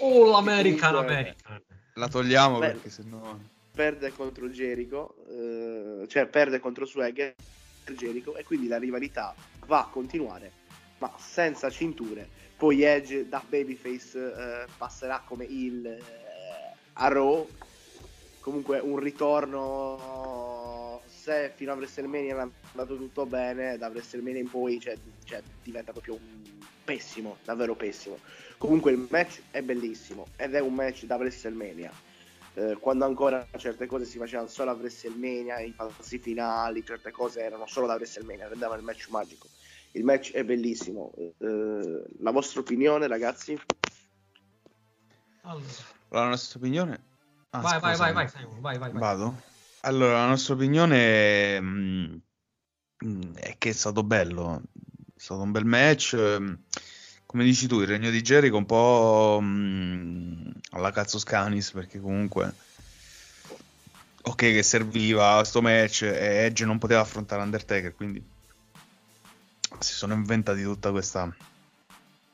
Oh, 0.00 0.30
l'American 0.30 0.94
American. 0.94 1.60
La 1.94 2.08
togliamo 2.08 2.58
Beh. 2.58 2.70
perché 2.70 2.90
sennò... 2.90 3.36
perde 3.72 4.12
contro 4.12 4.48
Jericho, 4.48 5.16
eh, 5.28 6.06
cioè 6.08 6.26
perde 6.26 6.60
contro 6.60 6.86
Swagger 6.86 7.34
Jericho 7.96 8.36
e 8.36 8.44
quindi 8.44 8.68
la 8.68 8.78
rivalità 8.78 9.34
va 9.66 9.80
a 9.80 9.88
continuare, 9.90 10.52
ma 10.98 11.12
senza 11.18 11.68
cinture. 11.70 12.28
Poi 12.58 12.82
Edge 12.82 13.28
da 13.28 13.42
babyface 13.48 14.18
eh, 14.18 14.66
passerà 14.76 15.22
come 15.24 15.44
il 15.44 15.86
eh, 15.86 16.00
a 16.94 17.08
Raw. 17.08 17.48
Comunque 18.40 18.80
un 18.80 18.98
ritorno 18.98 21.00
se 21.06 21.52
fino 21.54 21.72
a 21.72 21.76
WrestleMania 21.76 22.36
è 22.36 22.48
andato 22.72 22.96
tutto 22.96 23.26
bene, 23.26 23.78
da 23.78 23.88
WrestleMania 23.88 24.40
in 24.40 24.50
poi 24.50 24.80
cioè, 24.80 24.96
cioè, 25.24 25.42
diventa 25.62 25.92
proprio 25.92 26.14
un 26.14 26.42
pessimo, 26.84 27.36
davvero 27.44 27.74
pessimo. 27.74 28.18
Comunque 28.58 28.90
il 28.90 29.06
match 29.08 29.40
è 29.50 29.62
bellissimo 29.62 30.26
ed 30.36 30.54
è 30.54 30.60
un 30.60 30.74
match 30.74 31.04
da 31.04 31.16
WrestleMania 31.16 31.92
eh, 32.58 32.76
quando 32.80 33.04
ancora 33.04 33.46
certe 33.56 33.86
cose 33.86 34.04
si 34.04 34.18
facevano 34.18 34.48
solo 34.48 34.70
a 34.70 34.74
WrestleMania, 34.74 35.60
i 35.60 35.70
passi 35.70 36.18
finali, 36.18 36.84
certe 36.84 37.12
cose 37.12 37.40
erano 37.40 37.66
solo 37.66 37.86
da 37.86 37.94
WrestleMania, 37.94 38.48
rendevano 38.48 38.80
il 38.80 38.84
match 38.84 39.08
magico. 39.10 39.46
Il 39.92 40.04
match 40.04 40.32
è 40.32 40.44
bellissimo. 40.44 41.12
Eh, 41.16 42.04
la 42.20 42.30
vostra 42.30 42.60
opinione, 42.60 43.06
ragazzi? 43.06 43.58
Allora, 45.42 45.64
La 46.10 46.28
nostra 46.28 46.58
opinione... 46.58 47.06
Ah, 47.50 47.60
vai, 47.60 47.80
vai, 47.80 47.96
vai, 47.96 48.12
vai, 48.12 48.28
Simon, 48.28 48.60
vai, 48.60 48.78
vai, 48.78 48.90
vai. 48.90 49.00
Vado? 49.00 49.40
Allora, 49.82 50.12
la 50.14 50.26
nostra 50.26 50.54
opinione 50.54 51.60
mm, 51.60 52.14
mm, 53.06 53.34
è 53.36 53.54
che 53.56 53.70
è 53.70 53.72
stato 53.72 54.02
bello, 54.02 54.60
è 55.16 55.18
stato 55.18 55.40
un 55.40 55.50
bel 55.50 55.64
match. 55.64 56.12
ehm, 56.14 56.58
Come 57.24 57.44
dici 57.44 57.66
tu, 57.66 57.80
il 57.80 57.86
regno 57.86 58.10
di 58.10 58.20
Jericho 58.20 58.56
un 58.58 58.66
po' 58.66 59.38
mm, 59.40 60.50
alla 60.72 60.90
cazzo 60.90 61.18
Scanis, 61.18 61.70
perché 61.70 62.00
comunque 62.00 62.54
ok 64.22 64.36
che 64.36 64.62
serviva 64.62 65.42
sto 65.44 65.62
match 65.62 66.02
e 66.02 66.44
Edge 66.44 66.66
non 66.66 66.78
poteva 66.78 67.00
affrontare 67.00 67.40
Undertaker, 67.42 67.94
quindi 67.94 68.22
si 69.80 69.94
sono 69.94 70.14
inventati 70.14 70.62
tutta 70.62 70.90
questa 70.90 71.32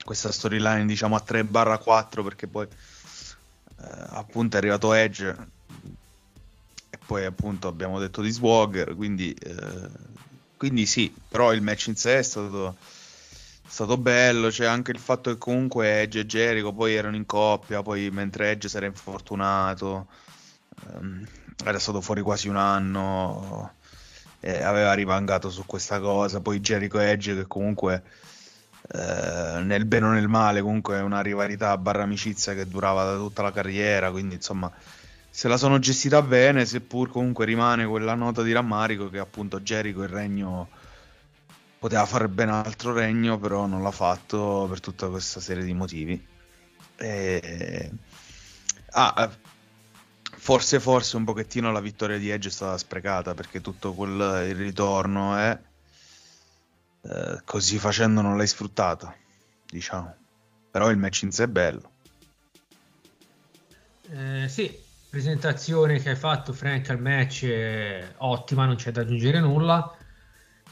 questa 0.04 0.30
storyline 0.30 0.84
diciamo 0.84 1.16
a 1.16 1.20
3 1.20 1.44
4 1.44 2.22
perché 2.22 2.46
poi 2.46 2.66
eh, 2.66 4.04
appunto 4.10 4.56
è 4.56 4.58
arrivato 4.58 4.92
Edge 4.92 5.34
e 6.90 6.98
poi 7.06 7.24
appunto 7.24 7.68
abbiamo 7.68 7.98
detto 7.98 8.20
di 8.20 8.30
Swagger 8.30 8.94
quindi, 8.94 9.32
eh, 9.32 9.88
quindi 10.56 10.84
sì 10.84 11.12
però 11.28 11.52
il 11.52 11.62
match 11.62 11.86
in 11.86 11.96
sé 11.96 12.18
è 12.18 12.22
stato, 12.22 12.76
stato 13.66 13.96
bello 13.96 14.48
c'è 14.48 14.66
anche 14.66 14.90
il 14.90 14.98
fatto 14.98 15.32
che 15.32 15.38
comunque 15.38 16.02
Edge 16.02 16.20
e 16.20 16.26
Jericho 16.26 16.72
poi 16.72 16.94
erano 16.94 17.16
in 17.16 17.24
coppia 17.24 17.82
poi 17.82 18.10
mentre 18.10 18.50
Edge 18.50 18.68
si 18.68 18.76
era 18.76 18.86
infortunato 18.86 20.06
ehm, 20.92 21.26
era 21.64 21.78
stato 21.78 22.02
fuori 22.02 22.20
quasi 22.20 22.48
un 22.48 22.56
anno 22.56 23.73
e 24.46 24.62
aveva 24.62 24.92
rimangato 24.92 25.48
su 25.48 25.64
questa 25.64 26.00
cosa 26.00 26.38
poi 26.42 26.60
Jericho 26.60 26.98
Edge 26.98 27.34
che 27.34 27.46
comunque 27.46 28.02
eh, 28.92 29.60
nel 29.62 29.86
bene 29.86 30.04
o 30.04 30.10
nel 30.10 30.28
male, 30.28 30.60
comunque 30.60 30.96
è 30.96 31.00
una 31.00 31.22
rivalità 31.22 31.78
barra 31.78 32.02
amicizia 32.02 32.52
che 32.52 32.68
durava 32.68 33.04
da 33.04 33.16
tutta 33.16 33.40
la 33.40 33.52
carriera, 33.52 34.10
quindi 34.10 34.34
insomma 34.34 34.70
se 35.30 35.48
la 35.48 35.56
sono 35.56 35.78
gestita 35.78 36.20
bene, 36.20 36.66
seppur 36.66 37.08
comunque 37.08 37.46
rimane 37.46 37.86
quella 37.86 38.14
nota 38.14 38.42
di 38.42 38.52
rammarico 38.52 39.08
che 39.08 39.18
appunto 39.18 39.60
Jericho 39.60 40.02
il 40.02 40.10
regno 40.10 40.68
poteva 41.78 42.04
fare 42.04 42.28
ben 42.28 42.50
altro 42.50 42.92
regno, 42.92 43.38
però 43.38 43.64
non 43.64 43.82
l'ha 43.82 43.90
fatto 43.92 44.66
per 44.68 44.80
tutta 44.80 45.08
questa 45.08 45.40
serie 45.40 45.64
di 45.64 45.72
motivi. 45.72 46.22
E... 46.96 47.90
Ah, 48.90 49.30
forse 50.44 50.78
forse 50.78 51.16
un 51.16 51.24
pochettino 51.24 51.72
la 51.72 51.80
vittoria 51.80 52.18
di 52.18 52.28
Edge 52.28 52.48
è 52.48 52.50
stata 52.50 52.76
sprecata 52.76 53.32
perché 53.32 53.62
tutto 53.62 53.94
quel 53.94 54.46
il 54.46 54.54
ritorno 54.54 55.34
è 55.36 55.58
eh, 57.00 57.40
così 57.46 57.78
facendo 57.78 58.20
non 58.20 58.36
l'hai 58.36 58.46
sfruttata, 58.46 59.16
diciamo. 59.66 60.14
Però 60.70 60.90
il 60.90 60.98
match 60.98 61.22
in 61.22 61.32
sé 61.32 61.44
è 61.44 61.48
bello. 61.48 61.90
Eh, 64.10 64.46
sì, 64.50 64.78
presentazione 65.08 65.98
che 65.98 66.10
hai 66.10 66.16
fatto 66.16 66.52
Frank 66.52 66.90
al 66.90 67.00
match 67.00 67.46
è 67.46 68.12
ottima, 68.18 68.66
non 68.66 68.76
c'è 68.76 68.90
da 68.90 69.00
aggiungere 69.00 69.40
nulla. 69.40 69.96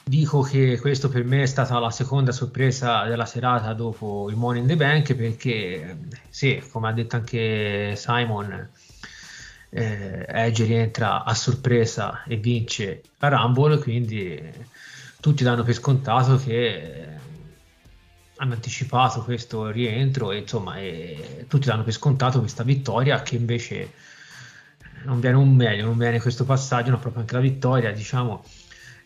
Dico 0.05 0.43
che 0.43 0.79
questo 0.79 1.09
per 1.09 1.25
me 1.25 1.45
è 1.45 1.47
stata 1.47 1.79
la 1.79 1.91
seconda 1.91 2.31
sorpresa 2.33 3.05
della 3.05 3.25
serata 3.25 3.73
dopo 3.73 4.29
il 4.29 4.37
Money 4.37 4.61
in 4.61 4.67
the 4.67 4.77
Bank 4.77 5.15
perché 5.15 5.97
sì, 6.29 6.63
come 6.71 6.89
ha 6.89 6.93
detto 6.93 7.17
anche 7.17 7.97
Simon, 7.97 8.69
eh, 9.75 10.27
Edge 10.29 10.65
rientra 10.65 11.25
a 11.25 11.35
sorpresa 11.35 12.23
e 12.25 12.37
vince 12.37 13.03
la 13.19 13.29
Rumble, 13.29 13.79
quindi 13.79 14.39
tutti 15.21 15.43
danno 15.43 15.63
per 15.63 15.75
scontato 15.75 16.37
che 16.37 17.09
hanno 18.37 18.55
anticipato 18.55 19.23
questo 19.23 19.71
rientro 19.71 20.33
e 20.33 20.39
insomma 20.39 20.77
e 20.79 21.47
tutti 21.49 21.67
danno 21.67 21.85
per 21.85 21.93
scontato 21.93 22.41
questa 22.41 22.65
vittoria 22.65 23.23
che 23.23 23.37
invece 23.37 23.93
non 25.05 25.21
viene 25.21 25.37
un 25.37 25.55
meglio, 25.55 25.87
non 25.87 25.97
viene 25.97 26.21
questo 26.21 26.45
passaggio, 26.45 26.91
ma 26.91 26.99
proprio 26.99 27.23
anche 27.23 27.35
la 27.35 27.41
vittoria, 27.41 27.93
diciamo. 27.93 28.45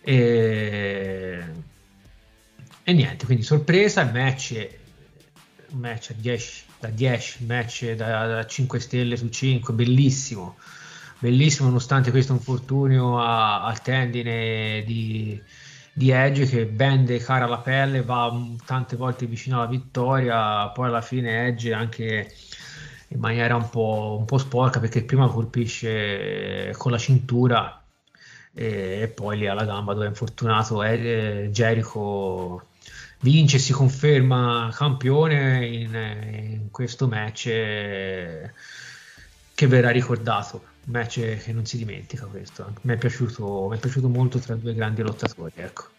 E, 0.03 1.43
e 2.83 2.93
niente, 2.93 3.25
quindi 3.25 3.43
sorpresa, 3.45 4.03
il 4.03 4.13
match, 4.13 4.69
match 5.73 6.11
a 6.11 6.15
10, 6.17 6.65
da 6.79 6.89
10, 6.89 7.45
match 7.45 7.93
da, 7.93 8.27
da 8.27 8.47
5 8.47 8.81
stelle 8.81 9.17
su 9.17 9.29
5, 9.29 9.73
bellissimo, 9.75 10.57
bellissimo 11.19 11.69
nonostante 11.69 12.11
questo 12.11 12.33
infortunio 12.33 13.19
a, 13.21 13.65
al 13.65 13.81
tendine 13.83 14.83
di, 14.85 15.41
di 15.93 16.11
Edge 16.11 16.47
che 16.47 16.67
vende 16.67 17.19
cara 17.19 17.47
la 17.47 17.59
pelle, 17.59 18.03
va 18.03 18.33
tante 18.65 18.97
volte 18.97 19.27
vicino 19.27 19.59
alla 19.59 19.71
vittoria, 19.71 20.69
poi 20.69 20.87
alla 20.89 21.01
fine 21.01 21.47
Edge 21.47 21.73
anche 21.73 22.31
in 23.09 23.19
maniera 23.21 23.57
un 23.57 23.69
po', 23.71 24.17
un 24.19 24.25
po 24.25 24.39
sporca 24.39 24.81
perché 24.81 25.05
prima 25.05 25.29
colpisce 25.29 26.75
con 26.77 26.91
la 26.91 26.99
cintura 26.99 27.83
e, 28.53 29.01
e 29.03 29.09
poi 29.09 29.39
lì 29.39 29.47
alla 29.47 29.65
gamba 29.65 29.93
dove 29.93 30.07
è 30.07 30.09
infortunato 30.09 30.83
eh, 30.83 31.49
Jericho 31.53 32.69
vince 33.21 33.57
e 33.57 33.59
si 33.59 33.73
conferma 33.73 34.73
campione 34.75 35.67
in, 35.67 35.95
in 35.95 36.71
questo 36.71 37.09
match 37.09 37.47
eh, 37.47 38.53
che 39.55 39.67
verrà 39.67 39.91
ricordato 39.91 40.63
un 40.85 40.93
match 40.93 41.43
che 41.43 41.53
non 41.53 41.65
si 41.65 41.79
dimentica 41.79 42.27
questo 42.27 42.75
mi 42.83 42.95
è 42.95 42.97
piaciuto, 42.97 43.69
mi 43.71 43.77
è 43.77 43.81
piaciuto 43.81 44.09
molto 44.09 44.39
tra 44.39 44.55
due 44.55 44.75
grandi 44.75 45.03
lottatori 45.03 45.53
ecco 45.57 45.95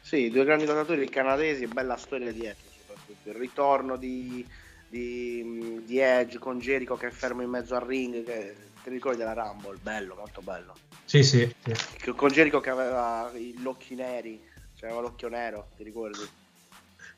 sì, 0.00 0.30
due 0.30 0.44
grandi 0.44 0.64
lottatori 0.64 1.08
canadesi 1.08 1.66
bella 1.66 1.96
storia 1.96 2.32
dietro 2.32 2.68
soprattutto 2.76 3.28
il 3.28 3.34
ritorno 3.34 3.96
di 3.96 4.46
di, 4.88 5.82
di, 5.84 5.98
Edge 5.98 6.38
con 6.38 6.58
Jericho 6.58 6.96
che 6.96 7.08
è 7.08 7.10
fermo 7.10 7.42
in 7.42 7.50
mezzo 7.50 7.74
al 7.74 7.82
ring, 7.82 8.24
che 8.24 8.56
ti 8.82 8.90
ricordi 8.90 9.18
della 9.18 9.34
Rumble, 9.34 9.78
bello, 9.80 10.14
molto 10.16 10.40
bello. 10.40 10.74
Sì, 11.04 11.22
sì. 11.22 11.54
sì. 11.62 12.12
Con 12.12 12.30
Jericho 12.30 12.60
che 12.60 12.70
aveva 12.70 13.30
gli 13.34 13.64
occhi 13.64 13.94
neri, 13.94 14.40
cioè 14.78 14.90
aveva 14.90 15.02
l'occhio 15.02 15.28
nero, 15.28 15.70
ti 15.76 15.82
ricordi? 15.82 16.20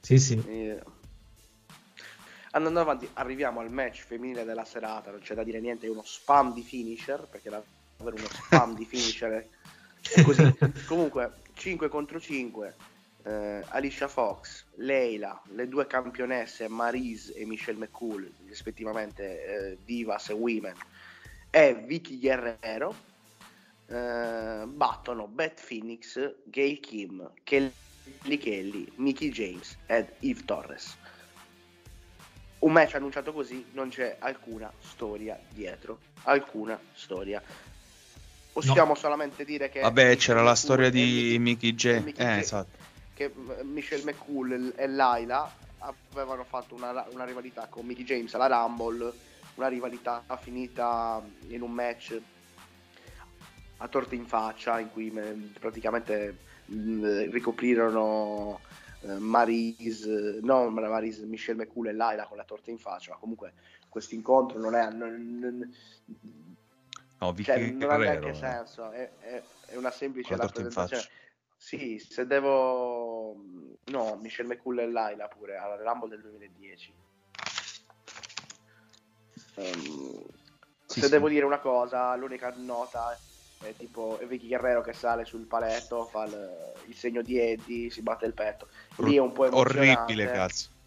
Sì, 0.01 0.19
sì. 0.19 0.43
E... 0.47 0.83
Andando 2.53 2.81
avanti, 2.81 3.09
arriviamo 3.15 3.61
al 3.61 3.71
match 3.71 4.03
femminile 4.07 4.45
della 4.45 4.65
serata, 4.65 5.11
non 5.11 5.21
c'è 5.21 5.35
da 5.35 5.45
dire 5.45 5.61
niente, 5.61 5.87
è 5.87 5.91
uno 5.91 6.03
spam 6.03 6.55
di 6.55 6.63
finisher, 6.63 7.29
perché 7.31 7.51
davvero 7.51 8.17
uno 8.17 8.29
spam 8.29 8.75
di 8.75 8.87
finisher 8.87 9.47
è 10.01 10.23
così. 10.23 10.57
Comunque, 10.89 11.35
5 11.53 11.89
contro 11.91 12.19
5, 12.19 12.75
eh, 13.25 13.63
Alicia 13.69 14.09
Fox, 14.09 14.65
Leila, 14.77 15.41
le 15.53 15.69
due 15.69 15.87
campionesse 15.87 16.67
Marise 16.67 17.35
e 17.35 17.45
Michelle 17.45 17.79
McCool, 17.79 18.33
rispettivamente 18.47 19.45
eh, 19.73 19.79
Divas 19.85 20.31
e 20.31 20.33
Women, 20.33 20.75
e 21.51 21.75
Vicky 21.75 22.19
Guerrero, 22.19 23.09
eh, 23.91 24.65
battono 24.67 25.27
Beth 25.27 25.65
Phoenix, 25.67 26.35
Gail 26.45 26.81
Kim, 26.81 27.31
Kelly 27.43 28.39
Kelly, 28.39 28.91
Mickey 28.97 29.31
James 29.31 29.77
ed 29.87 30.13
Eve 30.21 30.45
Torres. 30.45 30.97
Un 32.61 32.73
match 32.73 32.95
annunciato 32.95 33.33
così, 33.33 33.67
non 33.73 33.89
c'è 33.89 34.17
alcuna 34.19 34.71
storia 34.79 35.39
dietro, 35.49 35.99
alcuna 36.25 36.79
storia. 36.93 37.43
Possiamo 38.53 38.89
no. 38.89 38.95
solamente 38.95 39.45
dire 39.45 39.71
che... 39.71 39.81
Vabbè, 39.81 40.17
c'era 40.17 40.43
la 40.43 40.55
storia 40.55 40.91
di 40.91 41.37
Mickey 41.39 41.75
James. 41.75 42.19
Eh, 42.19 42.39
esatto 42.39 42.81
che 43.21 43.31
Michelle 43.65 44.03
McCool 44.03 44.73
e 44.75 44.87
Laila 44.87 45.53
avevano 46.11 46.43
fatto 46.45 46.75
una, 46.75 47.07
una, 47.11 47.25
rivalità 47.25 47.67
con 47.69 47.85
Mickey 47.85 48.03
James 48.03 48.33
alla 48.33 48.47
Rumble, 48.47 49.13
una 49.57 49.69
rivalità 49.69 50.25
finita 50.41 51.23
in 51.49 51.61
un 51.61 51.71
match 51.71 52.19
a 53.83 53.89
torte 53.89 54.15
in 54.15 54.27
faccia 54.27 54.79
in 54.79 54.91
cui 54.91 55.11
praticamente 55.59 56.49
ricoprirono 56.67 58.61
eh, 59.01 59.19
Maris, 59.19 60.05
no 60.43 60.71
Maris, 60.71 61.19
Michelle 61.21 61.65
McCool 61.65 61.89
e 61.89 61.93
Laila 61.93 62.27
con 62.27 62.37
la 62.37 62.45
torta 62.45 62.71
in 62.71 62.79
faccia, 62.79 63.13
ma 63.13 63.19
comunque 63.19 63.53
questo 63.89 64.15
incontro 64.15 64.59
non 64.59 64.75
è... 64.75 64.91
Non, 64.91 65.75
no, 67.19 67.35
cioè, 67.43 67.71
non 67.71 67.91
ha 67.91 67.97
neanche 67.97 68.35
senso, 68.35 68.91
è, 68.91 69.11
è, 69.19 69.43
è 69.67 69.77
una 69.77 69.91
semplice 69.91 70.37
rappresentazione 70.37 71.03
sì, 71.61 71.99
se 71.99 72.27
devo... 72.27 73.37
No, 73.85 74.19
Michelle 74.23 74.55
McCool 74.55 74.79
e 74.79 74.91
Laila 74.91 75.29
pure, 75.29 75.59
alla 75.59 75.77
Rumble 75.77 76.09
del 76.09 76.23
2010. 76.23 76.95
Um, 79.57 79.65
ehm, 79.65 80.25
sì, 80.87 81.01
se 81.01 81.07
sì. 81.07 81.11
devo 81.11 81.29
dire 81.29 81.45
una 81.45 81.59
cosa, 81.59 82.17
l'unica 82.17 82.55
nota 82.57 83.15
è 83.63 83.75
tipo 83.77 84.19
Vicky 84.27 84.49
Guerrero 84.49 84.81
che 84.83 84.93
sale 84.93 85.25
sul 85.25 85.47
paletto, 85.47 86.07
fa 86.07 86.25
il, 86.25 86.73
il 86.87 86.95
segno 86.95 87.23
di 87.23 87.39
Eddie, 87.39 87.91
si 87.91 88.03
batte 88.03 88.27
il 88.27 88.35
petto. 88.35 88.69
Lì 88.97 89.17
è 89.17 89.21
un 89.21 89.33
po' 89.33 89.47
emozionante. 89.47 90.13
Orribile, 90.13 90.31
cazzo 90.31 90.79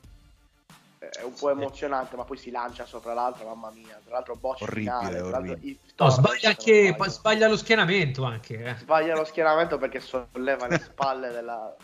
è 1.09 1.23
un 1.23 1.33
po' 1.33 1.49
emozionante, 1.49 2.15
ma 2.15 2.23
poi 2.23 2.37
si 2.37 2.49
lancia 2.49 2.85
sopra 2.85 3.13
l'altro, 3.13 3.45
mamma 3.45 3.71
mia. 3.71 3.99
Tra 4.03 4.15
l'altro, 4.15 4.35
boccia 4.35 4.63
orribile, 4.63 4.97
finale, 4.97 5.21
orribile. 5.21 5.77
No, 5.97 6.09
sbaglia, 6.09 6.49
anche, 6.49 6.95
sbaglia 7.07 7.47
lo 7.47 7.57
schienamento 7.57 8.23
anche. 8.23 8.63
Eh. 8.63 8.75
Sbaglia 8.77 9.15
lo 9.15 9.25
schienamento 9.25 9.77
perché 9.77 9.99
solleva 9.99 10.67
le 10.67 10.79
spalle 10.79 11.29
della... 11.29 11.75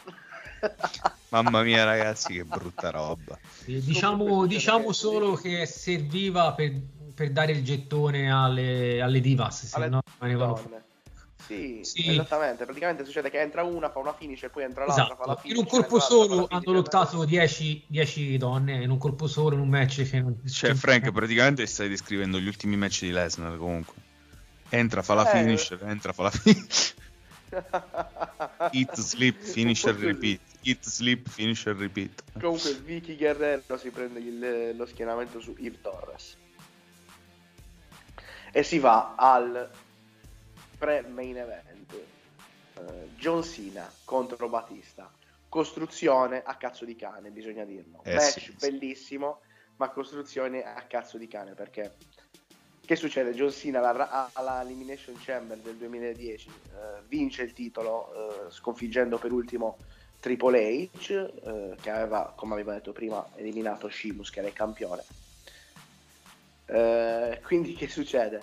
Mamma 1.29 1.61
mia, 1.61 1.83
ragazzi, 1.83 2.33
che 2.33 2.43
brutta 2.43 2.89
roba. 2.89 3.37
diciamo, 3.65 4.45
diciamo 4.45 4.91
solo 4.91 5.35
che 5.35 5.65
serviva 5.65 6.53
per, 6.53 6.73
per, 7.19 7.31
dare 7.31 7.51
il 7.51 7.63
gettone 7.65 8.31
alle, 8.31 9.01
alle 9.01 9.19
divas, 9.19 9.65
se 9.65 9.87
no 9.89 10.01
rimanevano 10.17 10.55
fuori. 10.55 10.77
Sì, 11.45 11.79
sì, 11.81 12.11
esattamente. 12.11 12.63
Praticamente 12.63 13.03
succede 13.03 13.29
che 13.29 13.41
entra 13.41 13.63
una, 13.63 13.89
fa 13.89 13.99
una 13.99 14.13
finish 14.13 14.43
e 14.43 14.49
poi 14.49 14.63
entra 14.63 14.85
l'altra, 14.85 15.05
esatto. 15.05 15.21
fa 15.21 15.29
la 15.31 15.35
finish. 15.35 15.57
In 15.57 15.63
un 15.63 15.69
colpo 15.69 15.99
solo 15.99 16.47
hanno 16.49 16.71
lottato 16.71 17.25
10 17.25 18.37
donne, 18.37 18.83
in 18.83 18.89
un 18.89 18.97
colpo 18.97 19.27
solo, 19.27 19.55
in 19.55 19.61
un 19.61 19.67
match 19.67 20.07
che 20.07 20.21
non... 20.21 20.39
Cioè, 20.47 20.73
Frank, 20.75 21.11
praticamente 21.11 21.65
stai 21.65 21.89
descrivendo 21.89 22.39
gli 22.39 22.47
ultimi 22.47 22.77
match 22.77 23.01
di 23.01 23.11
Lesnar 23.11 23.57
comunque. 23.57 23.95
Entra, 24.69 25.01
fa 25.01 25.15
la 25.15 25.29
eh, 25.29 25.37
finish, 25.37 25.75
entra, 25.81 26.13
fa 26.13 26.23
la 26.23 26.29
finish. 26.29 26.93
Hit, 28.71 28.93
sleep, 28.93 29.41
finisher, 29.41 29.95
repeat. 29.95 30.39
Hit, 30.61 30.83
sleep, 30.85 31.27
finisher, 31.27 31.75
repeat. 31.75 32.23
Comunque 32.39 32.75
Vicky 32.75 33.17
Guerrero 33.17 33.77
si 33.77 33.89
prende 33.89 34.19
il, 34.19 34.75
lo 34.77 34.85
schienamento 34.85 35.39
su 35.39 35.55
Eve 35.57 35.81
Torres. 35.81 36.37
E 38.51 38.63
si 38.63 38.79
va 38.79 39.15
al 39.15 39.69
pre-main 40.77 41.37
event. 41.37 41.93
Uh, 42.75 43.09
John 43.15 43.43
Cena 43.43 43.91
contro 44.05 44.47
Batista. 44.49 45.11
Costruzione 45.47 46.43
a 46.43 46.55
cazzo 46.55 46.85
di 46.85 46.95
cane, 46.95 47.29
bisogna 47.31 47.65
dirlo. 47.65 48.01
Eh, 48.03 48.13
Match 48.13 48.39
sì, 48.39 48.55
bellissimo, 48.59 49.39
sì. 49.41 49.71
ma 49.77 49.89
costruzione 49.89 50.63
a 50.63 50.81
cazzo 50.83 51.17
di 51.17 51.27
cane 51.27 51.53
perché 51.53 51.95
che 52.85 52.95
succede? 52.95 53.33
John 53.33 53.51
Cena 53.51 53.87
alla, 53.87 54.31
alla 54.33 54.61
Elimination 54.63 55.15
Chamber 55.19 55.57
del 55.57 55.75
2010 55.75 56.49
uh, 56.49 57.07
vince 57.07 57.43
il 57.43 57.53
titolo 57.53 58.47
uh, 58.47 58.51
sconfiggendo 58.51 59.19
per 59.19 59.31
ultimo 59.31 59.77
Triple 60.19 60.89
H, 60.91 61.11
eh, 61.11 61.75
che 61.79 61.89
aveva, 61.89 62.33
come 62.35 62.53
avevo 62.53 62.71
detto 62.71 62.91
prima, 62.91 63.25
eliminato 63.35 63.89
Sheamus, 63.89 64.29
che 64.29 64.39
era 64.39 64.49
il 64.49 64.53
campione. 64.53 65.03
Eh, 66.69 67.41
quindi 67.43 67.73
che 67.73 67.87
succede? 67.87 68.41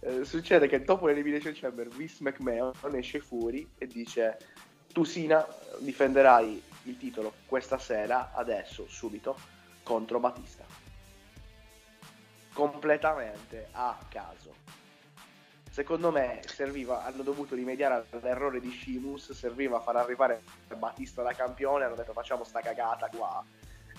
Eh, 0.00 0.24
succede 0.24 0.66
che 0.68 0.82
dopo 0.82 1.06
l'Elimination 1.06 1.52
Chamber 1.54 1.88
Vince 1.88 2.16
McMahon 2.20 2.72
esce 2.94 3.20
fuori 3.20 3.68
e 3.76 3.86
dice 3.86 4.38
tu 4.92 5.04
Sina 5.04 5.46
difenderai 5.78 6.62
il 6.84 6.96
titolo 6.96 7.34
questa 7.46 7.78
sera, 7.78 8.32
adesso, 8.32 8.86
subito, 8.88 9.36
contro 9.82 10.18
Batista. 10.18 10.64
Completamente 12.52 13.68
a 13.72 13.98
caso. 14.08 14.54
Secondo 15.70 16.12
me 16.12 16.40
serviva, 16.46 17.04
hanno 17.04 17.24
dovuto 17.24 17.56
rimediare 17.56 18.06
all'errore 18.10 18.60
di 18.60 18.70
Shimus, 18.70 19.32
serviva 19.32 19.78
a 19.78 19.80
far 19.80 19.96
arrivare 19.96 20.42
Batista 20.76 21.22
da 21.22 21.32
campione, 21.32 21.84
hanno 21.84 21.96
detto 21.96 22.12
facciamo 22.12 22.44
sta 22.44 22.60
cagata 22.60 23.08
qua. 23.08 23.44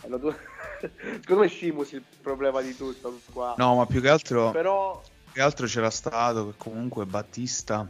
Hanno 0.02 0.18
do- 0.18 0.38
Secondo 0.80 1.42
me 1.42 1.50
Shimus 1.50 1.92
è 1.92 1.96
il 1.96 2.04
problema 2.22 2.62
di 2.62 2.76
tutto 2.76 3.20
qua. 3.32 3.56
No, 3.58 3.76
ma 3.76 3.86
più 3.86 4.02
che 4.02 4.10
altro, 4.10 4.52
Però 4.52 5.02
più 5.02 5.32
che 5.34 5.42
altro 5.42 5.66
c'era 5.68 5.90
stato 5.90 6.52
che 6.52 6.54
comunque 6.58 7.06
Battista 7.06 7.88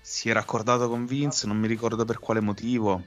si 0.00 0.28
era 0.28 0.40
accordato 0.40 0.88
con 0.88 1.06
Vince, 1.06 1.46
non 1.46 1.58
mi 1.58 1.68
ricordo 1.68 2.04
per 2.04 2.18
quale 2.18 2.40
motivo. 2.40 3.02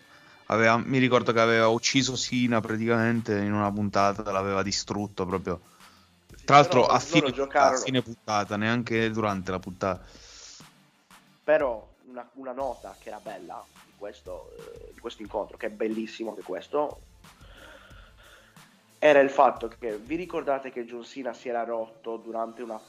Aveva- 0.48 0.78
mi 0.78 1.00
ricordo 1.00 1.34
che 1.34 1.40
aveva 1.40 1.68
ucciso 1.68 2.16
Sina 2.16 2.62
praticamente 2.62 3.38
in 3.38 3.52
una 3.52 3.72
puntata, 3.72 4.32
l'aveva 4.32 4.62
distrutto 4.62 5.26
proprio. 5.26 5.60
Tra 6.46 6.58
l'altro 6.58 6.86
a 6.86 7.00
fine, 7.00 7.22
puntata, 7.22 7.44
giocarono- 7.44 7.84
fine 7.84 8.02
puntata, 8.04 8.56
neanche 8.56 9.10
durante 9.10 9.52
la 9.52 9.60
puntata. 9.60 10.06
Però 11.44 11.88
una, 12.06 12.28
una 12.34 12.52
nota 12.54 12.96
che 13.00 13.10
era 13.10 13.20
bella 13.20 13.64
di 13.86 13.92
questo, 13.98 14.52
eh, 14.58 14.94
di 14.94 15.00
questo 15.00 15.24
incontro, 15.24 15.58
che 15.58 15.68
è 15.68 15.70
bellissimo 15.72 16.30
anche 16.30 16.44
questo, 16.44 17.02
era 19.06 19.20
il 19.20 19.30
fatto 19.30 19.68
che 19.68 19.98
vi 20.00 20.16
ricordate 20.16 20.72
che 20.72 20.84
John 20.84 21.04
Cena 21.04 21.32
si 21.32 21.48
era 21.48 21.64
rotto 21.64 22.18
durante 22.18 22.64
una 22.64 22.82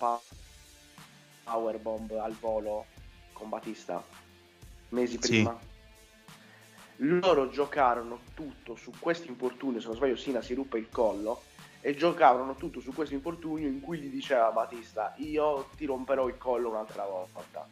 powerbomb 1.44 2.12
al 2.12 2.32
volo 2.32 2.86
con 3.34 3.50
Batista 3.50 4.02
mesi 4.88 5.18
Sì. 5.20 5.28
prima? 5.28 5.60
Loro 7.00 7.50
giocarono 7.50 8.20
tutto 8.32 8.76
su 8.76 8.90
questo 8.98 9.28
infortunio, 9.28 9.78
se 9.78 9.88
non 9.88 9.96
sbaglio 9.96 10.16
Sina 10.16 10.40
si 10.40 10.54
ruppe 10.54 10.78
il 10.78 10.88
collo 10.88 11.42
e 11.82 11.94
giocavano 11.94 12.54
tutto 12.54 12.80
su 12.80 12.94
questo 12.94 13.14
infortunio 13.14 13.68
in 13.68 13.82
cui 13.82 13.98
gli 13.98 14.08
diceva 14.08 14.50
Batista 14.50 15.12
io 15.18 15.68
ti 15.76 15.84
romperò 15.84 16.28
il 16.28 16.38
collo 16.38 16.70
un'altra 16.70 17.04
volta 17.04 17.68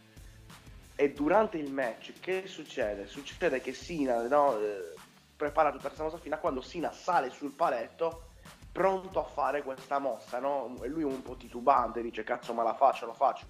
e 0.96 1.12
durante 1.12 1.56
il 1.56 1.72
match 1.72 2.12
che 2.20 2.46
succede? 2.46 3.06
Succede 3.06 3.62
che 3.62 3.72
Sina 3.72 4.28
no, 4.28 4.58
eh, 4.58 4.92
prepara 5.34 5.70
tutta 5.70 5.86
questa 5.86 6.04
mossa 6.04 6.18
fino 6.18 6.34
a 6.34 6.38
quando 6.38 6.60
Sina 6.60 6.92
sale 6.92 7.30
sul 7.30 7.52
paletto 7.52 8.32
pronto 8.74 9.20
a 9.20 9.22
fare 9.22 9.62
questa 9.62 10.00
mossa 10.00 10.40
no? 10.40 10.76
e 10.82 10.88
lui 10.88 11.04
un 11.04 11.22
po' 11.22 11.36
titubante 11.36 12.02
dice 12.02 12.24
cazzo 12.24 12.52
ma 12.52 12.64
la 12.64 12.74
faccio, 12.74 13.06
la 13.06 13.14
faccio. 13.14 13.46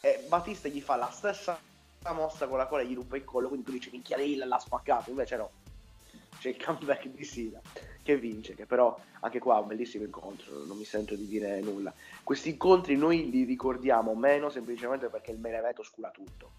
E 0.00 0.26
Batista 0.28 0.68
gli 0.68 0.82
fa 0.82 0.96
la 0.96 1.08
stessa 1.10 1.58
mossa 2.12 2.46
con 2.46 2.58
la 2.58 2.66
quale 2.66 2.86
gli 2.86 2.94
ruppe 2.94 3.16
il 3.16 3.24
collo 3.24 3.48
quindi 3.48 3.64
tu 3.64 3.72
dici 3.72 3.88
minchia 3.90 4.18
lei 4.18 4.36
l'ha 4.36 4.58
spaccato. 4.58 5.08
Invece 5.08 5.36
no. 5.38 5.50
C'è 6.38 6.50
il 6.50 6.62
comeback 6.62 7.06
di 7.06 7.24
Sina 7.24 7.60
che 8.02 8.18
vince 8.18 8.54
che 8.54 8.66
però 8.66 8.96
anche 9.20 9.38
qua 9.38 9.56
è 9.56 9.60
un 9.60 9.68
bellissimo 9.68 10.04
incontro 10.04 10.64
non 10.64 10.76
mi 10.76 10.84
sento 10.84 11.14
di 11.14 11.26
dire 11.26 11.60
nulla. 11.60 11.90
Questi 12.22 12.50
incontri 12.50 12.94
noi 12.94 13.30
li 13.30 13.44
ricordiamo 13.44 14.14
meno 14.14 14.50
semplicemente 14.50 15.08
perché 15.08 15.30
il 15.30 15.38
main 15.38 15.54
event 15.54 15.80
tutto. 16.12 16.50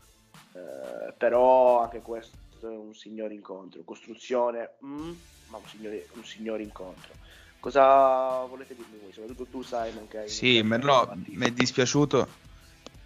Eh, 0.54 1.14
però 1.14 1.84
anche 1.84 2.02
questo 2.02 2.36
è 2.62 2.76
un 2.76 2.96
signor 2.96 3.32
incontro. 3.32 3.84
Costruzione 3.84 4.78
mm, 4.84 5.12
ma 5.50 5.58
un 5.58 5.68
signore, 5.68 6.08
un 6.16 6.24
signor 6.24 6.60
incontro 6.60 7.28
cosa 7.60 8.46
volete 8.46 8.76
dirmi 8.76 8.98
voi 9.00 9.12
soprattutto 9.12 9.46
tu 9.50 9.62
Simon 9.64 10.08
che 10.08 10.18
hai 10.18 10.30
Sì, 10.30 10.62
ma 10.62 10.78
no, 10.78 11.12
mi 11.28 11.46
è 11.48 11.52
dispiaciuto. 11.52 12.28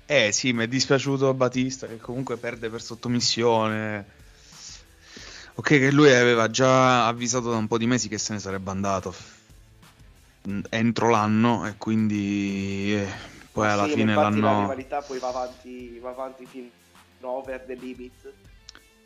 Eh 0.05 0.31
sì, 0.31 0.53
mi 0.53 0.63
è 0.63 0.67
dispiaciuto 0.67 1.33
Batista 1.33 1.87
che 1.87 1.97
comunque 1.97 2.37
perde 2.37 2.69
per 2.69 2.81
sottomissione. 2.81 4.05
Ok, 5.55 5.67
che 5.67 5.91
lui 5.91 6.11
aveva 6.13 6.49
già 6.49 7.07
avvisato 7.07 7.49
da 7.49 7.57
un 7.57 7.67
po' 7.67 7.77
di 7.77 7.85
mesi 7.85 8.07
che 8.09 8.17
se 8.17 8.33
ne 8.33 8.39
sarebbe 8.39 8.71
andato 8.71 9.13
entro 10.69 11.09
l'anno 11.09 11.65
e 11.65 11.75
quindi 11.77 12.93
eh, 12.95 13.07
poi 13.51 13.67
alla 13.69 13.85
Sì, 13.85 13.91
fine 13.91 14.11
infatti 14.11 14.39
la 14.41 14.51
l'hanno... 14.51 14.61
rivalità 14.61 15.01
poi 15.01 15.19
va 15.19 15.29
avanti, 15.29 15.99
va 15.99 16.09
avanti 16.09 16.45
fino 16.45 16.69
over 17.21 17.61
the 17.65 17.75
limit 17.75 18.33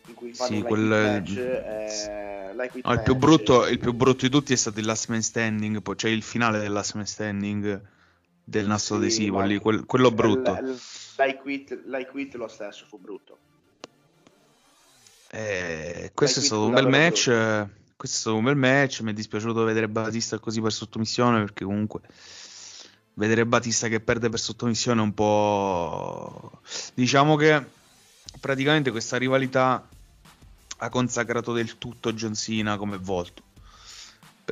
in 0.08 0.16
cui 0.16 0.34
fanno 0.34 0.56
Sì, 0.56 0.62
quel- 0.64 0.80
match, 0.82 1.38
eh, 1.38 2.52
like 2.56 2.72
with 2.76 2.86
No, 2.86 2.94
il 2.94 3.02
più 3.02 3.14
match, 3.14 3.26
brutto, 3.26 3.66
eh, 3.66 3.72
il 3.72 3.80
più 3.80 3.94
brutto 3.94 4.26
di 4.26 4.30
tutti 4.32 4.54
è 4.54 4.56
stato 4.56 4.80
il 4.80 4.86
last 4.86 5.10
man 5.10 5.22
standing, 5.22 5.82
poi 5.82 5.96
c'è 5.96 6.10
il 6.10 6.24
finale 6.24 6.60
del 6.60 6.72
last 6.72 6.96
man 6.96 7.06
standing 7.06 7.82
del 8.44 8.66
nastro 8.66 8.96
Sì, 8.96 9.02
adesivo 9.02 9.42
lì, 9.42 9.58
quel- 9.60 9.86
quello 9.86 10.12
brutto. 10.12 10.54
l- 10.54 10.76
quit, 12.10 12.36
lo 12.36 12.48
stesso 12.48 12.86
fu 12.88 12.98
brutto. 12.98 13.38
Eh, 15.30 16.12
questo 16.14 16.40
è 16.40 16.44
stato 16.44 16.66
un 16.66 16.74
bel 16.74 16.88
match. 16.88 17.28
eh, 17.28 17.68
Questo 17.98 18.18
è 18.18 18.20
stato 18.22 18.38
un 18.38 18.44
bel 18.44 18.56
match. 18.56 19.02
Mi 19.02 19.12
è 19.12 19.14
dispiaciuto 19.14 19.64
vedere 19.64 19.90
Batista 19.90 20.40
così 20.40 20.62
per 20.62 20.72
sottomissione. 20.72 21.40
Perché 21.40 21.66
comunque 21.66 22.02
vedere 23.16 23.46
Batista 23.46 23.88
che 23.88 24.00
perde 24.00 24.30
per 24.30 24.40
sottomissione 24.40 25.02
è 25.02 25.04
un 25.04 25.14
po'. 25.14 26.62
Diciamo 26.94 27.36
che 27.36 27.66
praticamente 28.40 28.92
questa 28.92 29.18
rivalità 29.18 29.86
ha 30.78 30.90
consacrato 30.90 31.54
del 31.54 31.78
tutto 31.78 32.14
John 32.14 32.36
Cena 32.36 32.78
come 32.78 32.98
volto. 32.98 33.44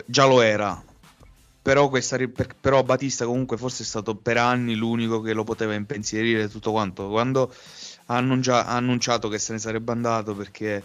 Già 0.05 0.25
lo 0.25 0.41
era. 0.41 0.83
Però, 1.61 1.89
questa, 1.89 2.17
però 2.61 2.83
Batista 2.83 3.25
comunque 3.25 3.57
forse 3.57 3.81
è 3.83 3.85
stato 3.85 4.15
per 4.15 4.37
anni 4.37 4.75
l'unico 4.75 5.21
che 5.21 5.33
lo 5.33 5.43
poteva 5.43 5.73
impensierire 5.73 6.47
tutto 6.47 6.71
quanto. 6.71 7.09
Quando 7.09 7.51
ha, 8.07 8.15
annuncia- 8.17 8.67
ha 8.67 8.75
annunciato 8.75 9.29
che 9.29 9.39
se 9.39 9.53
ne 9.53 9.59
sarebbe 9.59 9.91
andato 9.91 10.35
perché 10.35 10.83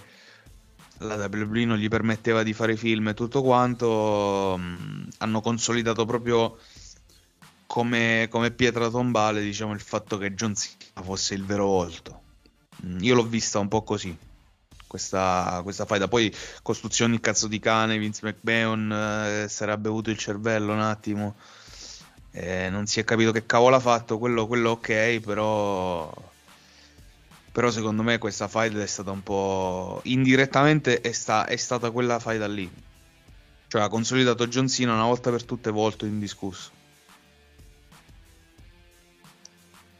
la 0.99 1.17
WWE 1.17 1.65
non 1.65 1.77
gli 1.79 1.89
permetteva 1.89 2.43
di 2.43 2.53
fare 2.55 2.77
film 2.77 3.09
e 3.09 3.15
tutto 3.15 3.43
quanto, 3.43 4.57
mh, 4.59 5.09
hanno 5.19 5.41
consolidato 5.41 6.05
proprio 6.07 6.57
come, 7.67 8.27
come 8.31 8.51
pietra 8.51 8.89
tombale 8.89 9.43
diciamo, 9.43 9.73
il 9.73 9.81
fatto 9.81 10.19
che 10.19 10.35
John 10.35 10.55
Cena 10.55 11.03
fosse 11.03 11.35
il 11.35 11.45
vero 11.45 11.67
volto. 11.67 12.23
Mm, 12.87 12.99
Io 13.03 13.15
l'ho 13.15 13.27
vista 13.27 13.59
un 13.59 13.69
po' 13.69 13.83
così. 13.83 14.17
Questa, 14.91 15.61
questa 15.63 15.87
faida. 15.87 16.09
Poi 16.09 16.35
costruzioni 16.63 17.15
il 17.15 17.21
cazzo 17.21 17.47
di 17.47 17.61
cane 17.61 17.97
Vince 17.97 18.27
McMahon 18.27 18.91
eh, 18.91 19.49
era 19.61 19.77
bevuto 19.77 20.11
il 20.11 20.19
cervello 20.19 20.73
un 20.73 20.81
attimo. 20.81 21.37
Eh, 22.33 22.69
non 22.71 22.87
si 22.87 22.99
è 22.99 23.05
capito 23.05 23.31
che 23.31 23.47
cavolo 23.47 23.77
ha 23.77 23.81
fatto 23.81 24.19
quello, 24.19 24.49
quello 24.49 24.71
ok 24.71 25.21
però 25.21 26.13
però 27.53 27.71
secondo 27.71 28.03
me 28.03 28.19
questa 28.19 28.49
fight 28.49 28.77
è 28.77 28.87
stata 28.87 29.13
un 29.13 29.23
po' 29.23 30.01
indirettamente 30.05 31.01
è, 31.01 31.13
sta- 31.13 31.47
è 31.47 31.55
stata 31.55 31.93
quella 31.93 32.19
fight 32.19 32.45
lì. 32.47 32.69
Cioè 33.69 33.83
ha 33.83 33.89
consolidato 33.89 34.49
John 34.49 34.67
Cena 34.67 34.95
una 34.95 35.05
volta 35.05 35.31
per 35.31 35.45
tutte 35.45 35.71
volto 35.71 36.05
indiscusso. 36.05 36.71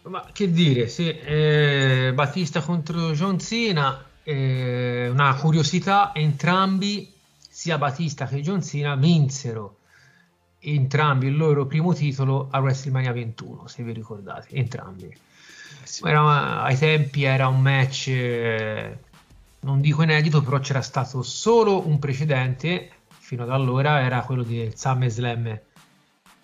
Ma 0.03 0.29
che 0.33 0.51
dire, 0.51 0.89
sì, 0.89 1.17
eh, 1.17 2.11
Battista 2.13 2.61
contro 2.61 3.13
John 3.13 3.39
Cena, 3.39 4.10
eh, 4.23 5.09
una 5.11 5.35
curiosità, 5.35 6.13
entrambi, 6.15 7.13
sia 7.49 7.79
Battista 7.79 8.27
che 8.27 8.41
John 8.41 8.63
Cena, 8.63 8.95
vinsero 8.95 9.77
entrambi 10.61 11.27
il 11.27 11.37
loro 11.37 11.67
primo 11.67 11.95
titolo 11.95 12.49
a 12.51 12.61
WrestleMania 12.61 13.13
21, 13.13 13.67
se 13.67 13.83
vi 13.83 13.93
ricordate, 13.93 14.49
entrambi. 14.51 15.17
Sì. 15.83 16.07
Era- 16.07 16.63
ai 16.63 16.77
tempi 16.77 17.25
era 17.25 17.49
un 17.49 17.61
match, 17.61 18.09
eh, 18.09 18.99
non 19.61 19.81
dico 19.81 20.03
inedito, 20.03 20.43
però 20.43 20.59
c'era 20.61 20.83
stato 20.83 21.23
solo 21.23 21.87
un 21.87 21.99
precedente, 21.99 22.91
fino 23.09 23.43
ad 23.45 23.51
allora 23.51 24.01
era 24.03 24.21
quello 24.23 24.43
di 24.43 24.71
SummerSlam 24.75 25.59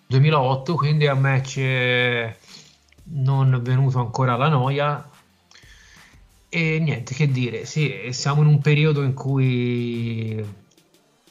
2008, 0.07 0.75
quindi 0.75 1.05
è 1.05 1.11
un 1.11 1.19
match 1.19 1.57
eh, 1.57 2.35
non 3.03 3.59
venuto 3.61 3.99
ancora 3.99 4.33
alla 4.33 4.49
noia. 4.49 5.09
E 6.49 6.79
niente 6.79 7.13
che 7.13 7.29
dire, 7.29 7.65
sì, 7.65 8.09
siamo 8.11 8.41
in 8.41 8.47
un 8.47 8.61
periodo 8.61 9.03
in 9.03 9.13
cui 9.13 10.43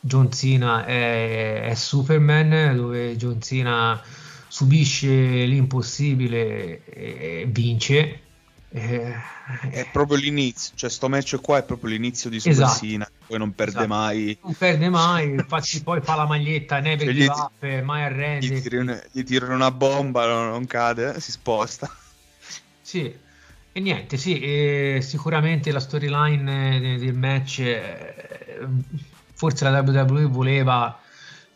John 0.00 0.30
Cena 0.30 0.84
è, 0.84 1.62
è 1.62 1.74
Superman, 1.74 2.76
dove 2.76 3.16
John 3.16 3.40
Cena 3.40 4.00
subisce 4.48 5.08
l'impossibile 5.44 6.84
e 6.84 7.46
vince. 7.48 8.20
Eh, 8.68 9.14
è 9.70 9.88
proprio 9.92 10.18
l'inizio 10.18 10.74
cioè 10.74 10.90
sto 10.90 11.08
match 11.08 11.40
qua 11.40 11.58
è 11.58 11.62
proprio 11.62 11.90
l'inizio 11.90 12.28
di 12.28 12.40
Super 12.40 12.56
Esatto. 12.56 12.84
Cena 12.84 13.08
poi 13.26 13.38
non 13.38 13.54
perde 13.54 13.70
Esatto. 13.78 13.86
mai 13.86 14.38
non 14.42 14.54
perde 14.54 14.88
mai, 14.88 15.30
infatti 15.30 15.82
poi 15.82 16.00
fa 16.02 16.16
la 16.16 16.26
maglietta, 16.26 16.80
Never 16.80 17.06
Cioè, 17.06 17.14
give 17.14 17.32
up, 17.32 17.82
mai 17.84 18.00
gli 18.00 18.04
arrende. 18.04 19.08
gli 19.12 19.22
tiri 19.24 19.44
una 19.46 19.70
bomba 19.70 20.26
non, 20.26 20.48
non 20.50 20.66
cade 20.66 21.20
si 21.20 21.30
sposta 21.30 21.88
Sì, 22.82 23.14
E 23.76 23.80
niente, 23.80 24.16
sì, 24.16 24.40
e 24.40 25.00
sicuramente 25.02 25.70
la 25.70 25.80
storyline 25.80 26.80
de- 26.80 26.96
del 26.96 27.12
match, 27.12 27.58
eh, 27.58 28.66
forse 29.34 29.68
la 29.68 29.80
WWE 29.80 30.24
voleva 30.24 30.98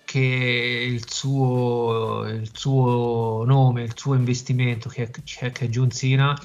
che 0.04 0.18
il 0.18 1.08
suo, 1.08 2.26
il 2.28 2.50
suo 2.52 3.42
nome, 3.46 3.84
il 3.84 3.96
suo 3.96 4.12
investimento, 4.14 4.90
che 4.90 5.10
che 5.10 5.50
è 5.50 5.68
John 5.68 5.90
Cena, 5.90 6.38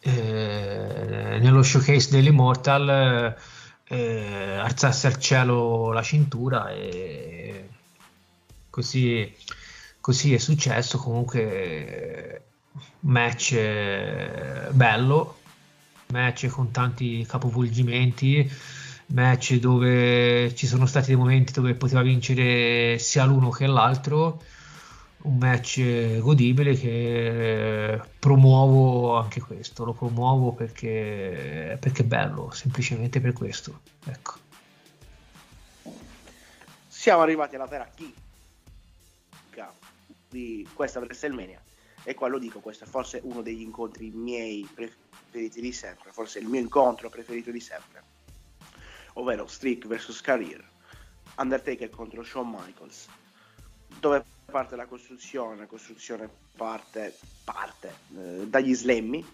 eh, 0.00 1.38
nello 1.40 1.62
showcase 1.62 2.10
dell'Immortal 2.10 3.36
eh, 3.84 4.56
alzasse 4.56 5.06
al 5.06 5.18
cielo 5.18 5.92
la 5.92 6.02
cintura 6.02 6.70
e 6.72 7.68
così, 8.70 9.32
così 10.00 10.34
è 10.34 10.38
successo. 10.38 10.98
Comunque 10.98 12.49
match 13.00 13.52
eh, 13.52 14.68
bello. 14.70 15.38
Match 16.08 16.46
con 16.48 16.70
tanti 16.70 17.24
capovolgimenti. 17.26 18.50
Match 19.06 19.54
dove 19.54 20.54
ci 20.54 20.66
sono 20.66 20.86
stati 20.86 21.08
dei 21.08 21.16
momenti 21.16 21.52
dove 21.52 21.74
poteva 21.74 22.02
vincere 22.02 22.98
sia 22.98 23.24
l'uno 23.24 23.50
che 23.50 23.66
l'altro. 23.66 24.42
Un 25.22 25.36
match 25.36 26.18
godibile 26.18 26.74
che 26.74 28.00
promuovo 28.18 29.18
anche 29.18 29.40
questo, 29.40 29.84
lo 29.84 29.92
promuovo 29.92 30.52
perché, 30.52 31.76
perché 31.78 32.02
è 32.02 32.06
bello, 32.06 32.50
semplicemente 32.52 33.20
per 33.20 33.34
questo. 33.34 33.80
Ecco. 34.06 34.34
Siamo 36.88 37.20
arrivati 37.20 37.56
alla 37.56 37.66
vera 37.66 37.90
chicca 37.94 39.70
di 40.28 40.66
questa 40.72 41.00
WrestleMania 41.00 41.60
e 42.04 42.14
qua 42.14 42.28
lo 42.28 42.38
dico, 42.38 42.60
questo 42.60 42.84
è 42.84 42.86
forse 42.86 43.20
uno 43.24 43.42
degli 43.42 43.60
incontri 43.60 44.10
miei 44.10 44.66
preferiti 44.72 45.60
di 45.60 45.72
sempre, 45.72 46.10
forse 46.12 46.38
il 46.38 46.48
mio 46.48 46.60
incontro 46.60 47.10
preferito 47.10 47.50
di 47.50 47.60
sempre, 47.60 48.02
ovvero 49.14 49.46
Streak 49.46 49.86
vs 49.86 50.20
Career, 50.20 50.68
Undertaker 51.36 51.90
contro 51.90 52.22
Shawn 52.22 52.50
Michaels, 52.50 53.08
dove 53.98 54.24
parte 54.50 54.76
la 54.76 54.86
costruzione, 54.86 55.56
la 55.56 55.66
costruzione 55.66 56.28
parte, 56.56 57.16
parte 57.44 57.94
eh, 58.16 58.46
dagli 58.46 58.74
slemmi, 58.74 59.24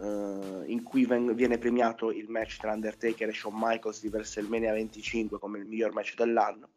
eh, 0.00 0.62
in 0.66 0.82
cui 0.82 1.04
ven- 1.06 1.34
viene 1.34 1.58
premiato 1.58 2.10
il 2.10 2.28
match 2.28 2.58
tra 2.58 2.72
Undertaker 2.72 3.28
e 3.28 3.32
Shawn 3.32 3.54
Michaels 3.56 4.00
di 4.00 4.08
WrestleMania 4.08 4.72
25 4.72 5.38
come 5.38 5.58
il 5.58 5.66
miglior 5.66 5.92
match 5.92 6.14
dell'anno. 6.14 6.68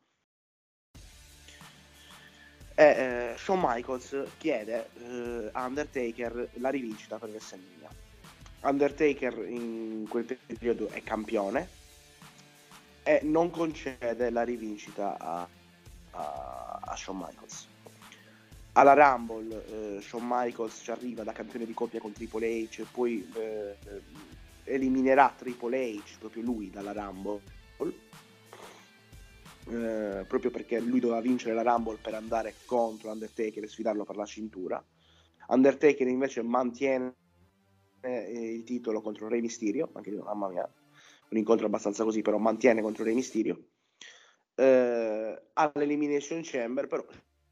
E 2.81 2.83
eh, 2.83 3.37
Shawn 3.37 3.59
Michaels 3.61 4.23
chiede 4.39 4.89
eh, 4.97 5.49
a 5.51 5.65
Undertaker 5.65 6.49
la 6.53 6.69
rivincita 6.69 7.19
per 7.19 7.29
WrestleMania. 7.29 7.89
Undertaker 8.61 9.37
in 9.47 10.07
quel 10.09 10.25
periodo 10.25 10.87
è 10.87 11.03
campione 11.03 11.69
e 13.03 13.19
non 13.21 13.51
concede 13.51 14.31
la 14.31 14.41
rivincita 14.41 15.15
a, 15.19 15.47
a, 16.09 16.79
a 16.81 16.95
Shawn 16.95 17.19
Michaels. 17.19 17.67
Alla 18.71 18.93
Rumble 18.93 19.97
eh, 19.97 20.01
Shawn 20.01 20.25
Michaels 20.27 20.79
ci 20.81 20.89
arriva 20.89 21.21
da 21.21 21.33
campione 21.33 21.67
di 21.67 21.75
coppia 21.75 21.99
con 21.99 22.13
Triple 22.13 22.63
H, 22.63 22.83
poi 22.91 23.29
eh, 23.35 23.75
eliminerà 24.63 25.31
Triple 25.37 25.97
H, 25.97 26.17
proprio 26.17 26.41
lui, 26.41 26.71
dalla 26.71 26.93
Rumble, 26.93 27.41
eh, 29.69 30.25
proprio 30.27 30.51
perché 30.51 30.79
lui 30.79 30.99
doveva 30.99 31.21
vincere 31.21 31.53
la 31.53 31.61
Rumble 31.61 31.97
per 32.01 32.13
andare 32.13 32.55
contro 32.65 33.11
Undertaker 33.11 33.63
e 33.63 33.67
sfidarlo 33.67 34.03
per 34.03 34.15
la 34.15 34.25
cintura. 34.25 34.83
Undertaker 35.47 36.07
invece 36.07 36.41
mantiene 36.41 37.15
eh, 38.01 38.53
il 38.53 38.63
titolo 38.63 39.01
contro 39.01 39.27
Rey 39.27 39.41
Mysterio, 39.41 39.89
anche 39.93 40.09
lì, 40.09 40.17
mamma 40.17 40.49
mia, 40.49 40.73
un 41.29 41.37
incontro 41.37 41.65
abbastanza 41.65 42.03
così, 42.03 42.21
però 42.21 42.37
mantiene 42.37 42.81
contro 42.81 43.03
Rey 43.03 43.13
Mysterio 43.13 43.65
eh, 44.55 45.41
all'Elimination 45.53 46.41
Chamber, 46.43 46.87
però 46.87 47.05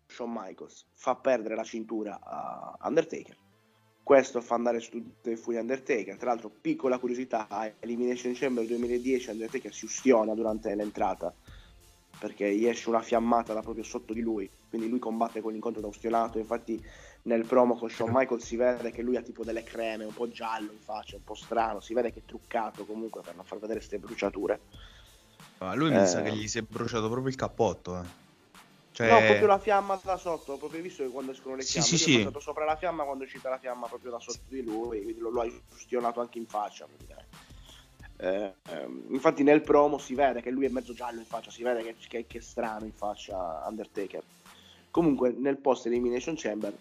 Shawn 0.07 0.31
Michaels 0.31 0.85
fa 0.93 1.15
perdere 1.15 1.55
la 1.55 1.63
cintura 1.63 2.19
a 2.21 2.77
Undertaker. 2.87 3.35
Questo 4.03 4.41
fa 4.41 4.55
andare 4.55 4.79
su 4.79 4.89
tutte 4.89 5.31
le 5.31 5.35
furie 5.35 5.59
Undertaker. 5.59 6.17
Tra 6.17 6.29
l'altro, 6.29 6.49
piccola 6.49 6.97
curiosità, 6.97 7.47
Elimination 7.79 8.33
Chamber 8.33 8.65
2010 8.65 9.29
Undertaker 9.29 9.73
si 9.73 9.85
ustiona 9.85 10.33
durante 10.33 10.73
l'entrata 10.73 11.33
perché 12.19 12.53
gli 12.53 12.65
esce 12.65 12.89
una 12.89 13.01
fiammata 13.01 13.53
da 13.53 13.61
proprio 13.61 13.83
sotto 13.83 14.13
di 14.13 14.21
lui, 14.21 14.49
quindi 14.69 14.89
lui 14.89 14.99
combatte 14.99 15.41
con 15.41 15.51
l'incontro 15.51 15.81
da 15.81 15.87
ustionato, 15.87 16.37
infatti 16.37 16.83
nel 17.23 17.45
promo 17.45 17.77
con 17.77 17.89
Shawn 17.89 18.11
Michaels 18.13 18.45
si 18.45 18.55
vede 18.55 18.91
che 18.91 19.01
lui 19.01 19.15
ha 19.15 19.21
tipo 19.21 19.43
delle 19.43 19.63
creme, 19.63 20.03
un 20.03 20.13
po' 20.13 20.29
giallo 20.29 20.71
in 20.71 20.79
faccia, 20.79 21.15
un 21.15 21.23
po' 21.23 21.35
strano, 21.35 21.79
si 21.79 21.93
vede 21.93 22.11
che 22.11 22.19
è 22.19 22.25
truccato 22.25 22.85
comunque 22.85 23.21
per 23.21 23.35
non 23.35 23.45
far 23.45 23.59
vedere 23.59 23.79
queste 23.79 23.99
bruciature. 23.99 24.59
Ma 25.59 25.73
lui 25.73 25.91
mi 25.91 26.05
sa 26.05 26.21
che 26.21 26.31
gli 26.31 26.47
si 26.47 26.59
è 26.59 26.61
bruciato 26.61 27.09
proprio 27.09 27.29
il 27.29 27.35
cappotto. 27.35 27.99
Eh. 27.99 28.27
Cioè... 28.91 29.09
No, 29.09 29.25
proprio 29.25 29.47
la 29.47 29.59
fiamma 29.59 29.99
da 30.03 30.17
sotto, 30.17 30.57
proprio 30.57 30.81
visto 30.81 31.03
che 31.03 31.09
quando 31.09 31.31
escono 31.31 31.55
le 31.55 31.61
Sì, 31.61 31.81
fiamme, 31.81 31.87
sì, 31.87 31.97
sì. 31.97 32.13
è 32.15 32.17
passato 32.17 32.39
sopra 32.39 32.65
la 32.65 32.75
fiamma 32.75 33.03
quando 33.03 33.23
è 33.23 33.27
uscita 33.27 33.49
la 33.49 33.57
fiamma 33.57 33.87
proprio 33.87 34.11
da 34.11 34.19
sotto 34.19 34.43
di 34.47 34.61
lui, 34.61 35.03
quindi 35.03 35.19
lo, 35.21 35.29
lo 35.29 35.41
ha 35.41 35.47
ustionato 35.73 36.19
anche 36.19 36.37
in 36.37 36.45
faccia. 36.45 36.85
praticamente. 36.85 37.48
Eh, 38.21 38.53
ehm, 38.67 39.05
infatti 39.11 39.43
nel 39.43 39.61
promo 39.61 39.97
si 39.97 40.13
vede 40.13 40.41
che 40.41 40.51
lui 40.51 40.65
è 40.65 40.69
mezzo 40.69 40.93
giallo 40.93 41.19
in 41.19 41.25
faccia, 41.25 41.51
si 41.51 41.63
vede 41.63 41.83
che, 41.83 41.95
che, 42.05 42.25
che 42.27 42.37
è 42.39 42.41
strano 42.41 42.83
in 42.83 42.91
faccia 42.91 43.63
Undertaker. 43.65 44.21
Comunque 44.91 45.31
nel 45.31 45.57
post 45.57 45.85
Elimination 45.85 46.35
Chamber, 46.35 46.73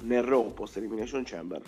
nel 0.00 0.22
Raw 0.22 0.52
post 0.52 0.76
Elimination 0.76 1.22
Chamber, 1.22 1.62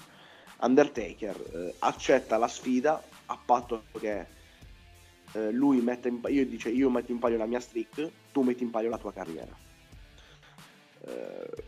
Undertaker 0.60 1.36
eh, 1.52 1.74
accetta 1.78 2.36
la 2.36 2.48
sfida 2.48 3.00
a 3.26 3.38
patto 3.42 3.84
che 3.98 4.26
eh, 5.32 5.52
lui 5.52 5.80
mette 5.80 6.08
in, 6.08 6.20
io 6.26 6.44
dice 6.44 6.70
io 6.70 6.90
metto 6.90 7.12
in 7.12 7.20
palio 7.20 7.38
la 7.38 7.46
mia 7.46 7.60
streak, 7.60 8.10
tu 8.32 8.42
metti 8.42 8.64
in 8.64 8.70
palio 8.70 8.90
la 8.90 8.98
tua 8.98 9.12
carriera. 9.12 9.56
Eh, 11.06 11.64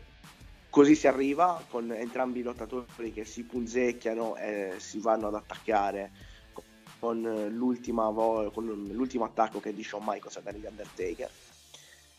così 0.69 0.95
si 0.95 1.07
arriva 1.07 1.63
con 1.69 1.89
entrambi 1.93 2.39
i 2.39 2.43
lottatori 2.43 3.13
che 3.13 3.23
si 3.23 3.43
punzecchiano 3.43 4.35
e 4.35 4.73
si 4.79 4.99
vanno 4.99 5.27
ad 5.27 5.35
attaccare 5.35 6.31
con 7.03 7.21
l'ultima 7.49 8.09
vo- 8.11 8.49
con 8.51 8.65
l'ultimo 8.65 9.25
attacco 9.25 9.59
che 9.59 9.71
è 9.71 9.73
di 9.73 9.83
Shawn 9.83 10.05
Michaels 10.05 10.37
a 10.37 10.51
gli 10.53 10.65
Undertaker 10.65 11.29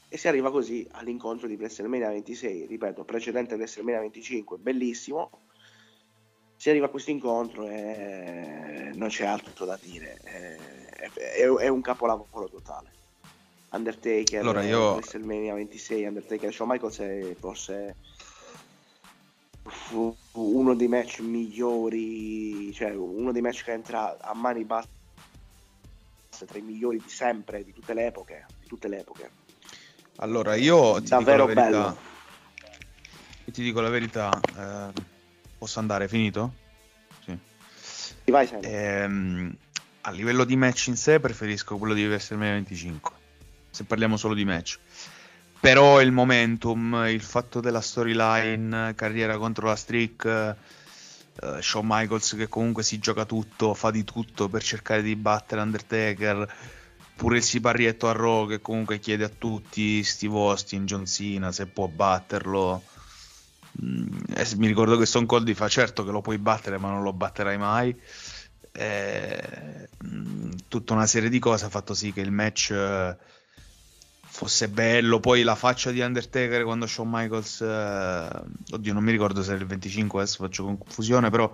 e 0.09 0.19
si 0.19 0.29
arriva 0.29 0.51
così 0.51 0.87
all'incontro 0.91 1.47
di 1.49 1.55
WrestleMania 1.55 2.11
26 2.11 2.67
ripeto 2.67 3.03
precedente 3.07 3.55
WrestleMania 3.55 4.01
25 4.01 4.59
bellissimo. 4.59 5.31
Si 6.57 6.69
arriva 6.69 6.87
a 6.87 6.91
questo 6.91 7.11
incontro 7.11 7.67
e 7.67 8.93
non 8.95 9.09
c'è 9.09 9.25
altro 9.25 9.65
da 9.65 9.79
dire 9.81 10.17
è, 10.19 11.11
è- 11.13 11.49
è 11.49 11.69
un 11.69 11.81
capolavoro 11.81 12.49
totale. 12.51 12.93
Undertaker 13.71 14.41
Allora, 14.41 14.63
io- 14.63 14.93
WrestleMania 14.93 15.55
26 15.55 16.05
Undertaker 16.05 16.53
Shawn 16.53 16.69
Michaels 16.69 16.99
è 17.01 17.37
forse 17.41 17.97
fu 19.67 20.15
uno 20.33 20.75
dei 20.75 20.89
match 20.89 21.21
migliori, 21.21 22.73
cioè 22.73 22.91
uno 22.91 23.33
dei 23.33 23.43
match 23.43 23.65
che 23.65 23.73
entra 23.73 24.19
a 24.21 24.35
mani 24.35 24.65
basse 24.65 24.89
tra 26.47 26.59
i 26.59 26.63
migliori 26.63 26.99
di 26.99 27.09
sempre, 27.09 27.65
di 27.65 27.73
tutte 27.73 27.95
le 27.95 28.07
epoche, 28.07 28.47
di 28.61 28.67
tutte 28.67 28.89
le 28.89 28.99
epoche. 29.01 29.31
Allora, 30.17 30.55
io 30.55 31.01
ti 31.03 31.09
Davvero 31.09 31.47
dico 31.47 31.61
la 31.61 31.63
verità. 31.69 31.89
bello. 31.89 31.99
Ti 33.53 33.63
dico 33.63 33.81
la 33.81 33.89
verità. 33.89 34.41
eh, 34.57 34.93
posso 35.59 35.79
andare? 35.79 36.09
Finito? 36.09 36.55
Sì. 37.25 37.39
Ti 38.25 38.31
vai 38.31 38.47
sempre. 38.47 38.71
Ehm, 38.71 39.57
a 40.03 40.11
livello 40.11 40.45
di 40.45 40.57
match 40.57 40.89
in 40.89 40.97
sé 40.97 41.21
preferisco 41.21 41.79
quello 41.79 41.95
di 41.95 42.05
WrestleMania 42.07 42.53
25 42.55 43.13
se 43.71 43.85
parliamo 43.85 44.17
solo 44.17 44.35
di 44.35 44.45
match 44.45 44.79
però 45.65 46.03
il 46.03 46.13
momentum 46.13 47.07
il 47.09 47.23
fatto 47.23 47.61
della 47.61 47.81
storyline 47.81 48.93
carriera 48.95 49.39
contro 49.39 49.67
la 49.67 49.77
streak 49.77 50.27
eh, 50.27 51.63
Shawn 51.63 51.87
Michaels 51.89 52.35
che 52.37 52.51
comunque 52.51 52.83
si 52.83 52.99
gioca 52.99 53.25
tutto 53.25 53.73
fa 53.73 53.91
di 53.91 54.05
tutto 54.05 54.51
per 54.51 54.63
cercare 54.63 55.01
di 55.01 55.17
battere 55.17 55.63
Undertaker 55.63 56.55
pure 57.17 57.39
il 57.39 57.43
siparietto 57.43 58.11
a 58.11 58.13
Raw 58.13 58.47
che 58.47 58.61
comunque 58.61 58.99
chiede 58.99 59.25
a 59.25 59.31
tutti 59.31 60.05
Steve 60.05 60.37
Austin, 60.37 60.85
John 60.85 61.07
Cena 61.07 61.51
se 61.51 61.65
può 61.65 61.89
batterlo. 61.89 62.83
Mm, 63.83 64.19
e 64.35 64.47
mi 64.57 64.67
ricordo 64.67 64.99
che 64.99 65.07
Stone 65.07 65.25
Cold 65.25 65.51
fa 65.55 65.69
certo 65.69 66.05
che 66.05 66.11
lo 66.11 66.21
puoi 66.21 66.37
battere 66.37 66.77
ma 66.77 66.91
non 66.91 67.03
lo 67.03 67.15
batterai 67.15 67.57
mai. 67.57 67.99
Eh, 68.71 69.89
mh, 69.99 70.51
tutta 70.69 70.93
una 70.93 71.07
serie 71.07 71.31
di 71.31 71.39
cose 71.39 71.65
ha 71.65 71.71
fatto 71.71 71.95
sì 71.95 72.13
che 72.13 72.21
il 72.21 72.33
match 72.33 72.71
eh, 72.71 73.17
fosse 74.35 74.69
bello. 74.69 75.21
Poi 75.21 75.45
la 75.45 75.55
faccia 75.55 75.93
di 75.93 76.01
Undertaker 76.01 76.65
quando 76.65 76.89
Shawn 76.89 77.09
Michaels, 77.09 77.61
eh, 77.61 78.43
oddio, 78.73 78.93
non 78.93 79.05
mi 79.05 79.13
ricordo 79.13 79.43
se 79.45 79.53
era 79.53 79.61
il 79.61 79.67
25, 79.67 80.21
adesso 80.23 80.43
faccio 80.43 80.65
confusione, 80.65 81.31
però 81.31 81.51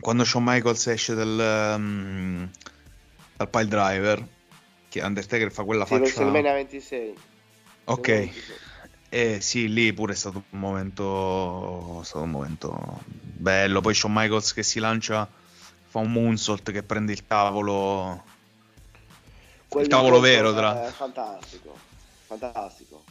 quando 0.00 0.24
Shawn 0.24 0.44
Michaels 0.44 0.86
esce 0.86 1.14
dal, 1.14 1.74
um, 1.76 2.50
dal 3.36 3.50
pile 3.50 3.66
driver, 3.66 4.26
che 4.88 5.02
Undertaker 5.02 5.52
fa 5.52 5.64
quella 5.64 5.84
Sì, 5.84 5.90
faccia. 5.90 6.00
WrestleMania 6.00 6.52
26. 6.54 7.14
Ok. 7.84 8.08
WrestleMania 8.08 8.32
26. 8.32 8.56
Eh 9.08 9.40
sì, 9.40 9.72
lì 9.72 9.92
pure 9.92 10.14
è 10.14 10.16
stato 10.16 10.42
un 10.50 10.58
momento, 10.58 12.00
è 12.00 12.04
stato 12.04 12.24
un 12.24 12.30
momento 12.30 13.02
bello. 13.04 13.82
Poi 13.82 13.92
Shawn 13.94 14.12
Michaels 14.14 14.54
che 14.54 14.62
si 14.62 14.78
lancia, 14.78 15.30
fa 15.86 15.98
un 15.98 16.12
moonsault 16.12 16.72
che 16.72 16.82
prende 16.82 17.12
il 17.12 17.26
tavolo. 17.26 18.24
Il 19.74 19.88
tavolo 19.88 20.20
vero, 20.20 20.54
tra... 20.54 20.90
Fantastico, 20.90 21.76
fantastico. 22.26 23.02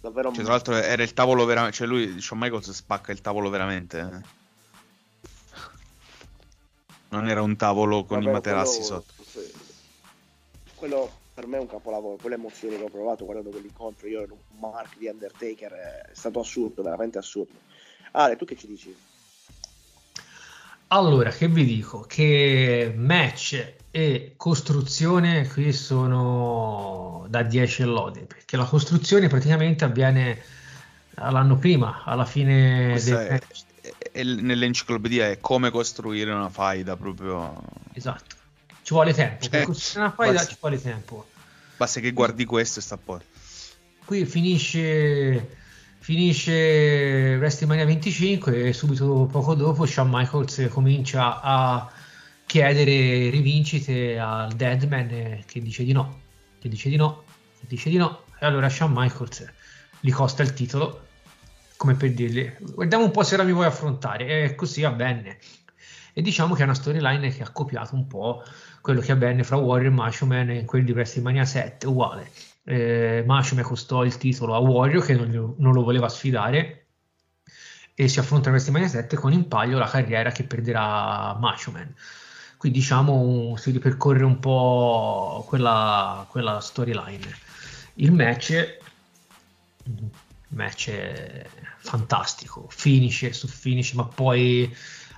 Davvero 0.00 0.32
Cioè, 0.32 0.42
tra 0.42 0.52
l'altro 0.52 0.74
era 0.74 1.02
il 1.02 1.14
tavolo 1.14 1.44
veramente, 1.44 1.76
cioè 1.76 1.86
lui, 1.86 2.20
Shawn 2.20 2.40
Michaels 2.40 2.70
spacca 2.70 3.12
il 3.12 3.20
tavolo 3.20 3.50
veramente. 3.50 3.98
eh. 3.98 4.40
Non 7.10 7.28
era 7.28 7.42
un 7.42 7.56
tavolo 7.56 8.04
con 8.04 8.20
i 8.20 8.24
Vabbè, 8.24 8.32
materassi 8.34 8.80
quello- 8.80 9.04
sotto. 9.06 9.14
sì. 9.24 9.52
Quello 10.74 11.12
per 11.34 11.46
me 11.46 11.58
è 11.58 11.60
un 11.60 11.68
capolavoro, 11.68 12.16
quelle 12.16 12.34
emozioni 12.34 12.76
che 12.76 12.82
ho 12.82 12.88
provato 12.88 13.24
guardando 13.24 13.50
quell'incontro, 13.50 14.08
io 14.08 14.22
ero 14.22 14.38
un 14.50 14.58
Mark 14.58 14.98
di 14.98 15.06
Undertaker, 15.06 15.72
è 15.72 16.10
stato 16.12 16.40
assurdo, 16.40 16.82
veramente 16.82 17.18
assurdo. 17.18 17.58
Ale, 18.12 18.36
tu 18.36 18.44
che 18.44 18.56
ci 18.56 18.66
dici? 18.66 18.94
Allora, 20.92 21.30
che 21.30 21.48
vi 21.48 21.64
dico? 21.64 22.02
Che 22.06 22.92
match 22.94 23.72
e 23.90 24.34
costruzione 24.36 25.48
qui 25.48 25.72
sono 25.72 27.24
da 27.28 27.42
10 27.42 27.80
e 27.80 27.84
lode, 27.86 28.20
perché 28.20 28.58
la 28.58 28.64
costruzione 28.64 29.26
praticamente 29.28 29.84
avviene 29.84 30.42
l'anno 31.14 31.56
prima, 31.56 32.02
alla 32.04 32.26
fine 32.26 33.00
del 33.02 33.26
match. 33.30 33.62
è- 33.80 33.92
è- 34.12 34.22
nell'enciclopedia 34.22 35.30
è 35.30 35.40
come 35.40 35.70
costruire 35.70 36.30
una 36.30 36.50
faida 36.50 36.94
proprio. 36.96 37.62
Esatto. 37.94 38.36
Ci 38.82 38.92
vuole 38.92 39.14
tempo, 39.14 39.48
per 39.48 39.60
Cioè, 39.60 39.64
costruire 39.64 40.00
una 40.06 40.14
faida 40.14 40.32
basta- 40.34 40.50
ci 40.50 40.56
vuole 40.60 40.82
tempo. 40.82 41.26
Basta 41.78 42.00
che 42.00 42.12
guardi 42.12 42.44
questo 42.44 42.80
e 42.80 42.82
sta 42.82 42.98
poi. 42.98 43.20
Qui 44.04 44.26
finisce, 44.26 45.56
finisce 46.02 47.36
WrestleMania 47.38 47.84
25 47.84 48.64
e 48.64 48.72
subito 48.72 49.28
poco 49.30 49.54
dopo 49.54 49.86
Shawn 49.86 50.08
Michaels 50.10 50.66
comincia 50.68 51.40
a 51.40 51.88
chiedere 52.44 53.30
rivincite 53.30 54.18
al 54.18 54.52
Deadman 54.52 55.08
eh, 55.10 55.44
che 55.46 55.62
dice 55.62 55.84
di 55.84 55.92
no, 55.92 56.22
che 56.60 56.68
dice 56.68 56.88
di 56.88 56.96
no, 56.96 57.22
che 57.60 57.66
dice 57.68 57.88
di 57.88 57.98
no. 57.98 58.24
E 58.40 58.46
allora 58.46 58.68
Shawn 58.68 58.90
Michaels 58.92 59.48
gli 60.00 60.10
costa 60.10 60.42
il 60.42 60.52
titolo, 60.54 61.06
come 61.76 61.94
per 61.94 62.12
dirgli, 62.12 62.52
guardiamo 62.58 63.04
un 63.04 63.12
po' 63.12 63.22
se 63.22 63.34
ora 63.34 63.44
mi 63.44 63.52
vuoi 63.52 63.66
affrontare. 63.66 64.42
E 64.42 64.54
così 64.56 64.82
avvenne. 64.82 65.38
E 66.12 66.20
diciamo 66.20 66.54
che 66.54 66.62
è 66.62 66.64
una 66.64 66.74
storyline 66.74 67.30
che 67.30 67.44
ha 67.44 67.50
copiato 67.50 67.94
un 67.94 68.08
po' 68.08 68.42
quello 68.80 69.00
che 69.00 69.12
avvenne 69.12 69.44
fra 69.44 69.56
Warrior 69.56 69.92
e 69.92 69.94
Macho 69.94 70.26
Man 70.26 70.50
in 70.50 70.66
quelli 70.66 70.84
di 70.84 70.92
WrestleMania 70.92 71.44
7, 71.44 71.86
uguale. 71.86 72.28
Eh, 72.64 73.24
Macho 73.26 73.54
Man 73.54 73.64
costò 73.64 74.04
il 74.04 74.16
titolo 74.16 74.54
a 74.54 74.58
Warrior 74.58 75.04
che 75.04 75.14
non, 75.14 75.54
non 75.58 75.72
lo 75.72 75.82
voleva 75.82 76.08
sfidare 76.08 76.82
e 77.94 78.08
si 78.08 78.18
affronta 78.18 78.48
a 78.48 78.52
WrestleMania 78.52 78.88
7 78.88 79.16
con 79.16 79.32
in 79.32 79.48
palio 79.48 79.78
la 79.78 79.88
carriera 79.88 80.30
che 80.30 80.44
perderà 80.44 81.36
Macho 81.38 81.70
Man. 81.70 81.94
Qui 82.56 82.70
diciamo 82.70 83.56
si 83.56 83.70
ripercorre 83.70 84.24
un 84.24 84.38
po' 84.38 85.44
quella, 85.46 86.26
quella 86.30 86.60
storyline. 86.60 87.36
Il 87.94 88.12
match, 88.12 88.78
match 90.48 90.90
è 90.90 91.46
fantastico, 91.78 92.66
finish 92.70 93.30
su 93.30 93.48
finish, 93.48 93.92
ma 93.92 94.04
poi 94.04 94.74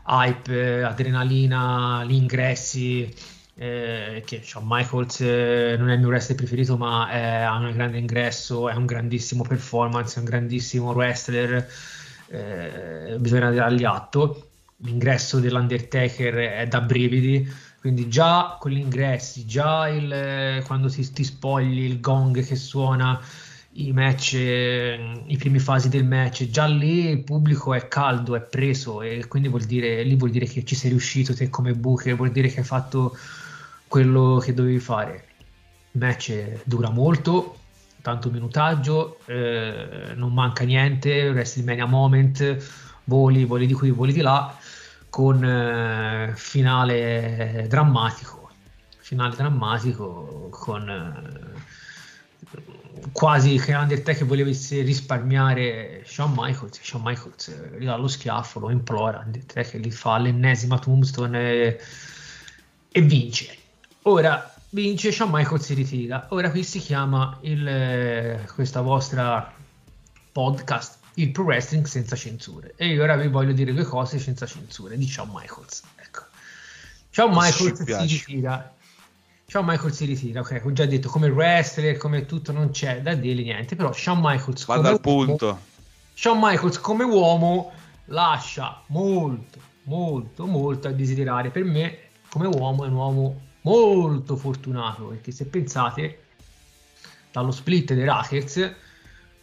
hype, 0.07 0.83
adrenalina, 0.83 2.05
gli 2.05 2.15
ingressi, 2.15 3.15
eh, 3.57 4.23
che 4.27 4.41
Shawn 4.43 4.65
Michaels 4.67 5.21
eh, 5.21 5.77
non 5.79 5.89
è 5.91 5.95
il 5.95 6.01
mio 6.01 6.09
wrestler 6.09 6.37
preferito, 6.37 6.77
ma 6.77 7.09
è- 7.11 7.43
ha 7.43 7.57
un 7.57 7.73
grande 7.73 7.99
ingresso, 7.99 8.69
è 8.69 8.75
un 8.75 8.87
grandissimo 8.87 9.43
performance, 9.43 10.17
è 10.17 10.19
un 10.19 10.25
grandissimo 10.25 10.93
wrestler, 10.93 11.67
eh, 12.29 13.17
bisogna 13.19 13.51
dargli 13.51 13.85
atto. 13.85 14.49
L'ingresso 14.79 15.39
dell'Undertaker 15.41 16.35
è 16.35 16.67
da 16.67 16.81
brividi, 16.81 17.49
quindi 17.81 18.09
già 18.09 18.57
con 18.59 18.73
gli 18.73 18.79
ingressi, 18.79 19.47
già 19.47 19.89
il, 19.89 20.13
eh, 20.13 20.63
quando 20.67 20.89
ti, 20.89 21.09
ti 21.13 21.23
spogli 21.25 21.81
il 21.85 22.01
gong 22.01 22.45
che 22.45 22.57
suona, 22.57 23.21
i 23.77 23.93
match, 23.93 24.35
eh, 24.35 25.23
i 25.27 25.37
primi 25.37 25.59
fasi 25.59 25.89
del 25.89 26.05
match, 26.05 26.49
già 26.51 26.67
lì 26.67 27.09
il 27.09 27.23
pubblico 27.25 27.73
è 27.75 27.89
caldo, 27.89 28.35
è 28.37 28.41
preso 28.43 29.01
e 29.03 29.27
quindi 29.29 29.49
vuol 29.49 29.63
dire, 29.65 30.03
lì 30.03 30.17
vuol 30.17 30.31
dire 30.31 30.47
che 30.47 30.65
ci 30.65 30.75
sei 30.75 30.91
riuscito 30.91 31.35
te 31.35 31.49
come 31.51 31.73
Booker, 31.75 32.15
vuol 32.17 32.31
dire 32.31 32.49
che 32.49 32.61
hai 32.61 32.65
fatto 32.67 33.17
quello 33.95 34.39
che 34.39 34.53
dovevi 34.53 34.81
fare. 34.81 35.25
Il 35.93 36.01
match 36.01 36.63
dura 36.65 36.91
molto, 36.91 37.59
tanto 38.03 38.29
minutaggio, 38.29 39.21
eh, 39.27 40.15
non 40.17 40.33
manca 40.33 40.65
niente, 40.65 41.29
WrestleMania 41.29 41.87
moment, 41.87 42.57
voli, 43.05 43.45
voli 43.45 43.69
di 43.69 43.73
qui, 43.73 43.91
voli 43.91 44.13
di 44.13 44.21
là, 44.21 44.53
con 45.09 45.45
eh, 45.45 46.33
finale 46.35 47.67
drammatico, 47.69 48.51
finale 48.99 49.37
drammatico 49.37 50.49
con 50.51 50.89
eh, 50.91 51.61
quasi 53.13 53.61
che 53.61 53.75
Undertaker 53.75 54.27
volesse 54.27 54.83
risparmiare 54.83 56.03
Shawn 56.05 56.33
Michaels, 56.37 56.81
Shawn 56.83 57.03
Michaels 57.05 57.47
eh, 57.47 57.79
gli 57.79 57.85
dà 57.85 57.95
lo 57.95 58.09
schiaffo, 58.09 58.59
lo 58.59 58.71
implora, 58.71 59.23
Undertaker 59.25 59.81
gli 59.81 59.93
fa 59.93 60.19
l'ennesima 60.19 60.81
tombstone 60.81 61.53
e, 61.53 61.81
e 62.91 63.01
vince. 63.01 63.63
Ora 64.07 64.53
vince, 64.71 65.13
Shawn 65.13 65.31
Michaels 65.33 65.65
si 65.65 65.75
ritira. 65.75 66.27
Ora 66.31 66.51
qui 66.51 66.63
si 66.63 66.79
chiama 66.79 67.39
il, 67.43 67.67
eh, 67.67 68.49
questa 68.55 68.81
vostra 68.83 69.53
podcast 70.33 70.99
il 71.15 71.31
pro 71.31 71.45
wrestling 71.45 71.87
senza 71.87 72.17
censure. 72.17 72.75
E 72.77 72.89
io 72.89 73.03
ora 73.03 73.17
vi 73.17 73.29
voglio 73.29 73.53
dire 73.53 73.73
due 73.73 73.85
cose 73.85 74.19
senza 74.19 74.47
censure 74.47 74.99
di 74.99 75.07
Shawn 75.07 75.31
Michaels. 75.33 75.83
Ecco. 75.97 76.23
Shawn 77.11 77.31
Michaels 77.31 77.79
si 77.79 77.85
piace. 77.85 78.03
ritira. 78.27 78.75
Shawn 79.47 79.65
Michaels 79.67 79.95
si 79.97 80.05
ritira, 80.07 80.41
ok, 80.41 80.63
ho 80.65 80.73
già 80.73 80.85
detto 80.85 81.09
come 81.09 81.29
wrestler, 81.29 81.97
come 81.97 82.27
tutto 82.27 82.51
non 82.51 82.71
c'è 82.71 83.01
da 83.01 83.15
dire 83.15 83.43
niente, 83.43 83.77
però 83.77 83.93
Shawn 83.93 84.19
Michaels 84.21 84.65
Vado 84.65 84.81
come 84.83 84.95
al 84.95 85.01
uomo- 85.03 85.25
punto. 85.27 85.61
Shawn 86.15 86.39
Michaels 86.43 86.79
come 86.81 87.05
uomo 87.05 87.73
lascia 88.07 88.83
molto, 88.87 89.59
molto, 89.85 90.47
molto 90.47 90.89
a 90.89 90.91
desiderare. 90.91 91.51
Per 91.51 91.65
me, 91.65 91.99
come 92.29 92.49
uomo, 92.49 92.85
è 92.85 92.89
un 92.89 92.95
uomo 92.95 93.41
molto 93.65 94.37
fortunato 94.37 95.07
perché 95.07 95.31
se 95.31 95.47
pensate 95.47 96.21
dallo 97.31 97.51
split 97.51 97.93
dei 97.95 98.05
Rackets, 98.05 98.75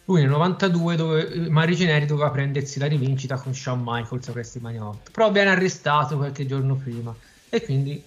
lui 0.06 0.20
nel 0.20 0.30
92 0.30 0.96
dove, 0.96 1.48
Mari 1.48 1.76
Neri 1.84 2.06
doveva 2.06 2.30
prendersi 2.30 2.78
la 2.78 2.86
rivincita 2.86 3.36
con 3.36 3.54
Shawn 3.54 3.82
Michaels 3.84 4.28
a 4.28 4.32
WrestleMania 4.32 4.86
8, 4.86 5.10
però 5.12 5.30
viene 5.30 5.50
arrestato 5.50 6.16
qualche 6.16 6.46
giorno 6.46 6.74
prima 6.74 7.14
e 7.48 7.62
quindi 7.62 8.02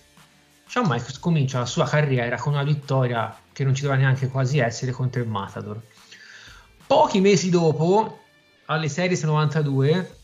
Shawn 0.67 0.87
Michaels 0.87 1.19
comincia 1.19 1.59
la 1.59 1.65
sua 1.65 1.85
carriera 1.85 2.37
con 2.37 2.53
una 2.53 2.63
vittoria 2.63 3.35
che 3.53 3.63
non 3.63 3.75
ci 3.75 3.83
doveva 3.83 3.99
neanche 4.01 4.27
quasi 4.27 4.57
essere 4.57 4.91
contro 4.91 5.21
il 5.21 5.27
Matador. 5.27 5.79
Pochi 6.87 7.19
mesi 7.19 7.49
dopo, 7.49 8.19
alle 8.65 8.89
Series 8.89 9.23
92, 9.23 10.17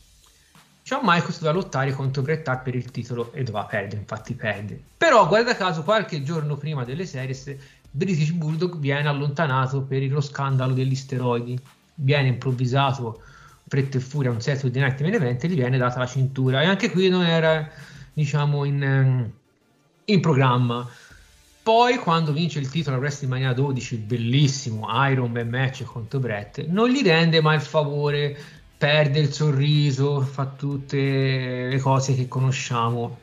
Shawn 0.84 1.02
Michaels 1.04 1.38
doveva 1.38 1.58
lottare 1.58 1.92
contro 1.92 2.22
Bret 2.22 2.46
Hart 2.48 2.64
per 2.64 2.74
il 2.74 2.90
titolo 2.90 3.32
e 3.32 3.44
doveva 3.44 3.64
perdere, 3.64 4.00
infatti 4.00 4.34
perde. 4.34 4.80
Però, 4.96 5.26
guarda 5.28 5.54
caso, 5.54 5.82
qualche 5.82 6.22
giorno 6.22 6.56
prima 6.56 6.84
delle 6.84 7.06
Series, 7.06 7.54
British 7.90 8.30
Bulldog 8.30 8.78
viene 8.78 9.08
allontanato 9.08 9.82
per 9.82 10.02
lo 10.10 10.20
scandalo 10.20 10.74
degli 10.74 10.94
steroidi. 10.94 11.58
Viene 11.94 12.28
improvvisato 12.28 13.22
fretta 13.68 13.98
e 13.98 14.00
furia 14.00 14.30
un 14.30 14.40
Saturday 14.40 14.82
Night 14.82 15.00
Main 15.00 15.14
Event 15.14 15.44
e 15.44 15.48
gli 15.48 15.54
viene 15.54 15.78
data 15.78 15.98
la 15.98 16.06
cintura. 16.06 16.62
E 16.62 16.66
anche 16.66 16.90
qui 16.90 17.08
non 17.08 17.24
era, 17.24 17.70
diciamo, 18.12 18.64
in, 18.64 19.30
in 20.04 20.20
programma. 20.20 20.88
Poi, 21.62 21.96
quando 21.98 22.32
vince 22.32 22.58
il 22.58 22.68
titolo 22.68 22.96
a 22.96 22.98
WrestleMania 22.98 23.52
12, 23.52 23.94
il 23.94 24.00
bellissimo 24.00 24.88
Iron 25.08 25.30
Man 25.30 25.48
match 25.48 25.84
contro 25.84 26.18
Brett, 26.18 26.66
non 26.66 26.88
gli 26.88 27.02
rende 27.02 27.40
mai 27.40 27.54
il 27.54 27.62
favore, 27.62 28.36
perde 28.82 29.20
il 29.20 29.32
sorriso, 29.32 30.22
fa 30.22 30.44
tutte 30.44 31.68
le 31.68 31.78
cose 31.78 32.16
che 32.16 32.26
conosciamo. 32.26 33.16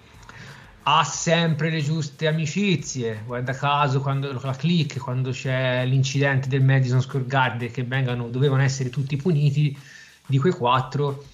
Ha 0.83 1.03
sempre 1.03 1.69
le 1.69 1.81
giuste 1.81 2.27
amicizie. 2.27 3.23
Guarda 3.25 3.51
caso, 3.51 3.99
quando 3.99 4.31
la 4.41 4.55
click, 4.55 4.99
quando 4.99 5.31
c'è 5.31 5.85
l'incidente 5.85 6.47
del 6.47 6.63
Madison 6.63 7.01
Square 7.01 7.25
Garden, 7.25 7.69
che 7.71 7.83
vengano, 7.83 8.29
dovevano 8.29 8.61
essere 8.61 8.89
tutti 8.89 9.17
puniti, 9.17 9.77
di 10.25 10.37
quei 10.37 10.53
quattro, 10.53 11.25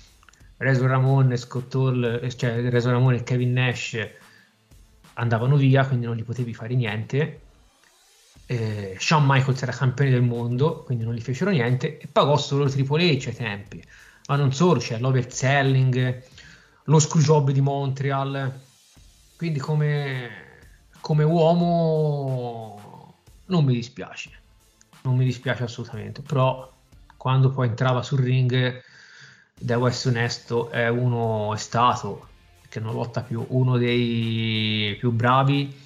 Razor 0.58 0.90
Ramon 0.90 1.38
Scott 1.38 1.76
Hall, 1.76 2.22
eh, 2.24 2.36
cioè 2.36 2.68
Razor 2.68 2.94
Ramon 2.94 3.14
e 3.14 3.24
Kevin 3.24 3.54
Nash 3.54 4.10
andavano 5.14 5.56
via, 5.56 5.86
quindi 5.86 6.08
non 6.08 6.16
gli 6.16 6.24
potevi 6.24 6.56
fare 6.56 6.74
niente. 6.74 7.42
Eh, 8.48 8.98
Shawn 8.98 9.24
Michaels 9.24 9.62
era 9.62 9.72
campione 9.72 10.10
del 10.10 10.24
mondo, 10.24 10.82
quindi 10.82 11.04
non 11.04 11.14
gli 11.14 11.22
fecero 11.22 11.52
niente, 11.52 12.00
e 12.00 12.08
pagò 12.12 12.36
solo 12.38 12.68
Triple 12.68 13.18
H 13.18 13.28
ai 13.28 13.36
tempi. 13.36 13.84
Ma 14.28 14.36
non 14.36 14.54
solo, 14.54 14.80
c'è 14.80 14.98
l'overselling, 14.98 16.24
lo 16.86 17.00
screwjob 17.00 17.52
di 17.52 17.62
Montreal. 17.62 18.62
Quindi 19.38 19.60
come, 19.60 20.30
come 21.00 21.24
uomo 21.24 23.16
non 23.46 23.64
mi 23.64 23.74
dispiace, 23.74 24.32
non 25.04 25.16
mi 25.16 25.26
dispiace 25.26 25.64
assolutamente, 25.64 26.22
però 26.22 26.72
quando 27.18 27.52
poi 27.52 27.68
entrava 27.68 28.02
sul 28.02 28.20
ring, 28.20 28.82
devo 29.54 29.88
essere 29.88 30.18
onesto, 30.18 30.70
è 30.70 30.88
uno 30.88 31.54
è 31.54 31.58
stato, 31.58 32.30
che 32.70 32.80
non 32.80 32.94
lotta 32.94 33.22
più, 33.22 33.46
uno 33.50 33.78
dei 33.78 34.96
più 34.98 35.12
bravi, 35.12 35.84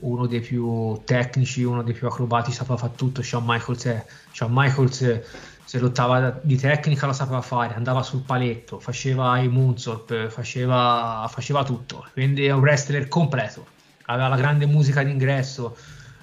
uno 0.00 0.26
dei 0.26 0.40
più 0.40 1.00
tecnici, 1.04 1.62
uno 1.62 1.82
dei 1.82 1.94
più 1.94 2.06
acrobati, 2.06 2.52
sapeva 2.52 2.76
fare 2.76 2.92
tutto. 2.94 3.22
Shawn 3.22 3.44
Michaels, 3.46 3.84
è, 3.86 4.04
Shawn 4.32 4.52
Michaels 4.52 5.20
se 5.68 5.78
lottava 5.78 6.40
di 6.40 6.56
tecnica 6.56 7.06
la 7.06 7.12
sapeva 7.12 7.42
fare, 7.42 7.74
andava 7.74 8.02
sul 8.02 8.22
paletto, 8.22 8.78
faceva 8.80 9.36
i 9.38 9.48
moonsault, 9.48 10.28
faceva, 10.28 11.28
faceva 11.30 11.62
tutto, 11.62 12.06
quindi 12.14 12.46
è 12.46 12.52
un 12.52 12.60
wrestler 12.60 13.06
completo, 13.06 13.66
aveva 14.06 14.28
la 14.28 14.36
grande 14.36 14.64
musica 14.64 15.02
d'ingresso, 15.02 15.76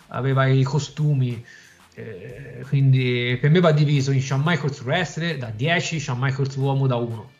aveva 0.07 0.47
i 0.47 0.63
costumi, 0.63 1.45
eh, 1.93 2.65
quindi 2.67 3.38
per 3.39 3.51
me 3.51 3.59
va 3.59 3.71
diviso 3.71 4.09
in 4.09 4.19
Shawn 4.19 4.41
Michaels 4.43 4.82
wrestler 4.82 5.38
da 5.38 5.51
10, 5.55 5.99
Shawn 5.99 6.17
Michaels 6.19 6.55
uomo 6.55 6.88
da 6.88 6.95
1. 6.95 7.32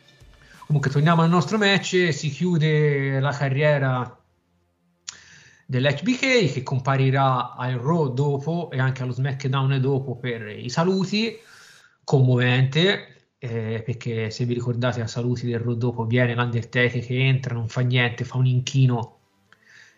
Comunque 0.66 0.90
torniamo 0.90 1.22
al 1.22 1.28
nostro 1.28 1.58
match, 1.58 2.12
si 2.12 2.30
chiude 2.30 3.18
la 3.18 3.32
carriera 3.32 4.16
dell'HBK 5.66 6.52
che 6.52 6.62
comparirà 6.62 7.54
al 7.54 7.74
Raw 7.74 8.12
dopo 8.14 8.70
e 8.70 8.78
anche 8.78 9.02
allo 9.02 9.12
SmackDown 9.12 9.80
dopo 9.80 10.16
per 10.16 10.46
i 10.48 10.70
saluti 10.70 11.36
commovente 12.04 13.16
eh, 13.38 13.82
perché 13.84 14.30
se 14.30 14.44
vi 14.44 14.54
ricordate 14.54 15.00
a 15.00 15.08
saluti 15.08 15.46
del 15.46 15.58
Raw 15.58 15.74
dopo 15.74 16.04
viene 16.06 16.34
l'Undertaker 16.34 17.04
che 17.04 17.18
entra, 17.18 17.54
non 17.54 17.68
fa 17.68 17.80
niente, 17.80 18.24
fa 18.24 18.38
un 18.38 18.46
inchino 18.46 19.18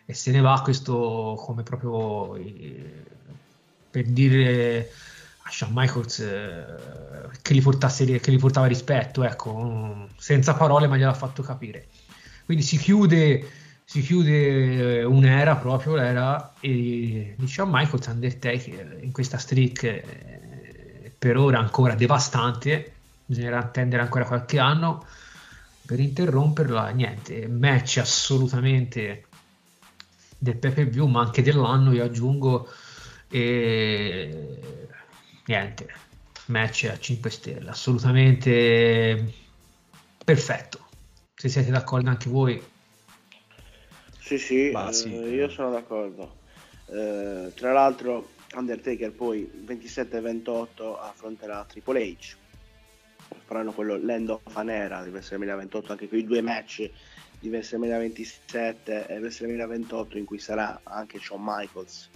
e 0.07 0.15
se 0.15 0.31
ne 0.33 0.41
va. 0.41 0.61
Questo 0.63 1.35
come 1.39 1.63
proprio 1.63 2.35
eh, 2.37 3.05
per 3.91 4.05
dire 4.05 4.91
a 5.43 5.51
Shawn 5.51 5.73
Michaels 5.75 6.19
eh, 6.21 6.65
che, 7.43 7.55
gli 7.55 7.63
portasse, 7.63 8.19
che 8.19 8.33
gli 8.33 8.39
portava 8.39 8.67
rispetto 8.67 9.23
ecco, 9.23 10.09
senza 10.17 10.55
parole 10.55 10.87
ma 10.87 10.97
gliel'ha 10.97 11.15
fatto 11.15 11.43
capire. 11.43 11.89
Quindi 12.47 12.65
si 12.65 12.79
chiude 12.79 13.47
si 13.91 14.03
chiude 14.03 15.03
un'era 15.03 15.57
proprio 15.57 15.95
l'era 15.95 16.53
e 16.61 17.35
di 17.39 17.49
Shawn 17.49 17.71
Michaels 17.73 18.05
Undertaker 18.09 18.99
in 19.01 19.13
questa 19.13 19.39
streak 19.39 19.83
eh, 19.83 21.13
per 21.17 21.39
ora 21.39 21.59
ancora 21.59 21.95
devastante, 21.95 22.93
bisognerà 23.25 23.61
attendere 23.61 24.03
ancora 24.03 24.27
qualche 24.27 24.59
anno 24.59 25.07
per 25.87 26.01
interromperla. 26.01 26.91
Niente, 26.91 27.49
match 27.49 27.97
assolutamente 27.97 29.25
del 30.37 30.59
pay 30.59 30.85
view, 30.85 31.07
ma 31.07 31.23
anche 31.23 31.41
dell'anno, 31.41 31.93
io 31.93 32.05
aggiungo. 32.05 32.69
E 33.31 34.61
niente, 35.47 35.95
match 36.49 36.91
a 36.93 36.99
5 36.99 37.31
stelle, 37.31 37.71
assolutamente 37.71 39.33
perfetto. 40.23 40.89
Se 41.35 41.49
siete 41.49 41.71
d'accordo 41.71 42.11
anche 42.11 42.29
voi. 42.29 42.63
Sì, 44.29 44.37
sì, 44.37 44.71
eh, 44.71 44.93
sì. 44.93 45.09
io 45.09 45.49
sono 45.49 45.71
d'accordo. 45.71 46.37
Eh, 46.85 47.51
tra 47.55 47.73
l'altro 47.73 48.29
Undertaker 48.55 49.11
poi 49.11 49.51
27-28 49.65 50.99
affronterà 51.01 51.65
Triple 51.67 52.03
H 52.03 52.37
faranno 53.47 53.73
quello 53.73 53.97
l'end 53.97 54.29
of 54.29 54.55
an 54.57 54.69
era 54.69 55.03
di 55.03 55.09
WrestleMania 55.09 55.57
28 55.57 55.93
anche 55.93 56.09
quei 56.09 56.25
due 56.25 56.43
match 56.43 56.91
di 57.41 57.49
WrestleMania 57.49 57.97
27 57.97 59.07
e 59.07 59.19
WrestleMania 59.19 59.67
28 59.67 60.19
in 60.19 60.27
cui 60.27 60.39
sarà 60.39 60.79
anche 60.83 61.19
Shawn 61.19 61.43
Michaels 61.43 62.11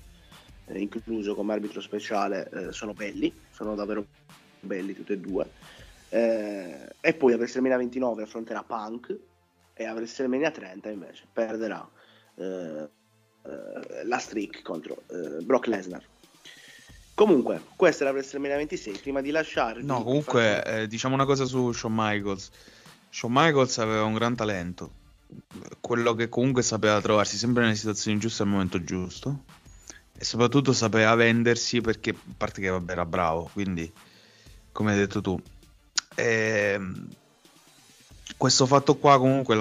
eh, 0.67 0.79
incluso 0.81 1.35
come 1.35 1.55
arbitro 1.55 1.81
speciale 1.81 2.49
eh, 2.53 2.73
sono 2.73 2.93
belli 2.93 3.35
sono 3.51 3.75
davvero 3.75 4.05
belli 4.61 4.93
tutti 4.93 5.13
e 5.13 5.19
due 5.19 5.51
eh, 6.11 6.89
e 7.01 7.15
poi 7.15 7.33
a 7.33 7.37
WrestleMania 7.37 7.79
29 7.79 8.23
affronterà 8.23 8.63
Punk 8.63 9.19
e 9.73 9.85
a 9.85 9.95
WrestleMania 9.95 10.51
30 10.51 10.91
invece 10.91 11.25
perderà 11.33 11.81
eh, 11.83 12.01
eh, 12.01 12.02
la 12.35 14.19
streak 14.19 14.63
contro 14.63 15.03
eh, 15.09 15.43
Brock 15.43 15.67
Lesnar 15.67 16.03
Comunque, 17.15 17.63
questa 17.77 18.05
è 18.05 18.07
la 18.07 18.13
WrestleMania 18.13 18.57
26. 18.57 18.99
Prima 18.99 19.21
di 19.21 19.31
lasciare, 19.31 19.83
no, 19.83 20.03
comunque, 20.03 20.61
faccio... 20.65 20.77
eh, 20.77 20.87
diciamo 20.89 21.15
una 21.15 21.27
cosa 21.27 21.45
su 21.45 21.71
Shawn 21.71 21.93
Michaels. 21.95 22.51
Shawn 23.11 23.33
Michaels 23.33 23.79
aveva 23.79 24.05
un 24.05 24.15
gran 24.15 24.35
talento, 24.35 24.91
quello 25.81 26.15
che 26.15 26.31
comunque 26.31 26.63
sapeva 26.63 27.01
trovarsi 27.03 27.37
sempre 27.37 27.65
nelle 27.65 27.77
situazioni 27.77 28.19
giuste 28.19 28.43
al 28.43 28.49
momento 28.49 28.83
giusto 28.83 29.45
e 30.17 30.25
soprattutto 30.25 30.73
sapeva 30.73 31.15
vendersi 31.15 31.83
perché, 31.83 32.11
a 32.11 32.35
parte 32.37 32.63
che 32.63 32.71
vabbè, 32.71 32.93
era 32.93 33.05
bravo, 33.05 33.51
quindi, 33.53 33.93
come 34.73 34.93
hai 34.93 34.99
detto 34.99 35.21
tu, 35.21 35.39
ehm, 36.15 37.09
questo 38.39 38.65
fatto 38.65 38.97
qua 38.97 39.19
comunque 39.19 39.55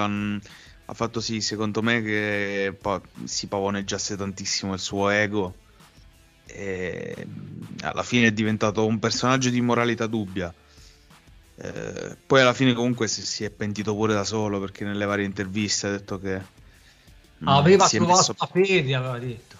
ha 0.92 0.94
fatto 0.94 1.20
sì, 1.20 1.40
secondo 1.40 1.82
me, 1.82 2.02
che 2.02 2.76
si 3.24 3.46
pavoneggiasse 3.46 4.14
tantissimo 4.14 4.74
il 4.74 4.78
suo 4.78 5.08
ego 5.08 5.54
e 6.44 7.26
alla 7.80 8.02
fine 8.02 8.26
è 8.26 8.32
diventato 8.32 8.84
un 8.84 8.98
personaggio 8.98 9.48
di 9.48 9.60
moralità 9.62 10.06
dubbia. 10.06 10.52
Eh, 11.54 12.16
poi 12.26 12.40
alla 12.42 12.52
fine 12.52 12.74
comunque 12.74 13.08
si, 13.08 13.24
si, 13.24 13.44
è 13.44 13.50
pentito 13.50 13.94
pure 13.94 14.12
da 14.12 14.24
solo 14.24 14.60
perché 14.60 14.84
nelle 14.84 15.06
varie 15.06 15.24
interviste 15.24 15.86
ha 15.86 15.90
detto 15.90 16.20
che... 16.20 16.40
Mm, 17.42 17.48
aveva 17.48 17.88
trovato 17.88 18.14
messo... 18.14 18.34
la 18.38 18.46
fede, 18.46 18.94
aveva 18.94 19.18
detto. 19.18 19.56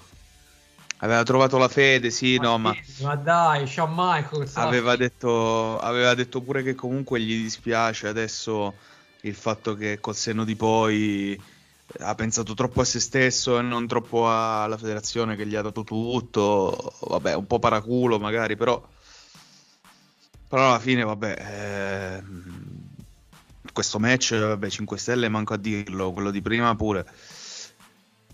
Aveva 0.99 1.23
trovato 1.23 1.57
la 1.57 1.69
fede, 1.69 2.11
sì, 2.11 2.37
ma 2.37 2.45
no, 2.45 2.59
ma... 2.59 2.77
Ma 3.01 3.17
dai, 3.17 3.67
Shawn 3.67 3.93
Michaels... 3.97 4.55
Aveva 4.57 4.97
detto, 4.97 5.79
aveva 5.79 6.15
detto 6.15 6.43
pure 6.43 6.63
che 6.63 6.75
comunque 6.75 7.21
gli 7.21 7.43
dispiace 7.43 8.07
adesso 8.07 8.75
il 9.23 9.35
fatto 9.35 9.75
che 9.75 9.99
col 10.01 10.17
senno 10.17 10.45
di 10.45 10.57
poi 10.57 11.41
ha 11.99 12.15
pensato 12.15 12.55
troppo 12.55 12.81
a 12.81 12.85
se 12.85 13.01
stesso 13.01 13.59
e 13.59 13.63
non 13.63 13.87
troppo 13.87 14.31
alla 14.31 14.79
federazione 14.79 15.37
che 15.37 15.47
gli 15.47 15.55
ha 15.55 15.63
dato 15.63 15.85
tutto. 15.85 16.95
Vabbè, 17.01 17.35
un 17.35 17.47
po' 17.47 17.59
paraculo 17.59 18.19
magari, 18.19 18.57
però. 18.57 18.83
Però 20.49 20.69
alla 20.69 20.79
fine, 20.79 21.05
vabbè. 21.05 21.37
Eh, 21.39 22.23
questo 23.73 23.99
match, 23.99 24.39
vabbè, 24.39 24.69
5 24.69 24.99
stelle, 24.99 25.29
manco 25.29 25.55
a 25.55 25.59
dirlo. 25.59 26.13
Quello 26.13 26.31
di 26.31 26.43
prima 26.43 26.75
pure. 26.75 27.07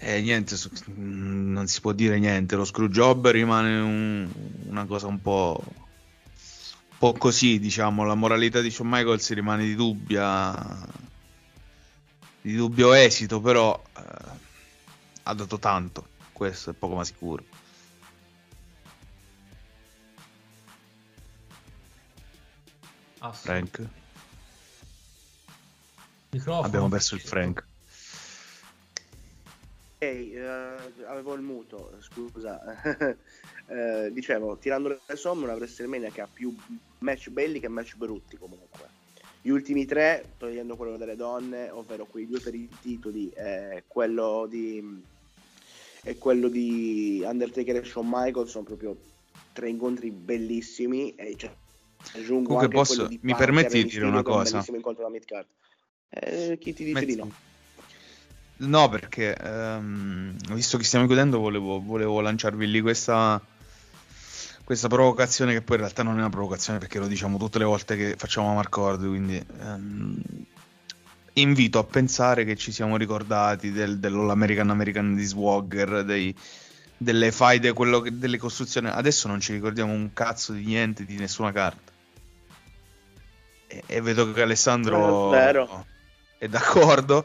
E 0.01 0.21
niente, 0.21 0.57
non 0.95 1.67
si 1.67 1.81
può 1.81 1.93
dire 1.93 2.19
niente. 2.19 2.57
Lo 2.57 2.65
screw 2.65 2.89
job 2.89 3.29
rimane 3.29 3.79
un, 3.79 4.29
una 4.69 4.85
cosa 4.87 5.07
un 5.07 5.21
po'. 5.21 5.61
Un 7.01 7.13
po' 7.13 7.13
così, 7.13 7.59
diciamo. 7.59 8.05
La 8.05 8.15
moralità 8.15 8.61
di 8.61 8.71
Shawn 8.71 8.89
Michaels 8.89 9.33
rimane 9.33 9.65
di 9.65 9.75
dubbia 9.75 11.07
di 12.49 12.55
dubbio 12.55 12.95
esito, 12.95 13.41
però 13.41 13.81
eh, 13.97 14.03
ha 15.25 15.35
dato 15.35 15.59
tanto, 15.59 16.09
questo 16.33 16.71
è 16.71 16.73
poco 16.73 16.95
ma 16.95 17.05
sicuro. 17.05 17.45
Frank. 23.33 23.87
Microfono. 26.31 26.67
Abbiamo 26.67 26.89
perso 26.89 27.15
il 27.17 27.21
Frank. 27.21 27.65
Ehi, 29.99 30.35
hey, 30.35 30.41
uh, 30.41 31.05
avevo 31.07 31.35
il 31.35 31.43
muto, 31.43 31.99
scusa. 32.01 32.61
uh, 33.67 34.09
dicevo, 34.13 34.57
tirando 34.57 35.01
le 35.05 35.17
somme, 35.17 35.45
una 35.45 35.55
WrestleMania 35.55 36.11
che 36.11 36.21
ha 36.21 36.29
più 36.33 36.57
match 36.99 37.31
belli 37.31 37.61
che 37.61 37.69
match 37.69 37.97
brutti 37.97 38.37
comunque. 38.37 38.97
Gli 39.41 39.51
ultimi 39.51 39.87
tre, 39.87 40.33
togliendo 40.37 40.77
quello 40.77 40.97
delle 40.97 41.17
donne, 41.17 41.71
ovvero 41.71 42.07
quei 42.07 42.27
due 42.27 42.41
per 42.41 42.55
i 42.55 42.69
titoli, 42.81 43.31
eh, 43.31 43.85
quello 43.87 44.47
di, 44.49 45.03
e 46.03 46.19
quello 46.19 46.49
di 46.49 47.23
Undertaker 47.25 47.77
e 47.77 47.85
Shawn 47.85 48.09
Michaels, 48.11 48.51
sono 48.51 48.65
proprio 48.65 48.97
tre 49.53 49.69
incontri 49.69 50.11
bellissimi. 50.11 51.15
E 51.15 51.37
cioè, 51.37 51.55
aggiungo 52.15 52.49
Comunque 52.49 52.69
posso, 52.69 53.09
mi 53.09 53.35
permetti 53.35 53.83
di 53.83 53.89
dire 53.89 54.07
una 54.07 54.23
cosa? 54.23 54.53
bellissimo 54.53 54.77
incontro 54.77 55.05
da 55.05 55.11
Midcard. 55.11 55.47
Eh, 56.11 56.59
chi 56.61 56.75
ti 56.75 56.85
dice 56.85 57.01
Metti... 57.01 57.07
di 57.07 57.17
no? 57.17 57.33
No, 58.61 58.89
perché 58.89 59.37
um, 59.41 60.35
visto 60.53 60.79
che 60.79 60.85
stiamo 60.85 61.07
chiudendo, 61.07 61.39
volevo, 61.39 61.81
volevo 61.81 62.21
lanciarvi 62.21 62.69
lì 62.69 62.81
questa 62.81 63.41
questa 64.69 64.89
provocazione 64.89 65.55
che 65.55 65.63
poi 65.63 65.77
in 65.77 65.83
realtà 65.85 66.03
non 66.03 66.17
è 66.17 66.19
una 66.19 66.29
provocazione 66.29 66.79
perché 66.79 66.99
lo 66.99 67.07
diciamo 67.07 67.39
tutte 67.39 67.57
le 67.57 67.65
volte 67.65 67.97
che 67.97 68.17
facciamo 68.19 68.53
Marcord, 68.53 69.01
quindi 69.01 69.43
ehm, 69.63 70.21
invito 71.33 71.79
a 71.79 71.85
pensare 71.85 72.45
che 72.45 72.55
ci 72.55 72.71
siamo 72.71 72.99
ricordati 72.99 73.73
del, 73.73 73.99
dell'American 73.99 74.69
American 74.69 75.15
di 75.15 75.25
Swagger, 75.25 76.05
dei, 76.05 76.37
delle 76.99 77.33
faide, 77.33 77.73
che, 77.73 78.19
delle 78.19 78.37
costruzioni. 78.37 78.89
Adesso 78.89 79.27
non 79.27 79.41
ci 79.41 79.55
ricordiamo 79.55 79.95
un 79.95 80.13
cazzo 80.13 80.53
di 80.53 80.67
niente, 80.67 81.07
di 81.07 81.17
nessuna 81.17 81.51
carta. 81.51 81.91
E, 83.69 83.85
e 83.87 84.01
vedo 84.03 84.31
che 84.33 84.43
Alessandro 84.43 85.35
eh, 85.35 85.67
è 86.37 86.47
d'accordo. 86.47 87.25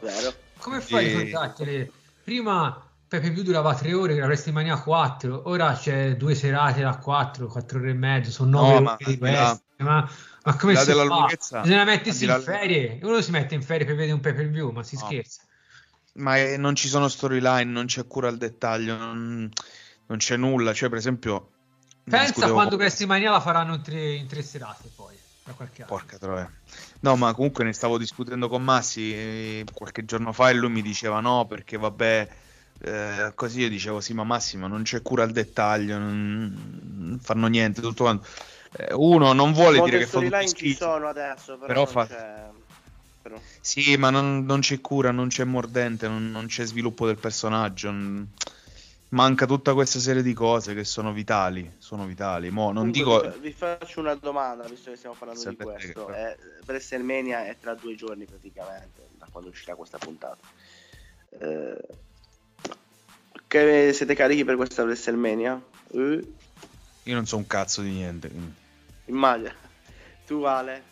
Come 0.56 0.80
fai 0.80 1.14
a 1.14 1.18
ricordartene? 1.18 1.90
Prima 2.24 2.83
per 3.06 3.20
view 3.20 3.42
durava 3.42 3.74
tre 3.74 3.92
ore, 3.92 4.16
la 4.16 4.26
WrestleMania 4.26 4.80
4, 4.80 5.48
ora 5.48 5.74
c'è 5.74 6.16
due 6.16 6.34
serate 6.34 6.82
da 6.82 6.96
4, 6.98 7.46
4 7.46 7.78
ore 7.78 7.90
e 7.90 7.94
mezzo, 7.94 8.30
sono 8.30 8.50
9 8.62 8.78
No, 8.80 8.90
ore 8.90 8.96
di 8.98 9.18
wrestling, 9.20 9.62
ma, 9.78 10.10
ma 10.44 10.56
come 10.56 10.76
si 10.76 10.84
della 10.86 11.04
fa? 11.04 11.14
lunghezza, 11.14 11.60
Bisogna 11.60 11.84
mettersi 11.84 12.24
in 12.24 12.30
là- 12.30 12.40
ferie, 12.40 12.98
uno 13.02 13.20
si 13.20 13.30
mette 13.30 13.54
in 13.54 13.62
ferie 13.62 13.84
per 13.86 13.94
vedere 13.94 14.12
un 14.14 14.20
pay 14.20 14.34
per 14.34 14.48
view, 14.48 14.70
ma 14.70 14.82
si 14.82 14.96
No. 14.96 15.02
scherza. 15.06 15.42
Ma 16.16 16.36
eh, 16.38 16.56
non 16.56 16.74
ci 16.76 16.88
sono 16.88 17.08
storyline, 17.08 17.64
non 17.64 17.86
c'è 17.86 18.06
cura 18.06 18.28
al 18.28 18.36
dettaglio, 18.36 18.96
non, 18.96 19.50
non 20.06 20.18
c'è 20.18 20.36
nulla. 20.36 20.72
Cioè, 20.72 20.88
per 20.88 20.98
esempio, 20.98 21.50
Pensa 22.04 22.50
quando 22.52 22.70
con- 22.76 22.78
WrestleMania 22.78 23.30
la 23.30 23.40
faranno 23.40 23.74
in 23.74 23.82
tre, 23.82 24.12
in 24.14 24.26
tre 24.28 24.42
serate 24.42 24.90
poi, 24.94 25.16
da 25.44 25.52
qualche 25.52 25.82
anno. 25.82 25.92
Porca 25.92 26.18
troia. 26.18 26.50
No, 27.00 27.16
ma 27.16 27.34
comunque 27.34 27.64
ne 27.64 27.72
stavo 27.72 27.98
discutendo 27.98 28.48
con 28.48 28.62
Massi 28.62 29.12
eh, 29.12 29.64
qualche 29.72 30.04
giorno 30.04 30.32
fa 30.32 30.50
e 30.50 30.54
lui 30.54 30.70
mi 30.70 30.82
diceva 30.82 31.18
no, 31.20 31.46
perché 31.46 31.76
vabbè, 31.78 32.28
eh, 32.80 33.32
così 33.34 33.60
io 33.60 33.68
dicevo 33.68 34.00
sì, 34.00 34.12
ma 34.14 34.24
Massimo 34.24 34.66
non 34.66 34.82
c'è 34.82 35.00
cura 35.02 35.22
al 35.22 35.30
dettaglio, 35.32 35.98
non, 35.98 36.80
non 36.96 37.18
fanno 37.20 37.46
niente, 37.46 37.80
tutto 37.80 38.04
quanto. 38.04 38.26
Eh, 38.76 38.92
uno 38.94 39.32
non 39.32 39.52
vuole 39.52 39.80
dire 39.82 39.98
che 39.98 40.06
fa 40.06 40.18
tutto 40.18 40.26
storyline 40.26 40.48
ci 40.48 40.56
schifo. 40.56 40.84
sono 40.84 41.08
adesso, 41.08 41.56
però, 41.58 41.66
Però 41.66 41.86
fa- 41.86 42.06
c'è... 42.06 42.48
però- 43.22 43.40
Sì, 43.60 43.96
ma 43.96 44.10
non, 44.10 44.44
non 44.44 44.60
c'è 44.60 44.80
cura, 44.80 45.10
non 45.12 45.28
c'è 45.28 45.44
mordente, 45.44 46.08
non, 46.08 46.30
non 46.30 46.46
c'è 46.46 46.64
sviluppo 46.64 47.06
del 47.06 47.18
personaggio. 47.18 47.90
non- 47.90 48.28
Manca 49.10 49.46
tutta 49.46 49.74
questa 49.74 50.00
serie 50.00 50.22
di 50.22 50.32
cose 50.32 50.74
che 50.74 50.82
sono 50.82 51.12
vitali. 51.12 51.72
Sono 51.78 52.04
vitali. 52.04 52.50
Mo, 52.50 52.72
non 52.72 52.90
Comunque, 52.90 53.28
dico. 53.30 53.38
vi, 53.38 53.52
fa- 53.52 53.74
vi 53.74 53.76
faccio 53.78 54.00
una 54.00 54.14
domanda, 54.16 54.66
visto 54.66 54.90
che 54.90 54.96
stiamo 54.96 55.14
parlando 55.16 55.40
di 55.48 55.56
Sapete 55.56 55.70
questo. 55.70 56.06
che- 56.06 56.30
Eh, 56.32 56.36
WrestleMania 56.66 57.46
è 57.46 57.56
tra 57.60 57.74
due 57.74 57.94
giorni 57.94 58.24
praticamente, 58.24 59.06
da 59.16 59.28
quando 59.30 59.50
uscirà 59.50 59.76
questa 59.76 59.98
puntata. 59.98 60.38
Eh, 61.38 61.76
che 63.54 63.92
siete 63.92 64.14
carichi 64.14 64.44
per 64.44 64.56
questa 64.56 64.82
WrestleMania? 64.82 65.60
Eh, 65.92 66.32
Io 67.04 67.14
non 67.14 67.26
so 67.26 67.36
un 67.36 67.46
cazzo 67.46 67.82
di 67.82 67.90
niente. 67.90 68.28
quindi. 68.28 68.52
immagina. 69.06 69.52
Tu 70.26 70.42
Ale? 70.42 70.82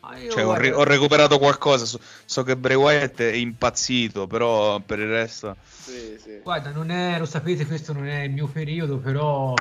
Ah, 0.00 0.16
io 0.18 0.30
Cioè, 0.30 0.46
ho, 0.46 0.54
re- 0.54 0.72
ho 0.72 0.84
recuperato 0.84 1.38
qualcosa. 1.38 1.84
So, 1.84 2.00
so 2.24 2.42
che 2.42 2.56
Bray 2.56 2.76
Wyatt 2.76 3.20
è 3.20 3.32
impazzito, 3.32 4.26
però 4.26 4.80
per 4.80 5.00
il 5.00 5.08
resto. 5.08 5.56
Sì, 5.68 6.16
sì. 6.22 6.40
Guarda, 6.42 6.70
non 6.70 6.90
è, 6.90 7.18
lo 7.18 7.24
sapete, 7.26 7.66
questo 7.66 7.92
non 7.92 8.06
è 8.06 8.22
il 8.22 8.30
mio 8.30 8.46
periodo, 8.46 8.98
però 8.98 9.52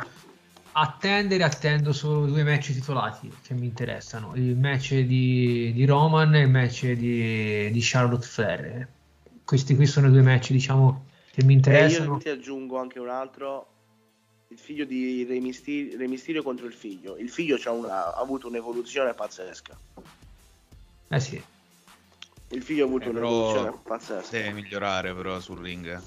attendere, 0.73 1.44
attendo 1.44 1.94
solo 1.94 2.26
due 2.27 2.44
match 2.44 2.73
titolati 2.73 3.32
che 3.41 3.53
mi 3.53 3.65
interessano, 3.65 4.34
il 4.36 4.56
match 4.57 4.94
di, 4.94 5.72
di 5.73 5.86
Roman 5.86 6.36
e 6.36 6.41
il 6.41 6.49
match 6.49 6.91
di, 6.91 7.72
di 7.72 7.80
Charlotte 7.82 8.26
Flair. 8.26 8.88
Questi 9.44 9.76
qui 9.76 9.86
sono 9.88 10.07
i 10.07 10.11
due 10.11 10.22
match, 10.22 10.52
diciamo, 10.52 11.05
che 11.36 11.44
mi 11.44 11.53
E 11.53 11.56
interessano. 11.57 12.14
io 12.14 12.18
ti 12.20 12.30
aggiungo 12.30 12.78
anche 12.80 12.99
un 12.99 13.10
altro. 13.10 13.68
Il 14.48 14.57
figlio 14.60 14.86
di 14.86 15.26
Re 15.26 15.40
Mysterio, 15.41 15.98
Re 15.98 16.07
Mysterio 16.07 16.44
contro 16.44 16.66
il 16.66 16.74
figlio. 16.74 17.18
Il 17.18 17.30
figlio 17.30 17.57
c'ha 17.60 17.72
una- 17.72 18.16
ha 18.16 18.22
avuto 18.22 18.48
un'evoluzione 18.48 19.14
pazzesca. 19.14 19.78
Eh 21.10 21.20
sì, 21.20 21.41
Il 22.49 22.62
figlio 22.62 22.86
ha 22.86 22.88
avuto 22.88 23.10
Eh, 23.10 23.12
però 23.12 23.28
un'evoluzione 23.28 23.78
pazzesca. 23.86 24.38
deve 24.38 24.52
migliorare, 24.53 25.14
però, 25.14 25.40
sul 25.40 25.60
ring. 25.60 25.86
eh. 25.88 25.99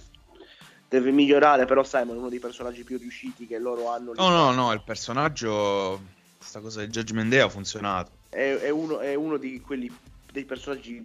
Deve 0.89 1.11
migliorare, 1.11 1.67
però 1.67 1.85
Simon 1.85 2.15
è 2.15 2.19
uno 2.19 2.29
dei 2.31 2.39
personaggi 2.39 2.85
più 2.85 2.97
riusciti 2.97 3.47
che 3.47 3.59
loro 3.59 3.91
hanno. 3.91 4.15
No, 4.15 4.29
no, 4.31 4.53
no, 4.53 4.73
il 4.73 4.83
personaggio. 4.83 6.01
Questa 6.39 6.61
cosa 6.61 6.81
del 6.81 6.89
Judgment 6.89 7.29
Day 7.29 7.41
ha 7.41 7.49
funzionato. 7.51 8.13
È, 8.31 8.39
è 8.55 8.71
uno, 8.71 9.01
è 9.01 9.15
uno 9.15 9.37
di 9.37 9.61
quelli 9.61 9.95
dei 10.33 10.45
personaggi 10.45 11.03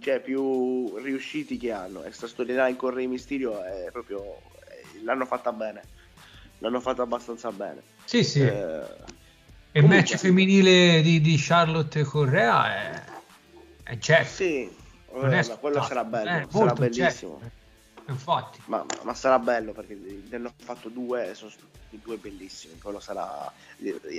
cioè, 0.00 0.20
più 0.20 0.96
riusciti 0.98 1.56
che 1.56 1.72
hanno. 1.72 2.02
E 2.02 2.12
sta 2.12 2.26
storyline 2.26 2.76
con 2.76 2.90
Re 2.90 3.06
Mysterio 3.06 3.62
è 3.62 3.88
proprio. 3.90 4.40
è- 4.64 5.02
l'hanno 5.02 5.24
fatta 5.26 5.52
bene. 5.52 5.82
L'hanno 6.58 6.80
fatta 6.80 7.02
abbastanza 7.02 7.50
bene. 7.50 7.82
sì, 8.04 8.22
sì. 8.22 8.40
Eh, 8.40 8.82
e 9.72 9.80
il 9.80 9.86
match 9.86 10.16
femminile 10.16 11.00
di, 11.00 11.20
di 11.20 11.36
Charlotte 11.38 12.02
Correa 12.02 12.74
è, 12.74 13.04
è 13.84 13.96
Jeff. 13.96 14.34
sì, 14.34 14.62
eh, 14.64 15.56
quello 15.60 15.82
sarà 15.82 16.04
bello. 16.04 16.30
è 16.30 16.46
sarà 16.50 16.72
bellissimo. 16.72 17.38
Jeff. 17.40 17.52
Infatti. 18.08 18.60
Ma, 18.66 18.84
ma 19.04 19.14
sarà 19.14 19.38
bello 19.38 19.72
perché 19.72 19.94
ne 19.94 20.36
hanno 20.36 20.52
fatto 20.56 20.88
due 20.88 21.30
e 21.30 21.34
sono 21.34 21.50
stati 21.50 22.00
due 22.02 22.16
bellissimi. 22.16 22.78
Quello 22.78 22.98
sarà, 22.98 23.52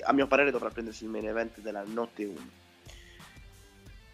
a 0.03 0.13
mio 0.13 0.27
parere, 0.27 0.51
dovrà 0.51 0.69
prendersi 0.69 1.03
il 1.03 1.09
main 1.09 1.27
event 1.27 1.59
della 1.59 1.83
notte 1.85 2.23
1. 2.23 2.39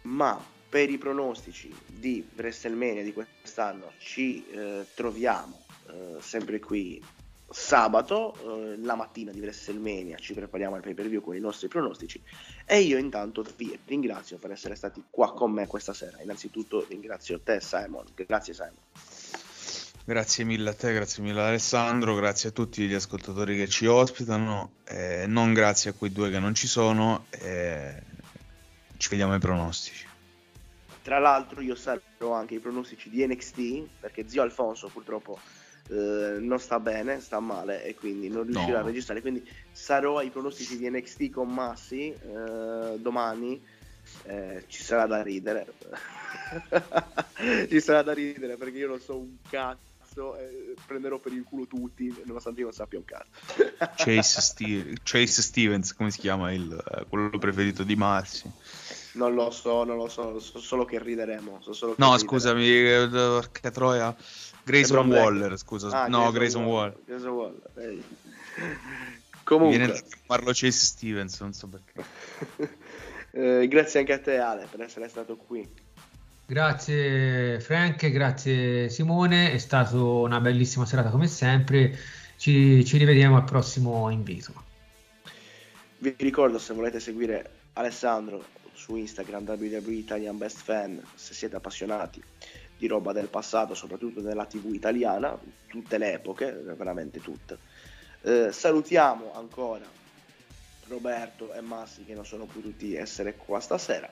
Ma 0.02 0.40
per 0.68 0.90
i 0.90 0.98
pronostici 0.98 1.74
di 1.86 2.26
WrestleMania 2.36 3.02
di 3.02 3.12
quest'anno 3.12 3.92
ci 3.98 4.46
eh, 4.50 4.84
troviamo 4.94 5.64
eh, 5.88 6.16
sempre 6.20 6.60
qui 6.60 7.02
sabato, 7.50 8.34
eh, 8.34 8.76
la 8.78 8.94
mattina 8.94 9.32
di 9.32 9.40
WrestleMania. 9.40 10.18
Ci 10.18 10.34
prepariamo 10.34 10.74
al 10.74 10.82
pay 10.82 10.94
per 10.94 11.08
view 11.08 11.22
con 11.22 11.34
i 11.34 11.40
nostri 11.40 11.68
pronostici. 11.68 12.20
E 12.66 12.80
io 12.80 12.98
intanto 12.98 13.44
vi 13.56 13.78
ringrazio 13.86 14.36
per 14.38 14.50
essere 14.50 14.74
stati 14.74 15.02
qua 15.08 15.32
con 15.32 15.52
me 15.52 15.66
questa 15.66 15.94
sera. 15.94 16.20
Innanzitutto 16.20 16.84
ringrazio 16.88 17.40
te, 17.40 17.60
Simon. 17.60 18.04
Grazie, 18.14 18.54
Simon. 18.54 18.76
Grazie 20.04 20.44
mille 20.44 20.70
a 20.70 20.74
te, 20.74 20.94
grazie 20.94 21.22
mille 21.22 21.38
Alessandro, 21.38 22.14
grazie 22.14 22.48
a 22.48 22.52
tutti 22.52 22.86
gli 22.86 22.94
ascoltatori 22.94 23.58
che 23.58 23.68
ci 23.68 23.84
ospitano, 23.84 24.76
eh, 24.84 25.26
non 25.26 25.52
grazie 25.52 25.90
a 25.90 25.92
quei 25.92 26.10
due 26.10 26.30
che 26.30 26.38
non 26.38 26.54
ci 26.54 26.66
sono, 26.66 27.26
eh, 27.28 28.02
ci 28.96 29.10
vediamo 29.10 29.34
ai 29.34 29.38
pronostici. 29.38 30.07
Tra 31.08 31.18
l'altro 31.18 31.62
io 31.62 31.74
sarò 31.74 32.32
anche 32.34 32.56
i 32.56 32.58
pronostici 32.60 33.08
di 33.08 33.26
NXT 33.26 33.98
perché 33.98 34.28
zio 34.28 34.42
Alfonso 34.42 34.88
purtroppo 34.88 35.38
eh, 35.88 36.36
non 36.38 36.58
sta 36.60 36.78
bene, 36.80 37.18
sta 37.20 37.40
male 37.40 37.82
e 37.82 37.94
quindi 37.94 38.28
non 38.28 38.44
riuscirà 38.44 38.80
No. 38.80 38.84
a 38.84 38.86
registrare. 38.88 39.22
Quindi 39.22 39.42
sarò 39.72 40.18
ai 40.18 40.28
pronostici 40.28 40.76
di 40.76 40.86
NXT 40.90 41.30
con 41.30 41.48
Massi 41.48 42.12
eh, 42.12 42.98
domani. 42.98 43.58
eh, 44.24 44.64
ci 44.68 44.82
sarà 44.82 45.06
da 45.06 45.22
ridere. 45.22 45.66
ci 47.70 47.80
sarà 47.80 48.02
da 48.02 48.12
ridere 48.12 48.58
perché 48.58 48.76
io 48.76 48.88
non 48.88 49.00
so 49.00 49.18
un 49.18 49.36
cazzo. 49.48 50.36
eh, 50.36 50.74
prenderò 50.86 51.18
per 51.18 51.32
il 51.32 51.42
culo 51.44 51.66
tutti 51.66 52.14
nonostante 52.26 52.58
io 52.60 52.66
non 52.66 52.74
sappia 52.74 52.98
un 52.98 53.04
cazzo. 53.06 53.30
Chase, 53.96 54.40
Ste- 54.44 54.92
Chase 55.02 55.40
Stevens, 55.40 55.94
come 55.94 56.10
si 56.10 56.18
chiama 56.18 56.52
il, 56.52 56.70
eh, 56.70 57.06
quello 57.08 57.30
preferito 57.38 57.82
di 57.82 57.96
Massi? 57.96 58.50
Non 59.12 59.34
lo 59.34 59.50
so, 59.50 59.84
non 59.84 59.96
lo 59.96 60.08
so, 60.08 60.38
so 60.38 60.58
solo 60.58 60.84
che 60.84 60.98
rideremo. 61.02 61.60
so 61.62 61.72
solo 61.72 61.94
che 61.94 62.00
No, 62.00 62.14
rideremo. 62.14 62.30
scusami, 62.30 63.08
porca 63.10 63.70
troia, 63.70 64.14
Grayson 64.64 64.96
Lebron 64.96 65.08
Black. 65.08 65.24
Waller, 65.24 65.58
scusa, 65.58 65.88
Ah, 66.02 66.08
no, 66.08 66.30
Grayson 66.30 66.64
Waller. 66.64 66.96
Grayson 67.04 67.30
Waller. 67.30 67.60
Mi 67.74 68.02
Comunque, 69.44 69.76
Viene 69.78 69.92
da 69.92 69.98
chiamarlo 70.00 70.50
Chase 70.52 70.70
Stevens, 70.72 71.40
non 71.40 71.52
so 71.54 71.68
perché. 71.68 72.04
eh, 73.32 73.66
grazie 73.66 74.00
anche 74.00 74.12
a 74.12 74.18
te 74.18 74.38
Ale 74.38 74.66
per 74.70 74.82
essere 74.82 75.08
stato 75.08 75.36
qui. 75.36 75.66
Grazie 76.46 77.60
Frank, 77.60 78.08
grazie 78.10 78.88
Simone, 78.88 79.52
è 79.52 79.58
stata 79.58 79.96
una 79.98 80.40
bellissima 80.40 80.84
serata 80.86 81.10
come 81.10 81.26
sempre. 81.28 81.96
Ci, 82.36 82.84
ci 82.84 82.96
rivediamo 82.98 83.36
al 83.36 83.44
prossimo 83.44 84.08
invito. 84.10 84.52
Vi 85.98 86.14
ricordo 86.18 86.58
se 86.58 86.72
volete 86.74 87.00
seguire 87.00 87.50
Alessandro 87.74 88.44
su 88.88 88.96
Instagram 88.96 89.44
WWE 89.46 89.92
Italian 89.92 90.38
Best 90.38 90.62
Fan, 90.62 91.02
se 91.14 91.34
siete 91.34 91.56
appassionati 91.56 92.22
di 92.78 92.86
roba 92.86 93.12
del 93.12 93.28
passato, 93.28 93.74
soprattutto 93.74 94.22
nella 94.22 94.46
TV 94.46 94.72
italiana, 94.72 95.38
tutte 95.66 95.98
le 95.98 96.14
epoche, 96.14 96.52
veramente 96.52 97.20
tutte. 97.20 97.58
Eh, 98.22 98.50
salutiamo 98.50 99.34
ancora 99.34 99.84
Roberto 100.86 101.52
e 101.52 101.60
Massi 101.60 102.04
che 102.04 102.14
non 102.14 102.24
sono 102.24 102.46
potuti 102.46 102.94
essere 102.94 103.34
qua 103.36 103.60
stasera. 103.60 104.10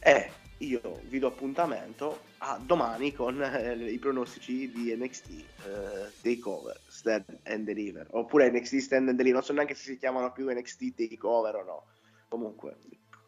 E 0.00 0.30
io 0.58 1.00
vi 1.04 1.20
do 1.20 1.28
appuntamento 1.28 2.22
a 2.38 2.60
domani 2.60 3.12
con 3.12 3.40
eh, 3.40 3.74
i 3.88 3.98
pronostici 3.98 4.68
di 4.72 4.92
NXT 4.96 5.30
eh, 5.30 5.44
Takeover 6.20 6.80
Stand 6.88 7.38
and 7.44 7.64
Deliver. 7.64 8.08
Oppure 8.10 8.50
NXT 8.50 8.78
Stand 8.78 9.08
and 9.10 9.16
Deliver 9.16 9.38
non 9.38 9.44
so 9.44 9.52
neanche 9.52 9.74
se 9.74 9.92
si 9.92 9.98
chiamano 9.98 10.32
più 10.32 10.50
NXT 10.52 10.94
Takeover 10.96 11.54
o 11.54 11.62
no. 11.62 11.84
Comunque 12.26 12.76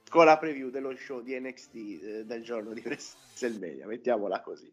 con 0.09 0.27
la 0.27 0.39
preview 0.39 0.71
dello 0.71 0.95
show 0.97 1.21
di 1.21 1.39
NXT 1.39 1.75
eh, 1.75 2.25
del 2.25 2.43
giorno 2.43 2.73
di 2.73 2.83
WrestleMania 2.85 3.87
mettiamola 3.87 4.41
così. 4.41 4.73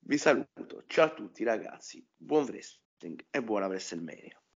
Vi 0.00 0.16
saluto. 0.16 0.84
Ciao 0.86 1.06
a 1.06 1.14
tutti 1.14 1.44
ragazzi. 1.44 2.04
Buon 2.16 2.44
wrestling 2.44 3.24
e 3.30 3.42
buona 3.42 3.66
WrestleMania 3.66 4.40